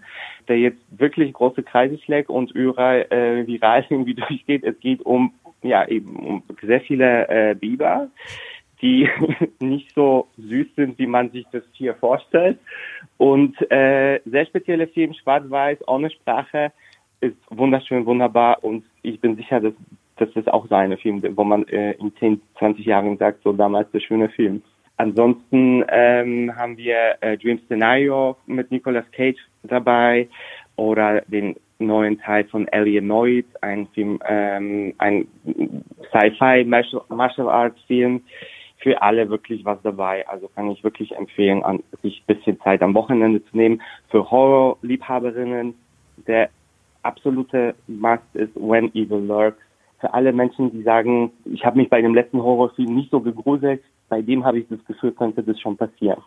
der 0.48 0.59
jetzt 0.59 0.81
wirklich 0.90 1.33
große 1.33 1.62
Kreise 1.62 1.98
schlägt 1.98 2.28
und 2.28 2.50
überall 2.52 3.07
äh, 3.11 3.46
viral 3.46 3.85
irgendwie 3.90 4.14
durchgeht. 4.14 4.64
Es 4.64 4.78
geht 4.81 5.02
um 5.02 5.33
ja 5.62 5.87
eben 5.87 6.16
um 6.16 6.42
sehr 6.62 6.81
viele 6.81 7.28
äh, 7.28 7.54
Biber, 7.54 8.09
die 8.83 9.09
nicht 9.61 9.94
so 9.94 10.28
süß 10.37 10.66
sind, 10.76 10.98
wie 10.98 11.07
man 11.07 11.31
sich 11.31 11.46
das 11.52 11.62
hier 11.72 11.94
vorstellt. 11.94 12.59
Und 13.16 13.57
äh, 13.70 14.20
sehr 14.24 14.46
spezielle 14.46 14.87
Film, 14.88 15.14
schwarz-weiß, 15.14 15.78
ohne 15.87 16.11
Sprache, 16.11 16.72
ist 17.20 17.37
wunderschön, 17.50 18.07
wunderbar 18.07 18.62
und 18.62 18.85
ich 19.02 19.20
bin 19.20 19.37
sicher, 19.37 19.61
dass, 19.61 19.74
das 20.18 20.48
auch 20.48 20.66
seine 20.68 20.96
Film, 20.96 21.22
wo 21.37 21.44
man 21.44 21.66
äh, 21.68 21.92
in 21.92 22.14
10, 22.16 22.40
20 22.59 22.85
Jahren 22.85 23.16
sagt, 23.18 23.42
so 23.42 23.52
damals 23.52 23.90
der 23.92 24.00
schöne 24.00 24.28
Film. 24.28 24.62
Ansonsten 24.96 25.85
ähm, 25.88 26.54
haben 26.57 26.76
wir 26.76 27.16
äh, 27.20 27.38
Dream 27.38 27.61
Scenario 27.66 28.37
mit 28.46 28.70
Nicolas 28.72 29.09
Cage 29.12 29.38
dabei 29.62 30.28
oder 30.76 31.20
den 31.22 31.54
neuen 31.78 32.18
Teil 32.18 32.44
von 32.44 32.68
Alienoid, 32.70 33.46
ein 33.61 33.87
Film, 33.88 34.18
ähm, 34.26 34.94
ein 34.98 35.28
Sci-Fi 36.11 36.64
Martial, 36.64 37.02
Martial 37.09 37.48
Arts 37.48 37.81
Film. 37.87 38.22
Für 38.81 39.02
alle 39.02 39.28
wirklich 39.28 39.64
was 39.64 39.78
dabei. 39.83 40.26
Also 40.28 40.48
kann 40.48 40.70
ich 40.70 40.85
wirklich 40.85 41.14
empfehlen, 41.16 41.64
an, 41.64 41.83
sich 42.00 42.22
ein 42.22 42.37
bisschen 42.37 42.61
Zeit 42.61 42.81
am 42.81 42.94
Wochenende 42.94 43.44
zu 43.44 43.57
nehmen. 43.57 43.83
Für 44.09 44.31
Horror-Liebhaberinnen 44.31 45.74
der 46.26 46.48
absolute 47.02 47.74
Must 47.87 48.22
ist 48.35 48.54
When 48.54 48.94
Evil 48.94 49.26
Lurks. 49.26 49.62
Für 50.00 50.14
alle 50.14 50.32
Menschen, 50.32 50.70
die 50.72 50.82
sagen, 50.82 51.32
ich 51.44 51.64
habe 51.64 51.78
mich 51.78 51.90
bei 51.90 52.00
dem 52.00 52.14
letzten 52.14 52.42
Horrorfilm 52.42 52.94
nicht 52.94 53.11
so 53.11 53.20
gegruselt, 53.20 53.82
bei 54.08 54.22
dem 54.22 54.44
habe 54.44 54.61
ich 54.61 54.68
das 54.68 54.84
Gefühl, 54.84 55.12
könnte 55.12 55.42
das 55.42 55.61
schon 55.61 55.76
passieren 55.76 56.22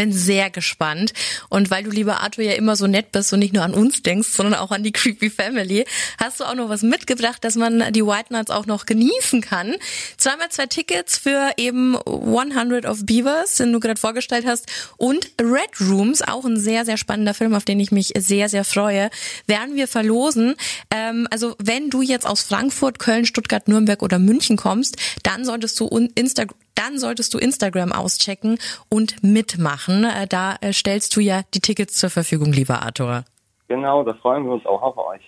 bin 0.00 0.14
sehr 0.14 0.48
gespannt. 0.48 1.12
Und 1.50 1.70
weil 1.70 1.84
du, 1.84 1.90
lieber 1.90 2.22
Arthur, 2.22 2.42
ja 2.42 2.52
immer 2.52 2.74
so 2.74 2.86
nett 2.86 3.12
bist 3.12 3.34
und 3.34 3.40
nicht 3.40 3.52
nur 3.52 3.62
an 3.62 3.74
uns 3.74 4.00
denkst, 4.02 4.30
sondern 4.30 4.54
auch 4.54 4.70
an 4.70 4.82
die 4.82 4.92
Creepy 4.92 5.28
Family, 5.28 5.84
hast 6.18 6.40
du 6.40 6.44
auch 6.44 6.54
noch 6.54 6.70
was 6.70 6.80
mitgebracht, 6.80 7.44
dass 7.44 7.54
man 7.54 7.92
die 7.92 8.06
White 8.06 8.32
Nights 8.32 8.50
auch 8.50 8.64
noch 8.64 8.86
genießen 8.86 9.42
kann. 9.42 9.74
Zweimal 10.16 10.48
zwei 10.48 10.64
Tickets 10.64 11.18
für 11.18 11.50
eben 11.58 11.98
100 11.98 12.86
of 12.86 13.04
Beavers, 13.04 13.56
den 13.56 13.74
du 13.74 13.80
gerade 13.80 14.00
vorgestellt 14.00 14.46
hast, 14.46 14.68
und 14.96 15.32
Red 15.38 15.78
Rooms, 15.82 16.22
auch 16.22 16.46
ein 16.46 16.58
sehr, 16.58 16.86
sehr 16.86 16.96
spannender 16.96 17.34
Film, 17.34 17.54
auf 17.54 17.66
den 17.66 17.78
ich 17.78 17.92
mich 17.92 18.14
sehr, 18.16 18.48
sehr 18.48 18.64
freue, 18.64 19.10
werden 19.46 19.74
wir 19.74 19.86
verlosen. 19.86 20.54
Ähm, 20.90 21.28
also 21.30 21.56
wenn 21.58 21.90
du 21.90 22.00
jetzt 22.00 22.26
aus 22.26 22.40
Frankfurt, 22.40 22.98
Köln, 22.98 23.26
Stuttgart, 23.26 23.68
Nürnberg 23.68 24.02
oder 24.02 24.18
München 24.18 24.56
kommst, 24.56 24.96
dann 25.24 25.44
solltest 25.44 25.78
du 25.78 25.88
Instagram 26.14 26.56
dann 26.74 26.98
solltest 26.98 27.34
du 27.34 27.38
Instagram 27.38 27.92
auschecken 27.92 28.58
und 28.88 29.22
mitmachen. 29.22 30.04
Äh, 30.04 30.26
da 30.26 30.56
äh, 30.60 30.72
stellst 30.72 31.16
du 31.16 31.20
ja 31.20 31.42
die 31.54 31.60
Tickets 31.60 31.94
zur 31.94 32.10
Verfügung, 32.10 32.52
lieber 32.52 32.82
Arthur. 32.82 33.24
Genau, 33.70 34.02
da 34.02 34.14
freuen 34.14 34.44
wir 34.46 34.54
uns 34.54 34.66
auch 34.66 34.82
auf 34.82 34.98
euch. 34.98 35.20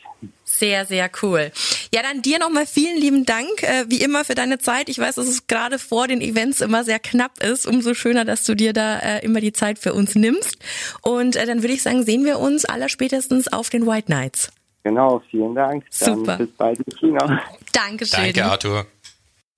Sehr, 0.42 0.84
sehr 0.84 1.08
cool. 1.22 1.52
Ja, 1.94 2.02
dann 2.02 2.22
dir 2.22 2.40
nochmal 2.40 2.66
vielen 2.66 2.96
lieben 2.96 3.24
Dank, 3.24 3.62
äh, 3.62 3.84
wie 3.88 4.02
immer, 4.02 4.24
für 4.24 4.34
deine 4.34 4.58
Zeit. 4.58 4.88
Ich 4.88 4.98
weiß, 4.98 5.14
dass 5.14 5.28
es 5.28 5.46
gerade 5.46 5.78
vor 5.78 6.08
den 6.08 6.20
Events 6.20 6.60
immer 6.60 6.82
sehr 6.82 6.98
knapp 6.98 7.40
ist. 7.40 7.68
Umso 7.68 7.94
schöner, 7.94 8.24
dass 8.24 8.42
du 8.42 8.56
dir 8.56 8.72
da 8.72 8.98
äh, 8.98 9.24
immer 9.24 9.40
die 9.40 9.52
Zeit 9.52 9.78
für 9.78 9.94
uns 9.94 10.16
nimmst. 10.16 10.58
Und 11.02 11.36
äh, 11.36 11.46
dann 11.46 11.62
würde 11.62 11.74
ich 11.74 11.82
sagen, 11.82 12.02
sehen 12.02 12.24
wir 12.24 12.40
uns 12.40 12.64
allerspätestens 12.64 13.52
auf 13.52 13.70
den 13.70 13.86
White 13.86 14.10
Nights. 14.10 14.50
Genau, 14.82 15.22
vielen 15.30 15.54
Dank. 15.54 15.84
Super. 15.90 16.36
Dann 16.36 16.46
bis 16.46 16.56
bald 16.56 16.80
in 16.80 16.98
China. 16.98 17.40
Dankeschön. 17.72 18.24
Danke, 18.24 18.44
Arthur. 18.44 18.86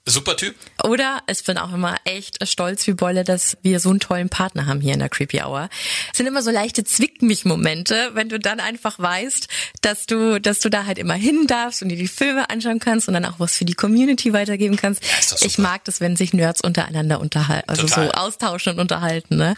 Super 0.07 0.37
Typ. 0.37 0.55
Oder 0.83 1.23
ich 1.31 1.43
bin 1.45 1.57
auch 1.57 1.73
immer 1.73 1.97
echt 2.05 2.47
stolz 2.47 2.87
wie 2.87 2.93
Bolle, 2.93 3.25
dass 3.25 3.57
wir 3.62 3.81
so 3.81 3.88
einen 3.88 4.01
tollen 4.01 4.29
Partner 4.29 4.67
haben 4.67 4.83
hier 4.83 4.93
in 4.93 4.99
der 4.99 5.09
Creepy 5.09 5.40
Hour. 5.40 5.71
Es 6.12 6.19
sind 6.19 6.27
immer 6.27 6.43
so 6.43 6.51
leichte 6.51 6.85
Zwick 6.85 7.23
mich 7.23 7.47
Momente, 7.47 8.11
wenn 8.12 8.29
du 8.29 8.38
dann 8.38 8.61
einfach 8.61 8.99
weißt, 8.99 9.49
dass 9.81 10.05
du, 10.05 10.38
dass 10.40 10.61
du 10.61 10.69
da 10.69 10.85
halt 10.85 10.99
immer 10.99 11.14
hin 11.14 11.47
darfst 11.47 11.81
und 11.81 11.88
dir 11.88 11.97
die 11.97 12.09
Filme 12.09 12.51
anschauen 12.51 12.81
kannst 12.81 13.09
und 13.09 13.14
dann 13.14 13.25
auch 13.25 13.40
was 13.40 13.57
für 13.57 13.64
die 13.64 13.73
Community 13.73 14.35
weitergeben 14.35 14.77
kannst. 14.77 15.03
Ja, 15.03 15.47
ich 15.47 15.57
mag 15.57 15.85
das, 15.85 16.03
wenn 16.03 16.17
sich 16.17 16.35
Nerds 16.35 16.61
untereinander 16.61 17.19
unterhalten, 17.19 17.71
also 17.71 17.87
Total. 17.87 18.07
so 18.09 18.12
austauschen 18.12 18.75
und 18.75 18.81
unterhalten. 18.81 19.37
Ne? 19.37 19.57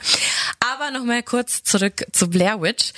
Aber 0.61 0.93
nochmal 0.93 1.25
kurz 1.25 1.65
zurück 1.65 2.07
zu 2.13 2.31
Blair 2.31 2.63
Witch. 2.63 2.93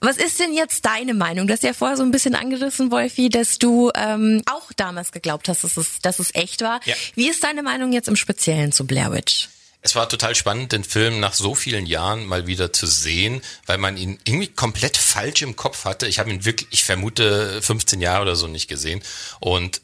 Was 0.00 0.16
ist 0.16 0.38
denn 0.38 0.54
jetzt 0.54 0.84
deine 0.84 1.14
Meinung? 1.14 1.46
Du 1.46 1.52
hast 1.52 1.62
ja 1.62 1.72
vorher 1.72 1.96
so 1.96 2.02
ein 2.02 2.10
bisschen 2.10 2.34
angerissen, 2.34 2.90
Wolfi, 2.90 3.28
dass 3.28 3.58
du 3.58 3.90
ähm, 3.94 4.42
auch 4.46 4.72
damals 4.76 5.12
geglaubt 5.12 5.48
hast, 5.48 5.64
dass 5.64 5.76
es, 5.76 5.98
dass 6.02 6.18
es 6.18 6.34
echt 6.34 6.62
war. 6.62 6.80
Ja. 6.84 6.94
Wie 7.14 7.28
ist 7.28 7.42
deine 7.42 7.62
Meinung 7.62 7.92
jetzt 7.92 8.08
im 8.08 8.16
Speziellen 8.16 8.72
zu 8.72 8.86
Blair 8.86 9.12
Witch? 9.12 9.48
Es 9.80 9.94
war 9.94 10.08
total 10.08 10.34
spannend, 10.34 10.72
den 10.72 10.84
Film 10.84 11.20
nach 11.20 11.34
so 11.34 11.54
vielen 11.54 11.86
Jahren 11.86 12.26
mal 12.26 12.46
wieder 12.46 12.72
zu 12.72 12.86
sehen, 12.86 13.42
weil 13.66 13.78
man 13.78 13.96
ihn 13.96 14.18
irgendwie 14.24 14.48
komplett 14.48 14.96
falsch 14.96 15.42
im 15.42 15.54
Kopf 15.56 15.84
hatte. 15.84 16.08
Ich 16.08 16.18
habe 16.18 16.30
ihn 16.30 16.44
wirklich, 16.44 16.68
ich 16.72 16.84
vermute, 16.84 17.62
15 17.62 18.00
Jahre 18.00 18.22
oder 18.22 18.36
so 18.36 18.48
nicht 18.48 18.68
gesehen. 18.68 19.02
Und 19.40 19.80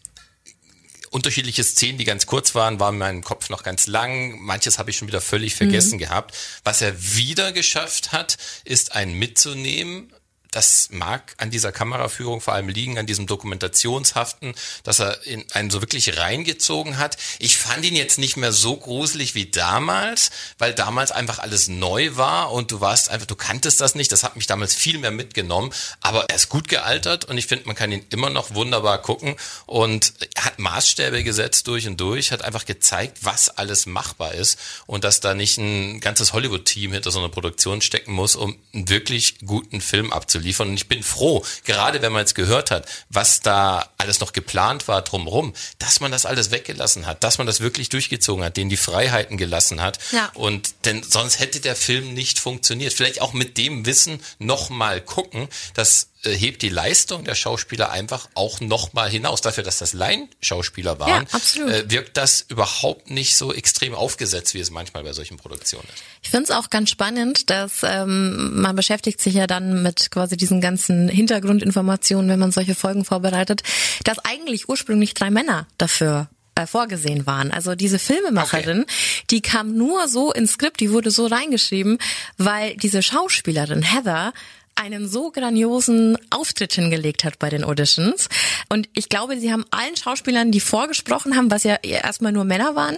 unterschiedliche 1.14 1.62
Szenen, 1.62 1.96
die 1.96 2.04
ganz 2.04 2.26
kurz 2.26 2.56
waren, 2.56 2.80
waren 2.80 2.96
in 2.96 2.98
meinem 2.98 3.24
Kopf 3.24 3.48
noch 3.48 3.62
ganz 3.62 3.86
lang. 3.86 4.40
Manches 4.40 4.78
habe 4.80 4.90
ich 4.90 4.96
schon 4.96 5.06
wieder 5.06 5.20
völlig 5.20 5.54
vergessen 5.54 5.98
gehabt. 5.98 6.36
Was 6.64 6.82
er 6.82 7.00
wieder 7.00 7.52
geschafft 7.52 8.10
hat, 8.12 8.36
ist 8.64 8.96
einen 8.96 9.16
mitzunehmen. 9.16 10.12
Das 10.54 10.90
mag 10.90 11.34
an 11.38 11.50
dieser 11.50 11.72
Kameraführung 11.72 12.40
vor 12.40 12.54
allem 12.54 12.68
liegen, 12.68 12.96
an 12.96 13.06
diesem 13.06 13.26
Dokumentationshaften, 13.26 14.54
dass 14.84 15.00
er 15.00 15.26
in 15.26 15.44
einen 15.50 15.68
so 15.68 15.82
wirklich 15.82 16.16
reingezogen 16.16 16.96
hat. 16.96 17.16
Ich 17.40 17.56
fand 17.56 17.84
ihn 17.84 17.96
jetzt 17.96 18.20
nicht 18.20 18.36
mehr 18.36 18.52
so 18.52 18.76
gruselig 18.76 19.34
wie 19.34 19.46
damals, 19.46 20.30
weil 20.58 20.72
damals 20.72 21.10
einfach 21.10 21.40
alles 21.40 21.66
neu 21.66 22.14
war 22.14 22.52
und 22.52 22.70
du 22.70 22.80
warst 22.80 23.10
einfach, 23.10 23.26
du 23.26 23.34
kanntest 23.34 23.80
das 23.80 23.96
nicht. 23.96 24.12
Das 24.12 24.22
hat 24.22 24.36
mich 24.36 24.46
damals 24.46 24.76
viel 24.76 24.98
mehr 24.98 25.10
mitgenommen. 25.10 25.72
Aber 26.00 26.26
er 26.30 26.36
ist 26.36 26.50
gut 26.50 26.68
gealtert 26.68 27.24
und 27.24 27.36
ich 27.36 27.48
finde, 27.48 27.66
man 27.66 27.74
kann 27.74 27.90
ihn 27.90 28.06
immer 28.10 28.30
noch 28.30 28.54
wunderbar 28.54 29.02
gucken 29.02 29.34
und 29.66 30.12
hat 30.38 30.60
Maßstäbe 30.60 31.24
gesetzt 31.24 31.66
durch 31.66 31.88
und 31.88 32.00
durch, 32.00 32.30
hat 32.30 32.42
einfach 32.42 32.64
gezeigt, 32.64 33.18
was 33.22 33.48
alles 33.48 33.86
machbar 33.86 34.34
ist 34.34 34.56
und 34.86 35.02
dass 35.02 35.18
da 35.18 35.34
nicht 35.34 35.58
ein 35.58 35.98
ganzes 35.98 36.32
Hollywood-Team 36.32 36.92
hinter 36.92 37.10
so 37.10 37.18
einer 37.18 37.28
Produktion 37.28 37.80
stecken 37.80 38.12
muss, 38.12 38.36
um 38.36 38.56
einen 38.72 38.88
wirklich 38.88 39.38
guten 39.44 39.80
Film 39.80 40.12
abzuliefern 40.12 40.43
liefern. 40.44 40.68
Und 40.68 40.74
ich 40.74 40.88
bin 40.88 41.02
froh, 41.02 41.44
gerade 41.64 42.02
wenn 42.02 42.12
man 42.12 42.20
jetzt 42.20 42.34
gehört 42.34 42.70
hat, 42.70 42.86
was 43.08 43.40
da 43.40 43.88
alles 43.98 44.20
noch 44.20 44.32
geplant 44.32 44.88
war 44.88 45.02
drumherum, 45.02 45.54
dass 45.78 46.00
man 46.00 46.12
das 46.12 46.26
alles 46.26 46.50
weggelassen 46.50 47.06
hat, 47.06 47.24
dass 47.24 47.38
man 47.38 47.46
das 47.46 47.60
wirklich 47.60 47.88
durchgezogen 47.88 48.44
hat, 48.44 48.56
denen 48.56 48.70
die 48.70 48.76
Freiheiten 48.76 49.36
gelassen 49.36 49.80
hat. 49.80 49.98
Ja. 50.12 50.30
Und 50.34 50.74
denn 50.84 51.02
sonst 51.02 51.40
hätte 51.40 51.60
der 51.60 51.76
Film 51.76 52.14
nicht 52.14 52.38
funktioniert. 52.38 52.92
Vielleicht 52.92 53.20
auch 53.20 53.32
mit 53.32 53.58
dem 53.58 53.86
Wissen 53.86 54.20
nochmal 54.38 55.00
gucken, 55.00 55.48
das 55.74 56.04
äh, 56.04 56.13
hebt 56.24 56.62
die 56.62 56.68
Leistung 56.68 57.24
der 57.24 57.34
Schauspieler 57.34 57.90
einfach 57.90 58.28
auch 58.34 58.60
nochmal 58.60 59.10
hinaus. 59.10 59.40
Dafür, 59.40 59.64
dass 59.64 59.78
das 59.78 59.92
Laienschauspieler 59.92 60.98
waren, 60.98 61.26
Ja, 61.56 61.66
äh, 61.66 61.90
wirkt 61.90 62.16
das 62.16 62.44
überhaupt 62.48 63.10
nicht 63.10 63.36
so 63.36 63.52
extrem 63.52 63.94
aufgesetzt, 63.94 64.54
wie 64.54 64.60
es 64.60 64.70
manchmal 64.70 65.04
bei 65.04 65.12
solchen 65.12 65.36
Produktionen 65.36 65.86
ist. 65.92 66.02
Ich 66.22 66.30
finde 66.30 66.44
es 66.44 66.50
auch 66.50 66.70
ganz 66.70 66.90
spannend, 66.90 67.50
dass 67.50 67.82
ähm, 67.82 68.60
man 68.60 68.76
beschäftigt 68.76 69.20
sich 69.20 69.34
ja 69.34 69.46
dann 69.46 69.82
mit 69.82 70.10
quasi 70.10 70.36
diesen 70.36 70.60
ganzen 70.60 71.08
Hintergrundinformationen, 71.08 72.30
wenn 72.30 72.38
man 72.38 72.52
solche 72.52 72.74
Folgen 72.74 73.04
vorbereitet, 73.04 73.62
dass 74.04 74.18
eigentlich 74.20 74.68
ursprünglich 74.68 75.14
drei 75.14 75.30
Männer 75.30 75.66
dafür 75.78 76.28
äh, 76.56 76.66
vorgesehen 76.66 77.26
waren. 77.26 77.50
Also 77.50 77.74
diese 77.74 77.98
Filmemacherin, 77.98 78.86
die 79.30 79.40
kam 79.40 79.76
nur 79.76 80.06
so 80.06 80.32
ins 80.32 80.52
Skript, 80.52 80.78
die 80.78 80.92
wurde 80.92 81.10
so 81.10 81.26
reingeschrieben, 81.26 81.98
weil 82.38 82.76
diese 82.76 83.02
Schauspielerin 83.02 83.82
Heather 83.82 84.32
einen 84.76 85.08
so 85.08 85.30
grandiosen 85.30 86.16
Auftritt 86.30 86.72
hingelegt 86.74 87.24
hat 87.24 87.38
bei 87.38 87.48
den 87.48 87.64
Auditions. 87.64 88.28
Und 88.68 88.88
ich 88.94 89.08
glaube, 89.08 89.38
sie 89.38 89.52
haben 89.52 89.64
allen 89.70 89.96
Schauspielern, 89.96 90.50
die 90.50 90.60
vorgesprochen 90.60 91.36
haben, 91.36 91.50
was 91.50 91.62
ja 91.64 91.76
erstmal 91.76 92.32
nur 92.32 92.44
Männer 92.44 92.74
waren, 92.74 92.96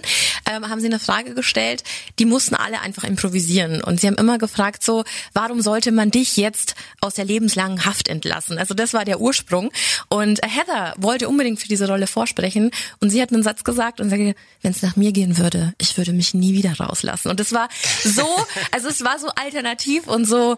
ähm, 0.49 0.69
haben 0.69 0.79
sie 0.79 0.87
eine 0.87 0.99
Frage 0.99 1.33
gestellt. 1.33 1.83
Die 2.19 2.25
mussten 2.25 2.55
alle 2.55 2.81
einfach 2.81 3.03
improvisieren. 3.03 3.83
Und 3.83 4.01
sie 4.01 4.07
haben 4.07 4.15
immer 4.15 4.37
gefragt 4.37 4.83
so, 4.83 5.03
warum 5.33 5.61
sollte 5.61 5.91
man 5.91 6.11
dich 6.11 6.37
jetzt 6.37 6.75
aus 7.01 7.13
der 7.13 7.25
lebenslangen 7.25 7.85
Haft 7.85 8.07
entlassen? 8.07 8.57
Also 8.57 8.73
das 8.73 8.93
war 8.93 9.05
der 9.05 9.21
Ursprung. 9.21 9.71
Und 10.09 10.41
Heather 10.43 10.93
wollte 10.97 11.29
unbedingt 11.29 11.59
für 11.59 11.67
diese 11.67 11.87
Rolle 11.87 12.07
vorsprechen. 12.07 12.71
Und 12.99 13.11
sie 13.11 13.21
hat 13.21 13.31
einen 13.31 13.43
Satz 13.43 13.63
gesagt 13.63 14.01
und 14.01 14.09
sagte, 14.09 14.35
wenn 14.61 14.71
es 14.71 14.81
nach 14.81 14.95
mir 14.95 15.11
gehen 15.11 15.37
würde, 15.37 15.73
ich 15.77 15.97
würde 15.97 16.13
mich 16.13 16.33
nie 16.33 16.53
wieder 16.53 16.73
rauslassen. 16.79 17.29
Und 17.29 17.39
es 17.39 17.53
war 17.53 17.69
so, 18.03 18.27
also 18.71 18.87
es 18.87 19.03
war 19.03 19.19
so 19.19 19.27
alternativ 19.35 20.07
und 20.07 20.25
so 20.25 20.57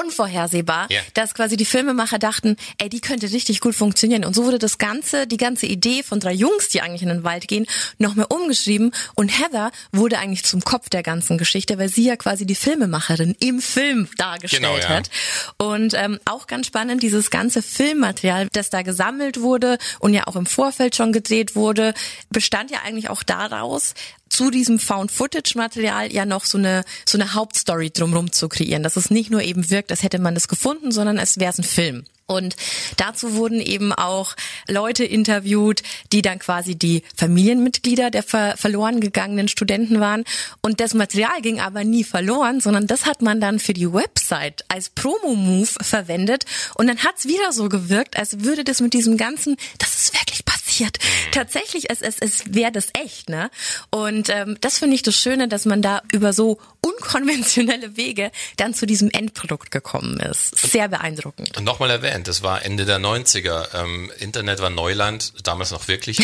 unvorhersehbar, 0.00 0.86
Ja. 0.90 1.00
dass 1.14 1.34
quasi 1.34 1.56
die 1.56 1.64
Filmemacher 1.64 2.18
dachten, 2.18 2.56
ey, 2.78 2.88
die 2.88 3.00
könnte 3.00 3.30
richtig 3.32 3.60
gut 3.60 3.74
funktionieren. 3.74 4.24
Und 4.24 4.34
so 4.34 4.44
wurde 4.44 4.58
das 4.58 4.78
Ganze, 4.78 5.26
die 5.26 5.36
ganze 5.36 5.66
Idee 5.66 6.02
von 6.02 6.20
drei 6.20 6.32
Jungs, 6.32 6.68
die 6.68 6.80
eigentlich 6.80 7.02
in 7.02 7.08
den 7.08 7.24
Wald 7.24 7.48
gehen, 7.48 7.66
noch 7.98 8.14
mehr 8.14 8.30
umgeschrieben. 8.30 8.92
Und 9.14 9.28
Heather 9.28 9.70
wurde 9.92 10.18
eigentlich 10.18 10.44
zum 10.44 10.62
Kopf 10.62 10.88
der 10.88 11.02
ganzen 11.02 11.38
Geschichte, 11.38 11.78
weil 11.78 11.88
sie 11.88 12.04
ja 12.04 12.16
quasi 12.16 12.46
die 12.46 12.54
Filmemacherin 12.54 13.36
im 13.40 13.60
Film 13.60 14.08
dargestellt 14.16 14.62
Genau, 14.62 14.76
ja. 14.76 14.88
hat. 14.88 15.10
Und 15.58 15.94
ähm, 15.94 16.18
auch 16.24 16.46
ganz 16.46 16.66
spannend, 16.66 17.02
dieses 17.02 17.30
ganze 17.30 17.62
Filmmaterial, 17.62 18.48
das 18.52 18.70
da 18.70 18.82
gesammelt 18.82 19.40
wurde 19.40 19.78
und 20.00 20.14
ja 20.14 20.26
auch 20.26 20.36
im 20.36 20.46
Vorfeld 20.46 20.96
schon 20.96 21.12
gedreht 21.12 21.54
wurde, 21.56 21.94
bestand 22.30 22.70
ja 22.70 22.78
eigentlich 22.84 23.10
auch 23.10 23.22
daraus, 23.22 23.94
zu 24.28 24.50
diesem 24.50 24.78
Found-Footage-Material 24.78 26.12
ja 26.12 26.26
noch 26.26 26.44
so 26.44 26.58
eine 26.58 26.84
so 27.06 27.18
eine 27.18 27.34
Hauptstory 27.34 27.90
drumrum 27.90 28.32
zu 28.32 28.48
kreieren, 28.48 28.82
dass 28.82 28.96
es 28.96 29.10
nicht 29.10 29.30
nur 29.30 29.42
eben 29.42 29.70
wirkt, 29.70 29.90
als 29.90 30.02
hätte 30.02 30.18
man 30.18 30.34
das 30.34 30.48
gefunden, 30.48 30.92
sondern 30.92 31.18
als 31.18 31.38
wäre 31.38 31.52
es 31.52 31.58
ein 31.58 31.64
Film. 31.64 32.04
Und 32.26 32.56
dazu 32.96 33.34
wurden 33.34 33.60
eben 33.60 33.92
auch 33.92 34.34
Leute 34.66 35.04
interviewt, 35.04 35.82
die 36.10 36.22
dann 36.22 36.38
quasi 36.38 36.74
die 36.74 37.02
Familienmitglieder 37.16 38.10
der 38.10 38.22
ver 38.22 38.56
verloren 38.56 39.00
gegangenen 39.00 39.48
Studenten 39.48 40.00
waren. 40.00 40.24
Und 40.62 40.80
das 40.80 40.94
Material 40.94 41.42
ging 41.42 41.60
aber 41.60 41.84
nie 41.84 42.02
verloren, 42.02 42.60
sondern 42.60 42.86
das 42.86 43.04
hat 43.04 43.20
man 43.20 43.42
dann 43.42 43.58
für 43.58 43.74
die 43.74 43.92
Website 43.92 44.64
als 44.68 44.88
Promo-Move 44.88 45.68
verwendet. 45.82 46.46
Und 46.76 46.86
dann 46.86 47.04
hat's 47.04 47.26
wieder 47.26 47.52
so 47.52 47.68
gewirkt, 47.68 48.16
als 48.18 48.40
würde 48.40 48.64
das 48.64 48.80
mit 48.80 48.94
diesem 48.94 49.18
ganzen, 49.18 49.56
das 49.76 49.93
passiert. 50.74 50.98
Tatsächlich, 51.30 51.90
es, 51.90 52.00
es, 52.00 52.18
es 52.18 52.54
wäre 52.54 52.72
das 52.72 52.88
echt, 52.94 53.28
ne? 53.28 53.50
Und 53.90 54.28
ähm, 54.28 54.56
das 54.60 54.78
finde 54.78 54.96
ich 54.96 55.02
das 55.02 55.16
Schöne, 55.16 55.48
dass 55.48 55.64
man 55.64 55.82
da 55.82 56.02
über 56.12 56.32
so 56.32 56.58
unkonventionelle 56.80 57.96
Wege 57.96 58.30
dann 58.56 58.74
zu 58.74 58.86
diesem 58.86 59.10
Endprodukt 59.10 59.70
gekommen 59.70 60.20
ist. 60.20 60.56
Sehr 60.56 60.88
beeindruckend. 60.88 61.56
Und 61.56 61.64
nochmal 61.64 61.90
erwähnt, 61.90 62.28
das 62.28 62.42
war 62.42 62.64
Ende 62.64 62.84
der 62.84 62.98
90er. 62.98 63.68
Ähm, 63.74 64.10
Internet 64.18 64.60
war 64.60 64.70
Neuland, 64.70 65.32
damals 65.44 65.70
noch 65.70 65.88
wirklich 65.88 66.18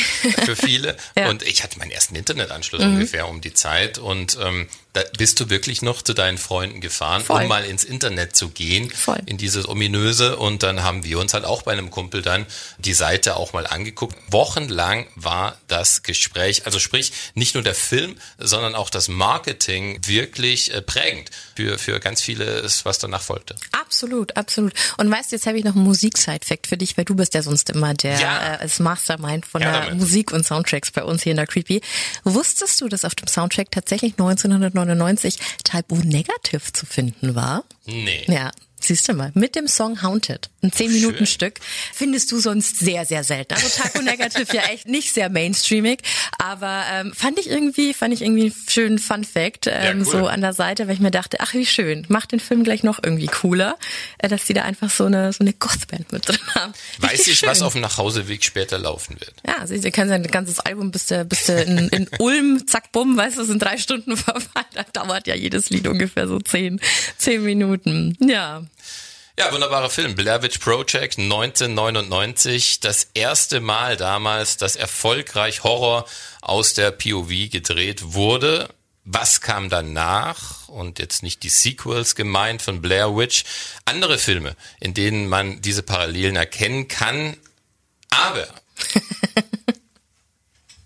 für 0.45 0.57
viele. 0.57 0.97
Ja. 1.17 1.29
Und 1.29 1.43
ich 1.43 1.63
hatte 1.63 1.79
meinen 1.79 1.91
ersten 1.91 2.17
Internetanschluss 2.17 2.83
ungefähr 2.83 3.29
um 3.29 3.41
die 3.41 3.55
Zeit. 3.55 3.99
Und 3.99 4.39
ähm, 4.43 4.69
da 4.93 5.03
bist 5.17 5.39
du 5.39 5.51
wirklich 5.51 5.83
noch 5.83 6.03
zu 6.03 6.15
deinen 6.15 6.39
Freunden 6.39 6.81
gefahren, 6.81 7.23
Voll. 7.23 7.43
um 7.43 7.49
mal 7.49 7.65
ins 7.65 7.85
Internet 7.85 8.35
zu 8.35 8.49
gehen, 8.49 8.91
Voll. 8.91 9.21
in 9.27 9.39
dieses 9.39 9.69
ominöse. 9.69 10.37
Und 10.37 10.63
dann 10.63 10.83
haben 10.83 11.05
wir 11.05 11.19
uns 11.21 11.33
halt 11.33 11.45
auch 11.45 11.63
bei 11.63 11.73
einem 11.73 11.91
Kumpel 11.91 12.23
dann 12.23 12.47
die 12.79 12.95
Seite 12.95 13.37
auch 13.37 13.53
mal 13.53 13.67
angeguckt. 13.67 14.17
Wochenlang 14.31 15.07
war 15.15 15.57
das 15.69 16.03
Gespräch, 16.03 16.67
also 16.67 16.81
sprich 16.81 17.13
nicht 17.35 17.55
nur 17.55 17.63
der 17.63 17.77
Film, 17.77 18.17
sondern 18.39 18.75
auch 18.75 18.91
das 18.91 19.07
Marketing 19.09 20.01
wirklich 20.07 20.75
äh, 20.75 20.83
prägend 20.83 21.31
für, 21.55 21.79
für 21.79 22.01
ganz 22.01 22.21
vieles, 22.21 22.85
was 22.85 22.99
danach 22.99 23.23
folgte. 23.23 23.55
Absolut, 23.73 24.37
absolut. 24.37 24.73
Und 24.97 25.11
weißt 25.11 25.31
du, 25.31 25.37
jetzt 25.37 25.47
habe 25.47 25.59
ich 25.59 25.65
noch 25.65 25.77
einen 25.77 25.85
Musik-Side-Fact 25.85 26.67
für 26.67 26.77
dich, 26.77 26.97
weil 26.97 27.05
du 27.05 27.15
bist 27.15 27.35
ja 27.35 27.43
sonst 27.43 27.71
immer 27.71 27.95
der 27.95 28.19
ja. 28.19 28.55
äh, 28.55 28.59
das 28.63 28.81
Mastermind 28.81 29.47
von 29.47 29.63
ja, 29.63 29.71
der 29.71 29.81
damit. 29.83 30.01
Musik 30.01 30.33
und 30.33 30.45
Soundtracks 30.45 30.91
bei 30.91 31.05
uns 31.05 31.23
hier 31.23 31.31
in 31.31 31.37
der 31.37 31.47
Creepy. 31.47 31.81
Wusstest 32.25 32.81
du, 32.81 32.89
dass 32.89 33.05
auf 33.05 33.15
dem 33.15 33.29
Soundtrack 33.29 33.71
tatsächlich 33.71 34.13
1990 34.15 34.80
1299 34.81 35.39
Typo 35.65 35.97
negativ 35.97 36.73
zu 36.73 36.87
finden 36.87 37.35
war. 37.35 37.65
Nee. 37.87 38.25
Ja, 38.29 38.51
Siehst 38.81 39.09
du 39.09 39.15
mal, 39.15 39.31
mit 39.35 39.57
dem 39.57 39.69
Song 39.69 40.03
Haunted, 40.03 40.51
ein 40.63 40.73
10 40.73 40.93
Minuten 40.93 41.19
Schön. 41.19 41.27
Stück, 41.27 41.55
findest 41.93 42.33
du 42.33 42.39
sonst 42.39 42.79
sehr, 42.79 43.05
sehr 43.05 43.25
selten. 43.25 43.55
Also 43.55 43.69
Taco 43.69 44.03
Negative 44.03 44.57
ja 44.57 44.63
echt 44.65 44.89
nicht 44.89 45.13
sehr 45.13 45.29
mainstreamig, 45.29 46.01
aber 46.39 46.85
ähm, 46.93 47.13
fand 47.15 47.39
ich 47.39 47.49
irgendwie, 47.49 47.95
fand 47.95 48.15
ich 48.15 48.23
irgendwie 48.23 48.45
einen 48.45 48.55
schönen 48.69 48.99
Fun 48.99 49.25
Fact 49.25 49.67
ähm, 49.69 49.99
cool. 49.99 50.05
so 50.05 50.27
an 50.27 50.41
der 50.41 50.53
Seite, 50.53 50.87
weil 50.89 50.95
ich 50.95 51.01
mir 51.01 51.11
dachte, 51.11 51.39
ach 51.41 51.55
wie 51.55 51.67
schön, 51.67 52.07
macht 52.09 52.33
den 52.33 52.41
Film 52.41 52.65
gleich 52.65 52.83
noch 52.83 53.01
irgendwie 53.03 53.27
cooler, 53.27 53.77
äh, 54.19 54.29
dass 54.29 54.45
die 54.45 54.55
da 54.55 54.63
einfach 54.63 54.91
so 54.91 55.05
eine 55.05 55.33
so 55.33 55.41
eine 55.45 55.53
Gothband 55.53 56.13
mit 56.13 56.29
drin 56.29 56.39
haben. 56.55 56.73
Weiß 56.99 57.13
Richtig 57.13 57.43
ich, 57.43 57.47
was 57.47 57.63
auf 57.63 57.73
dem 57.73 57.83
Nachhauseweg 57.83 58.45
später 58.45 58.79
laufen 58.79 59.19
wird. 59.21 59.35
Ja, 59.47 59.59
also 59.59 59.75
ihr 59.75 59.91
kennt 59.91 60.09
sein 60.09 60.23
ganzes 60.25 60.61
Album, 60.61 60.91
bis 60.91 61.07
du, 61.07 61.25
bis 61.25 61.45
du 61.47 61.61
in, 61.61 61.89
in 61.89 62.09
Ulm, 62.19 62.67
zack, 62.67 62.93
bumm, 62.93 63.17
weißt 63.17 63.39
du, 63.39 63.45
sind 63.45 63.63
drei 63.63 63.79
Stunden 63.79 64.17
vorbei. 64.17 64.65
Da 64.75 64.85
dauert 64.93 65.27
ja 65.27 65.35
jedes 65.35 65.71
Lied 65.71 65.87
ungefähr 65.87 66.29
so 66.29 66.39
zehn, 66.39 66.81
zehn 67.17 67.43
Minuten. 67.43 68.17
Ja. 68.21 68.63
Ja, 69.41 69.51
wunderbarer 69.53 69.89
Film. 69.89 70.15
Blair 70.17 70.43
Witch 70.43 70.59
Project 70.59 71.19
1999. 71.19 72.81
Das 72.81 73.09
erste 73.15 73.61
Mal 73.61 73.97
damals, 73.97 74.59
dass 74.59 74.77
erfolgreich 74.77 75.65
Horror 75.65 76.07
aus 76.43 76.75
der 76.75 76.91
POV 76.91 77.49
gedreht 77.51 78.13
wurde. 78.13 78.69
Was 79.07 79.41
kam 79.41 79.71
danach? 79.71 80.69
Und 80.69 80.99
jetzt 80.99 81.23
nicht 81.23 81.43
die 81.43 81.49
Sequels 81.49 82.17
gemeint 82.17 82.61
von 82.61 82.83
Blair 82.83 83.17
Witch. 83.17 83.45
Andere 83.87 84.19
Filme, 84.19 84.57
in 84.79 84.93
denen 84.93 85.27
man 85.27 85.63
diese 85.63 85.83
Parallelen 85.83 86.37
erkennen 86.37 86.87
kann. 86.89 87.35
Aber 88.11 88.47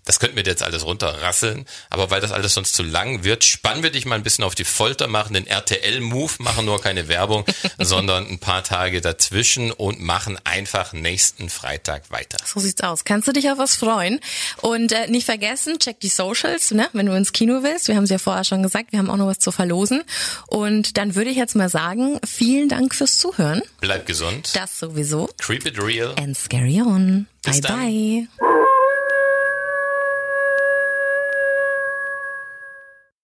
das 0.05 0.19
könnten 0.19 0.35
wir 0.35 0.43
jetzt 0.43 0.63
alles 0.63 0.85
runterrasseln, 0.85 1.65
aber 1.89 2.11
weil 2.11 2.21
das 2.21 2.31
alles 2.31 2.53
sonst 2.53 2.75
zu 2.75 2.83
lang 2.83 3.23
wird, 3.23 3.43
spannen 3.43 3.83
wir 3.83 3.89
dich 3.89 4.05
mal 4.05 4.15
ein 4.15 4.23
bisschen 4.23 4.43
auf 4.43 4.55
die 4.55 4.63
Folter, 4.63 5.07
machen 5.07 5.33
den 5.33 5.47
RTL-Move, 5.47 6.33
machen 6.39 6.65
nur 6.65 6.79
keine 6.79 7.07
Werbung, 7.07 7.43
sondern 7.79 8.27
ein 8.27 8.39
paar 8.39 8.63
Tage 8.63 9.01
dazwischen 9.01 9.71
und 9.71 9.99
machen 9.99 10.37
einfach 10.43 10.93
nächsten 10.93 11.49
Freitag 11.49 12.11
weiter. 12.11 12.37
So 12.45 12.59
sieht's 12.59 12.81
aus. 12.83 13.03
Kannst 13.03 13.27
du 13.27 13.33
dich 13.33 13.49
auf 13.49 13.57
was 13.57 13.75
freuen? 13.75 14.19
Und 14.61 14.91
äh, 14.91 15.07
nicht 15.07 15.25
vergessen, 15.25 15.79
check 15.79 15.99
die 15.99 16.09
Socials, 16.09 16.71
ne, 16.71 16.87
wenn 16.93 17.07
du 17.07 17.15
ins 17.15 17.33
Kino 17.33 17.63
willst. 17.63 17.87
Wir 17.87 17.95
haben 17.95 18.03
es 18.03 18.11
ja 18.11 18.19
vorher 18.19 18.43
schon 18.43 18.61
gesagt, 18.63 18.91
wir 18.91 18.99
haben 18.99 19.09
auch 19.09 19.17
noch 19.17 19.27
was 19.27 19.39
zu 19.39 19.51
verlosen. 19.51 20.03
Und 20.47 20.97
dann 20.97 21.15
würde 21.15 21.31
ich 21.31 21.37
jetzt 21.37 21.55
mal 21.55 21.69
sagen, 21.69 22.19
vielen 22.25 22.69
Dank 22.69 22.93
fürs 22.93 23.17
Zuhören. 23.17 23.63
Bleib 23.81 24.05
gesund. 24.05 24.51
Das 24.53 24.79
sowieso. 24.79 25.29
Creep 25.39 25.65
it 25.65 25.81
real. 25.81 26.13
And 26.19 26.37
scary 26.37 26.81
on. 26.81 27.27
Bis 27.41 27.61
bye 27.61 27.69
dann. 27.69 27.79
bye. 27.79 28.27